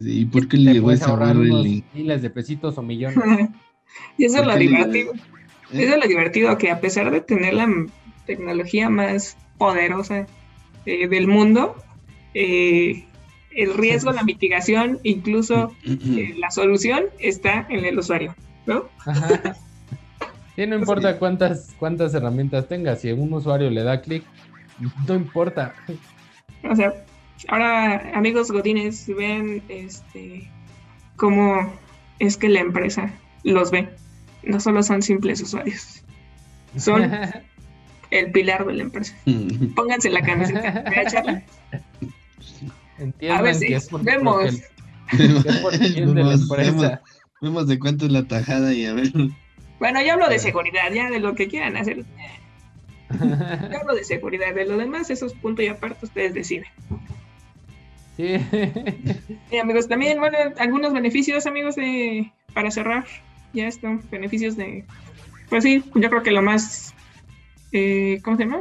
¿Y 0.00 0.24
por 0.24 0.48
qué 0.48 0.56
le 0.56 0.80
voy 0.80 0.98
a 1.00 1.04
ahorrar 1.04 1.36
miles 1.36 2.22
de 2.22 2.30
pesitos 2.30 2.78
o 2.78 2.82
millones? 2.82 3.18
y 4.18 4.24
eso 4.24 4.38
es 4.40 4.46
lo 4.46 4.56
divertido. 4.56 5.12
Eso 5.72 5.94
es 5.94 5.96
lo 5.96 6.06
divertido, 6.06 6.58
que 6.58 6.70
a 6.70 6.80
pesar 6.80 7.10
de 7.10 7.22
tener 7.22 7.54
la 7.54 7.66
tecnología 8.26 8.90
más 8.90 9.38
poderosa 9.56 10.26
eh, 10.84 11.08
del 11.08 11.28
mundo, 11.28 11.76
eh, 12.34 13.04
el 13.52 13.74
riesgo, 13.74 14.12
la 14.12 14.22
mitigación, 14.22 14.98
incluso 15.02 15.74
eh, 15.84 16.34
la 16.38 16.50
solución 16.50 17.04
está 17.18 17.66
en 17.70 17.84
el 17.84 17.98
usuario, 17.98 18.34
¿no? 18.66 18.84
Sí, 20.56 20.66
no 20.66 20.76
importa 20.76 21.18
cuántas, 21.18 21.74
cuántas 21.78 22.12
herramientas 22.12 22.68
tenga, 22.68 22.94
si 22.96 23.10
un 23.10 23.32
usuario 23.32 23.70
le 23.70 23.82
da 23.82 24.02
clic, 24.02 24.22
no 25.08 25.14
importa. 25.14 25.74
O 26.68 26.76
sea, 26.76 26.92
ahora, 27.48 28.12
amigos 28.14 28.50
godines, 28.50 29.06
ven 29.16 29.62
este 29.68 30.50
cómo 31.16 31.72
es 32.18 32.36
que 32.36 32.48
la 32.48 32.60
empresa 32.60 33.12
los 33.44 33.70
ve 33.70 33.88
no 34.42 34.60
solo 34.60 34.82
son 34.82 35.02
simples 35.02 35.40
usuarios, 35.40 36.02
son 36.76 37.10
el 38.10 38.32
pilar 38.32 38.66
de 38.66 38.74
la 38.74 38.82
empresa. 38.82 39.14
Pónganse 39.74 40.10
la 40.10 40.22
camiseta, 40.22 40.84
a 43.30 43.42
ver 43.42 43.54
si 43.54 43.74
vemos. 44.02 44.62
vemos, 47.40 47.66
de 47.66 47.78
cuánto 47.78 48.06
es 48.06 48.12
la 48.12 48.24
tajada 48.24 48.72
y 48.72 48.86
a 48.86 48.94
ver. 48.94 49.12
Bueno, 49.78 50.02
yo 50.02 50.12
hablo 50.12 50.28
de 50.28 50.38
seguridad, 50.38 50.92
ya 50.92 51.10
de 51.10 51.20
lo 51.20 51.34
que 51.34 51.48
quieran 51.48 51.76
hacer. 51.76 52.04
Yo 53.12 53.78
hablo 53.78 53.94
de 53.94 54.04
seguridad, 54.04 54.54
de 54.54 54.64
lo 54.64 54.78
demás, 54.78 55.10
esos 55.10 55.34
puntos 55.34 55.66
y 55.66 55.68
aparte 55.68 56.06
ustedes 56.06 56.32
deciden. 56.32 56.64
Sí. 58.16 58.36
Y 59.50 59.58
amigos, 59.58 59.86
también, 59.86 60.18
bueno, 60.18 60.38
algunos 60.58 60.94
beneficios, 60.94 61.44
amigos, 61.46 61.74
de 61.74 62.32
para 62.54 62.70
cerrar 62.70 63.04
ya 63.52 63.66
están 63.66 64.02
beneficios 64.10 64.56
de, 64.56 64.84
pues 65.48 65.64
sí, 65.64 65.84
yo 65.94 66.08
creo 66.08 66.22
que 66.22 66.30
lo 66.30 66.42
más, 66.42 66.94
eh, 67.72 68.20
¿cómo 68.24 68.36
se 68.36 68.44
llama? 68.44 68.60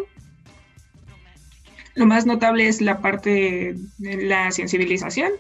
Lo 1.95 2.05
más 2.05 2.25
notable 2.25 2.67
es 2.67 2.81
la 2.81 3.01
parte 3.01 3.75
de 3.97 4.23
la 4.23 4.51
sensibilización 4.51 5.31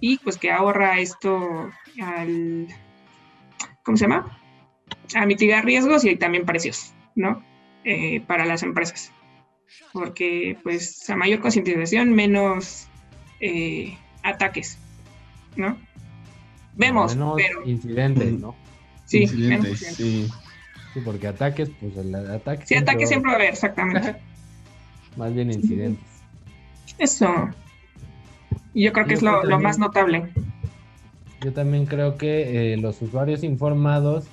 y 0.00 0.18
pues 0.18 0.36
que 0.38 0.50
ahorra 0.50 0.98
esto 0.98 1.70
al, 2.02 2.68
¿cómo 3.84 3.96
se 3.96 4.04
llama? 4.04 4.38
A 5.14 5.26
mitigar 5.26 5.64
riesgos 5.64 6.04
y 6.04 6.16
también 6.16 6.46
precios, 6.46 6.92
¿no? 7.14 7.42
Eh, 7.84 8.20
para 8.26 8.44
las 8.44 8.62
empresas. 8.62 9.12
Porque 9.92 10.58
pues 10.62 11.08
a 11.10 11.16
mayor 11.16 11.40
concientización, 11.40 12.12
menos 12.12 12.88
eh, 13.40 13.96
ataques, 14.22 14.78
¿no? 15.56 15.76
Vemos, 16.74 17.16
pero... 17.36 17.66
Incidentes, 17.66 18.32
¿no? 18.32 18.54
Sí, 19.10 19.26
sí. 19.26 20.30
sí. 20.94 21.00
porque 21.04 21.26
ataques, 21.26 21.68
pues 21.80 21.96
el 21.96 22.14
ataque. 22.14 22.64
Sí, 22.64 22.76
ataques 22.76 23.08
siempre 23.08 23.30
va 23.30 23.32
a 23.32 23.40
haber, 23.40 23.50
exactamente. 23.50 24.16
más 25.16 25.34
bien 25.34 25.50
incidentes. 25.50 26.06
Eso. 26.96 27.48
Y 28.72 28.84
yo 28.84 28.92
creo 28.92 29.06
que 29.06 29.14
es 29.14 29.22
lo, 29.22 29.42
más 29.58 29.80
notable. 29.80 30.28
Yo 31.40 31.52
también 31.52 31.86
creo 31.86 32.16
que 32.16 32.72
eh, 32.72 32.76
los 32.76 33.02
usuarios 33.02 33.42
informados 33.42 34.26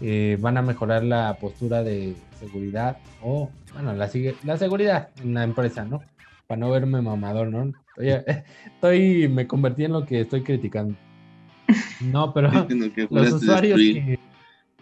eh, 0.00 0.38
van 0.40 0.58
a 0.58 0.62
mejorar 0.62 1.02
la 1.02 1.36
postura 1.40 1.82
de 1.82 2.14
seguridad 2.38 2.98
o, 3.22 3.50
bueno, 3.72 3.92
la, 3.94 4.08
la 4.44 4.58
seguridad 4.58 5.08
en 5.20 5.34
la 5.34 5.42
empresa, 5.42 5.84
¿no? 5.84 6.02
Para 6.46 6.60
no 6.60 6.70
verme 6.70 7.02
mamador, 7.02 7.48
¿no? 7.48 7.72
Estoy, 7.96 8.34
estoy, 8.74 9.28
me 9.28 9.48
convertí 9.48 9.86
en 9.86 9.92
lo 9.92 10.06
que 10.06 10.20
estoy 10.20 10.44
criticando. 10.44 10.94
No, 12.00 12.32
pero 12.32 12.50
los 13.10 13.32
usuarios 13.32 13.80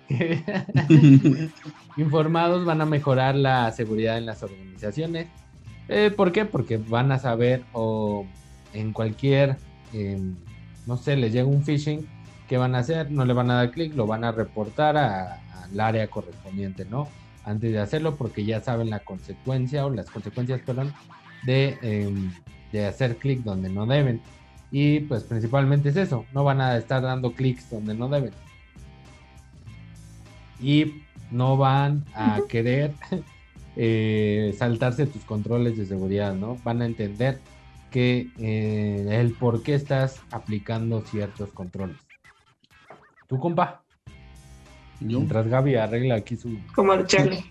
informados 1.97 2.65
van 2.65 2.81
a 2.81 2.87
mejorar 2.87 3.35
la 3.35 3.71
seguridad 3.73 4.19
en 4.19 4.27
las 4.27 4.43
organizaciones. 4.43 5.29
Eh, 5.89 6.11
¿Por 6.15 6.33
qué? 6.33 6.45
Porque 6.45 6.77
van 6.77 7.13
a 7.13 7.19
saber 7.19 7.63
o 7.73 8.27
en 8.73 8.93
cualquier, 8.93 9.57
em, 9.93 10.37
no 10.87 10.97
sé, 10.97 11.17
les 11.17 11.33
llega 11.33 11.47
un 11.47 11.63
phishing, 11.63 12.07
¿qué 12.49 12.59
van 12.59 12.75
a 12.75 12.79
hacer? 12.79 13.11
No 13.11 13.25
le 13.25 13.33
van 13.33 13.51
a 13.51 13.55
dar 13.55 13.71
clic, 13.71 13.95
lo 13.95 14.07
van 14.07 14.25
a 14.25 14.33
reportar 14.33 14.97
al 14.97 15.81
área 15.81 16.09
correspondiente, 16.09 16.85
¿no? 16.85 17.09
Antes 17.45 17.73
de 17.73 17.79
hacerlo, 17.79 18.17
porque 18.17 18.45
ya 18.45 18.61
saben 18.61 18.91
la 18.91 19.01
consecuencia 19.01 19.87
o 19.87 19.91
las 19.91 20.11
consecuencias, 20.11 20.61
perdón, 20.61 20.93
de, 21.45 21.79
em, 21.83 22.31
de 22.73 22.87
hacer 22.87 23.17
clic 23.17 23.43
donde 23.43 23.71
no 23.71 23.87
deben. 23.87 24.21
Y 24.71 25.01
pues 25.01 25.25
principalmente 25.25 25.89
es 25.89 25.97
eso, 25.97 26.27
no 26.35 26.45
van 26.45 26.61
a 26.61 26.77
estar 26.77 27.03
dando 27.03 27.33
clics 27.33 27.71
donde 27.71 27.95
no 27.95 28.09
deben. 28.09 28.33
Y 30.61 31.03
no 31.31 31.57
van 31.57 32.05
a 32.15 32.41
querer 32.49 32.93
eh, 33.77 34.55
saltarse 34.59 35.07
tus 35.07 35.25
controles 35.25 35.77
de 35.77 35.87
seguridad, 35.87 36.35
¿no? 36.35 36.59
Van 36.65 36.83
a 36.83 36.87
entender 36.87 37.41
que 37.91 38.29
eh, 38.39 39.07
el 39.11 39.33
por 39.33 39.63
qué 39.63 39.75
estás 39.75 40.21
aplicando 40.31 41.01
ciertos 41.03 41.51
controles. 41.51 41.97
¿Tú, 43.27 43.39
compa? 43.39 43.83
Yo. 45.01 45.19
Mientras 45.19 45.47
Gaby 45.47 45.77
arregla 45.77 46.17
aquí 46.17 46.37
su... 46.37 46.59
Como 46.75 46.93
el 46.93 47.07
Charlie. 47.07 47.45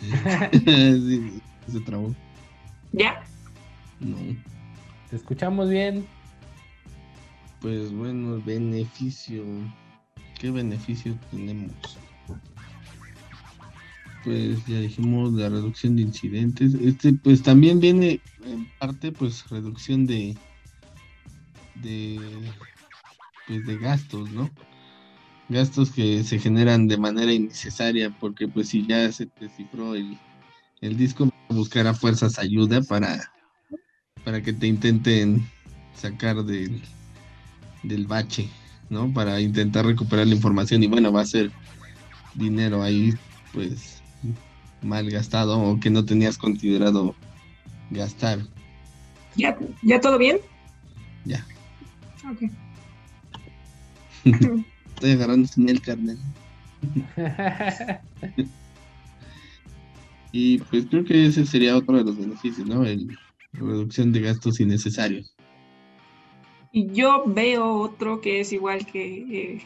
sí, 0.52 1.42
se 1.66 1.80
trabó. 1.80 2.14
¿Ya? 2.92 3.24
No. 4.00 4.16
¿Te 5.10 5.16
escuchamos 5.16 5.70
bien? 5.70 6.06
Pues 7.60 7.92
bueno, 7.92 8.40
beneficio. 8.44 9.44
¿Qué 10.38 10.50
beneficio 10.50 11.18
tenemos? 11.30 11.72
Pues 14.24 14.64
ya 14.66 14.80
dijimos 14.80 15.32
la 15.32 15.48
reducción 15.48 15.96
de 15.96 16.02
incidentes. 16.02 16.74
Este, 16.74 17.12
pues 17.14 17.42
también 17.42 17.80
viene 17.80 18.20
en 18.44 18.68
parte, 18.78 19.10
pues 19.10 19.48
reducción 19.48 20.06
de, 20.06 20.36
de, 21.76 22.20
pues 23.46 23.66
de 23.66 23.78
gastos, 23.78 24.30
¿no? 24.30 24.50
Gastos 25.48 25.90
que 25.90 26.22
se 26.22 26.38
generan 26.38 26.86
de 26.86 26.98
manera 26.98 27.32
innecesaria, 27.32 28.10
porque 28.20 28.46
pues 28.46 28.68
si 28.68 28.86
ya 28.86 29.10
se 29.10 29.28
descifró 29.40 29.94
el, 29.94 30.16
el 30.80 30.96
disco, 30.96 31.28
buscar 31.48 31.86
a 31.86 31.94
fuerzas 31.94 32.38
ayuda 32.38 32.82
para, 32.82 33.32
para 34.24 34.42
que 34.42 34.52
te 34.52 34.66
intenten 34.66 35.48
sacar 35.94 36.44
del, 36.44 36.82
del 37.82 38.06
bache, 38.06 38.48
¿no? 38.90 39.12
Para 39.12 39.40
intentar 39.40 39.86
recuperar 39.86 40.26
la 40.26 40.34
información 40.34 40.82
y 40.82 40.86
bueno, 40.86 41.12
va 41.12 41.22
a 41.22 41.26
ser 41.26 41.50
dinero 42.34 42.82
ahí, 42.82 43.14
pues 43.52 44.02
mal 44.82 45.10
gastado 45.10 45.60
o 45.60 45.80
que 45.80 45.90
no 45.90 46.04
tenías 46.04 46.38
considerado 46.38 47.14
gastar. 47.90 48.38
¿Ya, 49.36 49.56
¿Ya 49.82 50.00
todo 50.00 50.18
bien? 50.18 50.38
Ya. 51.24 51.46
Ok. 52.30 52.42
Estoy 54.94 55.12
agarrando 55.12 55.46
señal, 55.48 55.80
carnal. 55.80 56.18
Y 60.32 60.58
pues 60.58 60.86
creo 60.86 61.04
que 61.04 61.26
ese 61.26 61.46
sería 61.46 61.76
otro 61.76 61.96
de 61.96 62.04
los 62.04 62.18
beneficios, 62.18 62.66
¿no? 62.66 62.84
El, 62.84 63.06
la 63.52 63.60
reducción 63.60 64.12
de 64.12 64.20
gastos 64.20 64.60
innecesarios. 64.60 65.34
Y 66.72 66.92
yo 66.92 67.24
veo 67.26 67.76
otro 67.76 68.20
que 68.20 68.40
es 68.40 68.52
igual 68.52 68.86
que, 68.86 69.04
eh, 69.04 69.62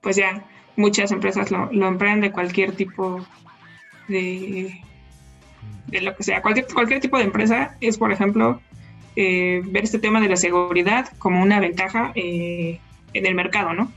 pues 0.00 0.16
ya, 0.16 0.44
muchas 0.76 1.12
empresas 1.12 1.50
lo, 1.50 1.70
lo 1.72 1.92
de 1.92 2.32
cualquier 2.32 2.72
tipo 2.72 3.24
de, 4.08 4.80
de 5.86 6.00
lo 6.00 6.16
que 6.16 6.22
sea. 6.22 6.42
Cualquier, 6.42 6.66
cualquier 6.72 7.00
tipo 7.00 7.18
de 7.18 7.24
empresa 7.24 7.76
es, 7.80 7.98
por 7.98 8.12
ejemplo, 8.12 8.60
eh, 9.16 9.62
ver 9.64 9.84
este 9.84 9.98
tema 9.98 10.20
de 10.20 10.28
la 10.28 10.36
seguridad 10.36 11.08
como 11.18 11.42
una 11.42 11.60
ventaja 11.60 12.12
eh, 12.14 12.80
en 13.12 13.26
el 13.26 13.34
mercado, 13.34 13.74
¿no? 13.74 13.92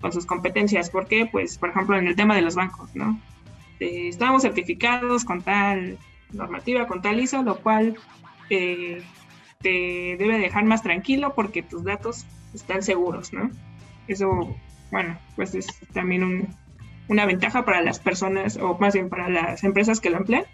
Con 0.00 0.12
sus 0.12 0.26
competencias. 0.26 0.90
porque 0.90 1.26
Pues, 1.26 1.58
por 1.58 1.70
ejemplo, 1.70 1.98
en 1.98 2.06
el 2.06 2.16
tema 2.16 2.34
de 2.34 2.42
los 2.42 2.54
bancos, 2.54 2.94
¿no? 2.94 3.20
Estamos 3.80 4.42
certificados 4.42 5.24
con 5.24 5.42
tal 5.42 5.96
normativa, 6.32 6.86
con 6.86 7.00
tal 7.00 7.18
ISO, 7.18 7.42
lo 7.42 7.56
cual 7.56 7.96
eh, 8.50 9.02
te 9.60 10.16
debe 10.18 10.38
dejar 10.38 10.64
más 10.64 10.82
tranquilo 10.82 11.34
porque 11.34 11.62
tus 11.62 11.84
datos 11.84 12.24
están 12.54 12.82
seguros, 12.82 13.32
¿no? 13.32 13.50
Eso, 14.08 14.56
bueno, 14.90 15.18
pues 15.36 15.54
es 15.54 15.66
también 15.92 16.24
un, 16.24 16.48
una 17.08 17.26
ventaja 17.26 17.64
para 17.64 17.82
las 17.82 17.98
personas, 17.98 18.56
o 18.56 18.78
más 18.78 18.94
bien 18.94 19.08
para 19.08 19.28
las 19.28 19.62
empresas 19.62 20.00
que 20.00 20.10
lo 20.10 20.16
emplean, 20.16 20.44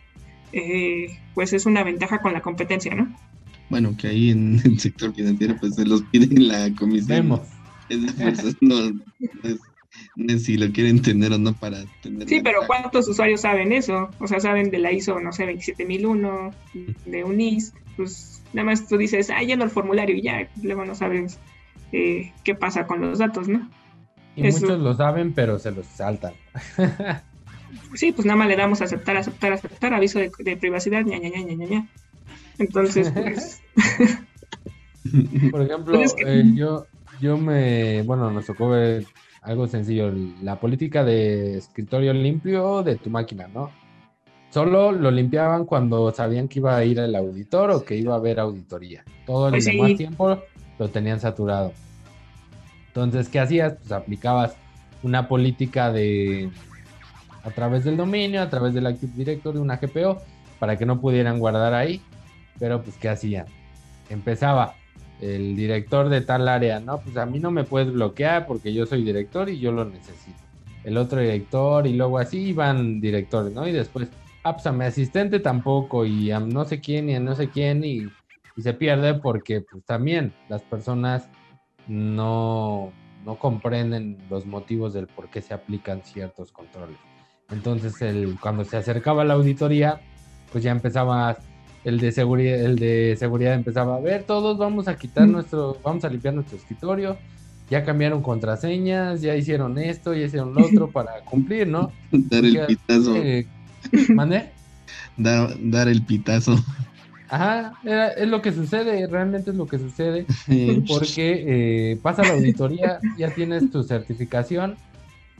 eh, 0.53 1.19
pues 1.35 1.53
es 1.53 1.67
una 1.67 1.85
ventaja 1.85 2.21
con 2.21 2.33
la 2.33 2.41
competencia, 2.41 2.95
¿no? 2.95 3.15
Bueno, 3.71 3.97
que 3.97 4.09
ahí 4.09 4.31
en 4.31 4.61
el 4.65 4.81
sector 4.81 5.15
financiero 5.15 5.57
pues 5.61 5.77
se 5.77 5.87
los 5.87 6.03
piden 6.03 6.49
la 6.49 6.71
comisión. 6.75 7.09
Vemos. 7.09 7.41
Es 7.89 8.01
no, 8.61 8.91
no 8.93 8.93
es, 9.45 9.61
no 10.17 10.35
es 10.35 10.45
si 10.45 10.57
lo 10.57 10.73
quieren 10.73 11.01
tener 11.01 11.33
o 11.33 11.39
no 11.39 11.53
para 11.55 11.85
tener. 12.03 12.29
Sí, 12.29 12.41
pero 12.43 12.61
ventaja. 12.61 12.67
¿cuántos 12.67 13.09
usuarios 13.09 13.43
saben 13.43 13.73
eso? 13.73 14.11
O 14.19 14.27
sea, 14.27 14.41
saben 14.41 14.71
de 14.71 14.79
la 14.79 14.91
ISO, 14.91 15.21
no 15.21 15.33
sé, 15.33 15.47
27001, 15.47 16.51
de 17.07 17.25
UNIS, 17.25 17.73
pues 17.97 18.43
nada 18.57 18.67
más 18.67 18.89
tú 18.89 18.97
dices, 18.97 19.31
ah, 19.31 19.43
lleno 19.43 19.63
el 19.65 19.71
formulario 19.71 20.17
y 20.17 20.23
ya, 20.23 20.49
luego 20.63 20.85
no 20.85 20.95
sabes 20.95 21.39
eh, 21.93 22.33
qué 22.43 22.55
pasa 22.55 22.87
con 22.87 23.01
los 23.01 23.19
datos, 23.19 23.47
¿no? 23.49 23.69
Y 24.35 24.47
Eso. 24.47 24.61
muchos 24.67 24.81
lo 24.81 24.95
saben, 24.95 25.33
pero 25.35 25.59
se 25.59 25.71
los 25.71 25.87
saltan. 25.87 26.33
Sí, 27.95 28.13
pues 28.13 28.25
nada 28.27 28.37
más 28.37 28.49
le 28.49 28.57
damos 28.57 28.81
a 28.81 28.85
aceptar, 28.85 29.17
aceptar, 29.17 29.53
aceptar, 29.53 29.93
aviso 29.95 30.19
de, 30.19 30.31
de 30.39 30.57
privacidad, 30.57 31.03
ña, 31.05 31.19
ña, 31.19 31.29
ña, 31.31 31.41
ña, 31.43 31.55
ña, 31.55 31.67
ña. 31.67 31.89
Entonces, 32.59 33.11
pues, 33.11 33.61
Por 35.51 35.63
ejemplo, 35.63 35.99
Pues 35.99 36.13
es 36.13 36.15
que- 36.15 36.41
eh, 36.41 36.45
yo, 36.55 36.87
yo 37.21 37.37
me, 37.37 38.03
bueno, 38.03 38.31
nos 38.31 38.47
tocó 38.47 38.69
ver 38.71 39.05
algo 39.43 39.67
sencillo, 39.67 40.13
la 40.43 40.59
política 40.61 41.05
de 41.05 41.59
escritorio 41.59 42.13
limpio 42.13 42.83
de 42.83 42.97
tu 42.97 43.11
máquina, 43.11 43.49
¿no? 43.49 43.71
Solo 44.51 44.93
lo 44.93 45.11
limpiaban 45.11 45.65
cuando 45.65 46.11
sabían 46.13 46.49
que 46.49 46.61
iba 46.61 46.77
a 46.77 46.85
ir 46.85 46.99
el 46.99 47.15
auditor 47.15 47.71
o 47.71 47.85
que 47.85 47.97
iba 47.97 48.15
a 48.15 48.19
haber 48.19 48.41
auditoría. 48.41 49.05
Todo 49.27 49.49
el 49.49 49.53
Pues 49.53 49.65
sí. 49.65 49.73
demás 49.73 49.97
tiempo 49.97 50.39
lo 50.79 50.89
tenían 50.89 51.21
saturado. 51.21 51.73
Entonces, 52.89 53.29
¿qué 53.29 53.41
hacías? 53.41 53.75
Pues 53.75 53.93
aplicabas 53.93 54.57
una 55.03 55.29
política 55.29 55.93
de 55.93 56.51
a 57.45 57.51
través 57.51 57.85
del 57.85 57.97
dominio, 57.97 58.43
a 58.43 58.49
través 58.51 58.75
del 58.75 58.87
Active 58.87 59.13
Directory, 59.15 59.59
una 59.59 59.77
GPO, 59.77 60.21
para 60.59 60.77
que 60.77 60.87
no 60.87 61.01
pudieran 61.01 61.39
guardar 61.39 61.75
ahí. 61.75 62.01
Pero, 62.59 62.83
pues, 62.83 62.97
¿qué 62.97 63.09
hacían? 63.09 63.47
Empezaba 64.09 64.75
el 65.21 65.55
director 65.57 66.09
de 66.09 66.23
tal 66.23 66.49
área, 66.49 66.81
no, 66.81 66.99
pues 66.99 67.17
a 67.17 67.25
mí 67.27 67.39
no 67.39 67.51
me 67.51 67.65
puedes 67.65 67.93
bloquear 67.93 68.47
porque 68.47 68.73
yo 68.75 68.85
soy 68.87 69.03
director 69.05 69.49
y 69.49 69.59
yo 69.59 69.73
lo 69.73 69.85
necesito. 69.85 70.39
El 70.85 70.97
otro 70.97 71.21
director 71.21 71.87
y 71.87 71.95
luego 71.95 72.19
así 72.19 72.39
iban 72.39 73.01
directores, 73.01 73.53
¿no? 73.53 73.67
Y 73.67 73.73
después, 73.73 74.09
ah, 74.49 74.53
pues 74.55 74.67
a 74.67 74.73
mi 74.73 74.85
asistente 74.85 75.41
tampoco 75.41 76.05
y 76.05 76.31
a 76.31 76.41
no 76.41 76.65
sé 76.65 76.81
quién 76.81 77.11
y 77.11 77.15
a 77.17 77.21
no 77.21 77.35
sé 77.35 77.49
quién 77.49 77.85
y, 77.85 78.07
y 78.57 78.63
se 78.63 78.73
pierde 78.75 79.15
porque 79.15 79.61
pues 79.61 79.85
también 79.85 80.33
las 80.49 80.63
personas 80.63 81.29
no, 81.89 82.93
no 83.25 83.39
comprenden 83.39 84.19
los 84.31 84.47
motivos 84.47 84.95
del 84.95 85.07
por 85.09 85.29
qué 85.29 85.43
se 85.43 85.55
aplican 85.55 86.03
ciertos 86.03 86.53
controles. 86.53 86.97
Entonces, 87.51 88.01
el, 88.03 88.39
cuando 88.41 88.65
se 88.65 88.77
acercaba 88.77 89.25
la 89.25 89.35
auditoría, 89.35 90.01
pues 90.51 90.65
ya 90.65 90.73
empezaba 90.73 91.37
el 91.85 92.01
de 92.01 92.11
seguridad, 92.11 92.61
el 92.61 92.77
de 92.77 93.15
seguridad 93.17 93.55
empezaba 93.55 93.97
a 93.97 94.01
ver, 94.01 94.25
todos 94.25 94.59
vamos 94.59 94.89
a 94.89 94.97
quitar 94.97 95.29
nuestro, 95.29 95.79
vamos 95.85 96.05
a 96.05 96.09
limpiar 96.09 96.35
nuestro 96.35 96.57
escritorio, 96.57 97.17
ya 97.71 97.85
cambiaron 97.85 98.23
contraseñas, 98.23 99.23
ya 99.23 99.37
hicieron 99.37 99.79
esto, 99.79 100.13
ya 100.15 100.27
hicieron 100.27 100.55
lo 100.55 100.67
otro 100.67 100.91
para 100.93 101.21
cumplir, 101.25 101.69
¿no? 101.69 101.93
Dar 102.11 102.45
el 102.45 102.67
pitazo. 102.67 103.15
eh, 103.17 103.47
¿Mandé? 104.13 104.53
Dar, 105.17 105.57
dar 105.59 105.89
el 105.89 106.05
pitazo. 106.05 106.57
Ajá, 107.29 107.77
era- 107.85 108.09
es 108.13 108.29
lo 108.29 108.41
que 108.41 108.53
sucede, 108.53 109.07
realmente 109.09 109.51
es 109.51 109.57
lo 109.57 109.67
que 109.67 109.79
sucede. 109.79 110.27
Porque 110.87 111.93
eh, 111.93 111.97
pasa 112.03 112.25
la 112.25 112.35
auditoría, 112.35 113.01
ya 113.17 113.31
tienes 113.35 113.69
tu 113.71 113.83
certificación 113.83 114.77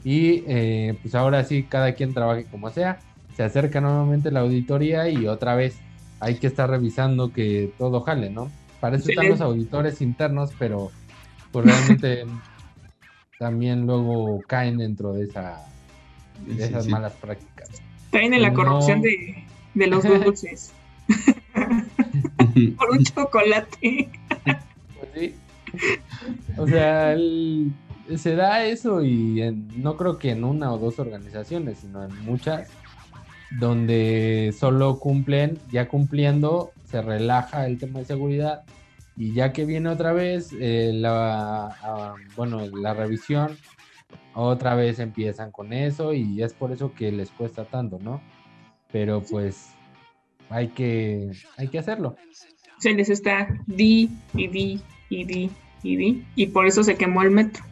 y 0.03 0.43
eh, 0.47 0.97
pues 1.01 1.15
ahora 1.15 1.43
sí, 1.43 1.63
cada 1.63 1.93
quien 1.95 2.13
trabaje 2.13 2.45
como 2.49 2.69
sea, 2.71 2.99
se 3.35 3.43
acerca 3.43 3.81
nuevamente 3.81 4.31
la 4.31 4.41
auditoría 4.41 5.09
y 5.09 5.27
otra 5.27 5.55
vez 5.55 5.77
hay 6.19 6.39
que 6.39 6.47
estar 6.47 6.69
revisando 6.69 7.31
que 7.31 7.71
todo 7.77 8.01
jale, 8.01 8.29
¿no? 8.29 8.51
Para 8.79 8.97
eso 8.97 9.09
están 9.09 9.29
los 9.29 9.41
auditores 9.41 10.01
internos, 10.01 10.51
pero 10.59 10.91
pues 11.51 11.65
realmente 11.65 12.25
también 13.37 13.85
luego 13.85 14.43
caen 14.47 14.77
dentro 14.77 15.13
de, 15.13 15.23
esa, 15.25 15.61
de 16.37 16.53
Sí, 16.55 16.63
esas 16.63 16.85
sí. 16.85 16.91
malas 16.91 17.13
prácticas. 17.13 17.81
Caen 18.11 18.33
en 18.33 18.41
la 18.41 18.49
No. 18.49 18.55
corrupción 18.55 19.01
de, 19.01 19.43
de 19.73 19.87
los 19.87 20.03
dulces 20.25 20.73
por 22.77 22.89
un 22.91 23.03
chocolate. 23.03 24.09
Pues 24.43 25.09
sí. 25.15 25.35
O 26.57 26.67
sea, 26.67 27.13
el- 27.13 27.71
se 28.17 28.35
da 28.35 28.65
eso 28.65 29.03
y 29.03 29.41
en- 29.41 29.67
no 29.81 29.97
creo 29.97 30.17
que 30.17 30.31
en 30.31 30.43
una 30.43 30.71
o 30.73 30.77
dos 30.77 30.97
organizaciones, 30.99 31.79
sino 31.79 32.03
en 32.05 32.23
muchas, 32.23 32.69
donde 33.59 34.53
solo 34.57 34.97
cumplen, 34.99 35.57
ya 35.71 35.87
cumpliendo, 35.87 36.71
se 36.89 37.01
relaja 37.01 37.65
el 37.67 37.77
tema 37.77 37.99
de 37.99 38.05
seguridad 38.05 38.63
y 39.17 39.33
ya 39.33 39.51
que 39.51 39.65
viene 39.65 39.89
otra 39.89 40.13
vez 40.13 40.53
eh, 40.59 40.91
la, 40.93 41.75
ah, 41.81 42.15
bueno, 42.35 42.65
la 42.67 42.93
revisión, 42.93 43.57
otra 44.43 44.75
vez 44.75 44.99
empiezan 44.99 45.51
con 45.51 45.73
eso 45.73 46.13
y 46.13 46.43
es 46.43 46.53
por 46.53 46.71
eso 46.71 46.93
que 46.93 47.11
les 47.11 47.31
cuesta 47.31 47.65
tanto, 47.65 47.97
¿no? 47.99 48.21
Pero 48.91 49.21
pues 49.21 49.71
hay 50.49 50.69
que, 50.69 51.31
hay 51.57 51.67
que 51.67 51.79
hacerlo. 51.79 52.15
Se 52.77 52.93
les 52.93 53.09
está 53.09 53.47
di 53.65 54.09
y 54.35 54.47
di 54.47 54.81
y 55.09 55.23
di 55.25 55.49
y 55.81 55.95
di. 55.95 56.23
Y 56.35 56.47
por 56.47 56.67
eso 56.67 56.83
se 56.83 56.95
quemó 56.95 57.23
el 57.23 57.31
metro. 57.31 57.63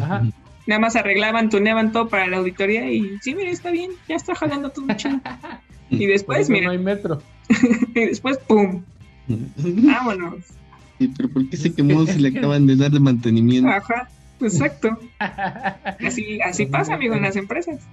Ajá. 0.00 0.24
Nada 0.66 0.80
más 0.80 0.96
arreglaban, 0.96 1.48
tuneaban 1.48 1.92
todo 1.92 2.08
para 2.08 2.26
la 2.26 2.36
auditoría 2.36 2.90
y 2.90 3.18
sí, 3.22 3.34
mira, 3.34 3.50
está 3.50 3.70
bien, 3.70 3.90
ya 4.06 4.16
está 4.16 4.34
jalando 4.34 4.70
todo 4.70 4.86
chido. 4.96 5.20
Y 5.90 6.04
después, 6.04 6.40
eso 6.40 6.52
no 6.52 6.58
mira, 6.58 6.70
hay 6.70 6.78
metro. 6.78 7.22
y 7.94 8.04
después, 8.04 8.36
¡pum! 8.46 8.82
Vámonos. 9.26 10.44
Sí, 10.98 11.10
pero 11.16 11.30
¿por 11.30 11.48
qué 11.48 11.56
se 11.56 11.74
quemó 11.74 12.04
si 12.04 12.18
le 12.18 12.36
acaban 12.38 12.66
de 12.66 12.76
dar 12.76 12.90
de 12.90 13.00
mantenimiento? 13.00 13.70
Ajá, 13.70 14.06
exacto. 14.40 14.90
Así, 15.18 16.40
así 16.40 16.66
pasa, 16.66 16.94
amigo, 16.94 17.14
en 17.14 17.22
las 17.22 17.36
empresas. 17.36 17.86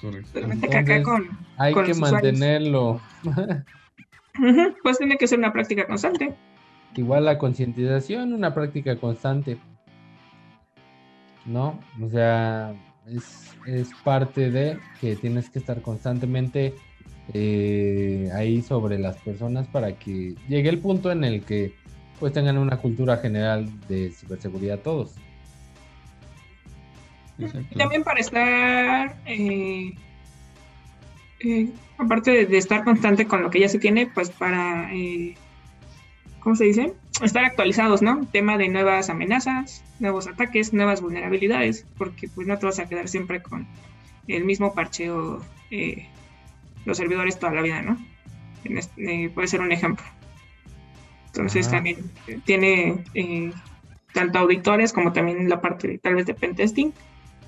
Correcto. 0.00 0.38
Entonces, 0.38 1.04
con. 1.04 1.28
Hay 1.56 1.72
con 1.72 1.86
que 1.86 1.94
mantenerlo. 1.94 3.00
Pues 4.82 4.98
tiene 4.98 5.18
que 5.18 5.26
ser 5.26 5.38
una 5.38 5.52
práctica 5.52 5.86
constante. 5.86 6.34
Igual 6.96 7.26
la 7.26 7.38
concientización, 7.38 8.32
una 8.32 8.54
práctica 8.54 8.96
constante. 8.96 9.58
¿No? 11.44 11.78
O 12.00 12.08
sea, 12.08 12.74
es, 13.06 13.56
es 13.66 13.90
parte 14.04 14.50
de 14.50 14.78
que 15.00 15.16
tienes 15.16 15.50
que 15.50 15.58
estar 15.58 15.82
constantemente 15.82 16.74
eh, 17.34 18.30
ahí 18.34 18.62
sobre 18.62 18.98
las 18.98 19.16
personas 19.18 19.66
para 19.68 19.92
que 19.92 20.34
llegue 20.48 20.68
el 20.68 20.78
punto 20.78 21.10
en 21.10 21.24
el 21.24 21.42
que 21.44 21.74
pues 22.20 22.32
tengan 22.32 22.58
una 22.58 22.76
cultura 22.78 23.16
general 23.16 23.68
de 23.88 24.10
ciberseguridad 24.10 24.78
todos. 24.78 25.14
Exacto. 27.38 27.68
Y 27.70 27.78
también 27.78 28.04
para 28.04 28.20
estar, 28.20 29.16
eh, 29.26 29.94
eh, 31.40 31.68
aparte 31.98 32.30
de, 32.30 32.46
de 32.46 32.58
estar 32.58 32.84
constante 32.84 33.26
con 33.26 33.42
lo 33.42 33.50
que 33.50 33.60
ya 33.60 33.68
se 33.68 33.78
tiene, 33.78 34.06
pues 34.06 34.30
para, 34.30 34.92
eh, 34.94 35.34
¿cómo 36.40 36.54
se 36.54 36.64
dice? 36.64 36.94
Estar 37.22 37.44
actualizados, 37.44 38.02
¿no? 38.02 38.26
Tema 38.32 38.58
de 38.58 38.68
nuevas 38.68 39.10
amenazas, 39.10 39.82
nuevos 39.98 40.28
ataques, 40.28 40.72
nuevas 40.72 41.00
vulnerabilidades, 41.00 41.86
porque 41.98 42.28
pues 42.28 42.46
no 42.46 42.58
te 42.58 42.66
vas 42.66 42.78
a 42.78 42.88
quedar 42.88 43.08
siempre 43.08 43.42
con 43.42 43.66
el 44.28 44.44
mismo 44.44 44.72
parcheo 44.74 45.44
eh, 45.70 46.06
los 46.84 46.96
servidores 46.96 47.38
toda 47.38 47.52
la 47.52 47.62
vida, 47.62 47.82
¿no? 47.82 47.96
En 48.64 48.78
este- 48.78 49.24
eh, 49.24 49.30
puede 49.30 49.48
ser 49.48 49.60
un 49.60 49.72
ejemplo. 49.72 50.04
Entonces 51.34 51.66
Ajá. 51.66 51.76
también 51.76 52.10
eh, 52.26 52.40
tiene 52.44 53.04
eh, 53.14 53.52
tanto 54.12 54.38
auditores 54.38 54.92
como 54.92 55.12
también 55.12 55.48
la 55.48 55.60
parte 55.60 55.98
tal 55.98 56.14
vez 56.14 56.26
de 56.26 56.34
pentesting 56.34 56.92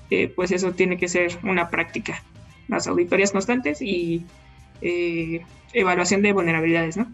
eh, 0.09 0.31
pues 0.35 0.51
eso 0.51 0.73
tiene 0.73 0.97
que 0.97 1.07
ser 1.07 1.37
una 1.43 1.69
práctica. 1.69 2.21
Las 2.67 2.87
auditorías 2.87 3.31
constantes 3.31 3.81
y 3.81 4.25
eh, 4.81 5.45
evaluación 5.73 6.21
de 6.21 6.33
vulnerabilidades, 6.33 6.97
¿no? 6.97 7.11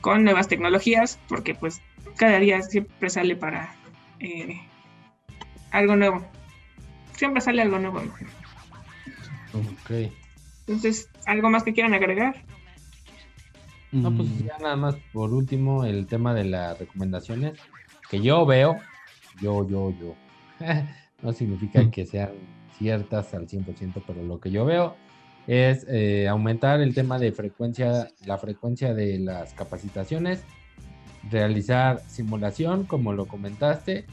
Con 0.00 0.24
nuevas 0.24 0.48
tecnologías, 0.48 1.18
porque 1.28 1.54
pues 1.54 1.80
cada 2.16 2.38
día 2.38 2.60
siempre 2.62 3.08
sale 3.10 3.36
para 3.36 3.74
eh, 4.20 4.60
algo 5.70 5.96
nuevo. 5.96 6.26
Siempre 7.16 7.40
sale 7.40 7.62
algo 7.62 7.78
nuevo. 7.78 8.02
Ok. 9.52 10.10
Entonces, 10.66 11.08
¿algo 11.26 11.48
más 11.50 11.62
que 11.62 11.72
quieran 11.72 11.94
agregar? 11.94 12.42
No, 13.94 14.14
pues 14.16 14.28
Mm, 14.28 14.46
ya 14.46 14.58
nada 14.58 14.76
más 14.76 14.96
por 15.12 15.32
último 15.32 15.84
el 15.84 16.06
tema 16.06 16.34
de 16.34 16.44
las 16.44 16.78
recomendaciones 16.78 17.54
que 18.10 18.20
yo 18.20 18.44
veo, 18.44 18.76
yo, 19.40 19.66
yo, 19.68 19.92
yo, 19.98 20.14
no 21.22 21.32
significa 21.32 21.80
Mm. 21.80 21.90
que 21.90 22.04
sean 22.04 22.30
ciertas 22.76 23.32
al 23.34 23.46
100%, 23.46 24.02
pero 24.04 24.22
lo 24.22 24.40
que 24.40 24.50
yo 24.50 24.64
veo 24.64 24.96
es 25.46 25.86
eh, 25.88 26.26
aumentar 26.28 26.80
el 26.80 26.92
tema 26.92 27.18
de 27.18 27.30
frecuencia, 27.30 28.08
la 28.26 28.36
frecuencia 28.38 28.94
de 28.94 29.20
las 29.20 29.54
capacitaciones, 29.54 30.42
realizar 31.30 32.00
simulación, 32.08 32.84
como 32.84 33.12
lo 33.12 33.26
comentaste, 33.26 34.06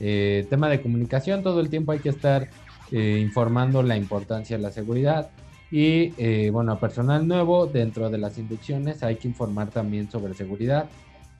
eh, 0.00 0.46
tema 0.50 0.68
de 0.68 0.82
comunicación, 0.82 1.42
todo 1.42 1.60
el 1.60 1.70
tiempo 1.70 1.92
hay 1.92 2.00
que 2.00 2.08
estar 2.08 2.48
eh, 2.90 3.18
informando 3.20 3.82
la 3.82 3.96
importancia 3.96 4.56
de 4.56 4.62
la 4.62 4.70
seguridad, 4.72 5.30
y 5.70 6.14
eh, 6.16 6.50
bueno, 6.50 6.72
a 6.72 6.80
personal 6.80 7.26
nuevo, 7.26 7.66
dentro 7.66 8.08
de 8.10 8.18
las 8.18 8.38
inducciones 8.38 9.02
hay 9.02 9.16
que 9.16 9.28
informar 9.28 9.68
también 9.68 10.10
sobre 10.10 10.34
seguridad 10.34 10.88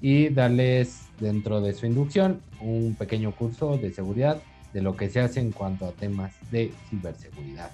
y 0.00 0.28
darles 0.28 1.06
dentro 1.18 1.60
de 1.60 1.72
su 1.72 1.86
inducción 1.86 2.40
un 2.60 2.94
pequeño 2.98 3.32
curso 3.32 3.78
de 3.78 3.92
seguridad 3.92 4.40
de 4.72 4.82
lo 4.82 4.96
que 4.96 5.08
se 5.08 5.20
hace 5.20 5.40
en 5.40 5.50
cuanto 5.50 5.86
a 5.86 5.92
temas 5.92 6.34
de 6.50 6.72
ciberseguridad. 6.90 7.70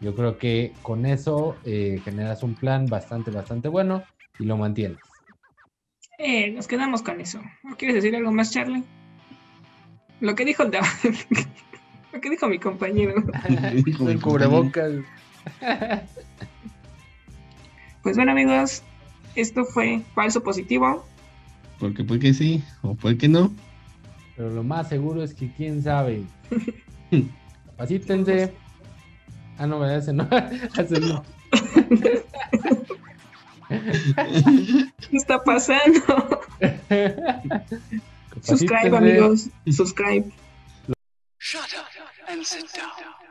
Yo 0.00 0.14
creo 0.14 0.38
que 0.38 0.72
con 0.82 1.06
eso 1.06 1.56
eh, 1.64 2.00
generas 2.04 2.42
un 2.42 2.54
plan 2.54 2.86
bastante, 2.86 3.30
bastante 3.30 3.68
bueno 3.68 4.02
y 4.38 4.44
lo 4.44 4.56
mantienes. 4.56 4.98
Eh, 6.18 6.50
nos 6.50 6.66
quedamos 6.66 7.02
con 7.02 7.20
eso. 7.20 7.40
¿No 7.62 7.76
quieres 7.76 7.96
decir 7.96 8.16
algo 8.16 8.32
más, 8.32 8.50
Charlie? 8.50 8.82
Lo 10.20 10.34
que 10.34 10.44
dijo 10.44 10.62
el 10.62 10.70
lo 12.12 12.20
que 12.20 12.30
dijo 12.30 12.48
mi 12.48 12.58
compañero. 12.58 13.14
El 14.06 14.20
cubrebocas. 14.20 14.92
Pues 18.02 18.16
bueno, 18.16 18.32
amigos, 18.32 18.82
esto 19.36 19.64
fue 19.64 20.02
falso 20.12 20.42
positivo. 20.42 21.06
Porque 21.78 22.02
puede 22.02 22.20
que 22.20 22.34
sí, 22.34 22.64
o 22.82 22.96
puede 22.96 23.16
que 23.16 23.28
no. 23.28 23.52
Pero 24.36 24.50
lo 24.50 24.64
más 24.64 24.88
seguro 24.88 25.22
es 25.22 25.34
que 25.34 25.52
quién 25.52 25.82
sabe. 25.82 26.24
Capacítense. 27.66 28.52
Ah, 29.58 29.66
no, 29.66 29.88
ese 29.88 30.12
no. 30.12 30.28
Ese 30.78 30.98
no. 31.00 31.24
¿Qué 33.68 35.16
está 35.16 35.42
pasando? 35.44 36.40
Subscribe, 38.42 38.96
amigos. 38.96 39.48
Subscribe. 39.70 40.24
Shut 41.38 41.74
up 41.74 42.28
and 42.28 42.44
sit 42.44 42.66
down. 42.72 43.21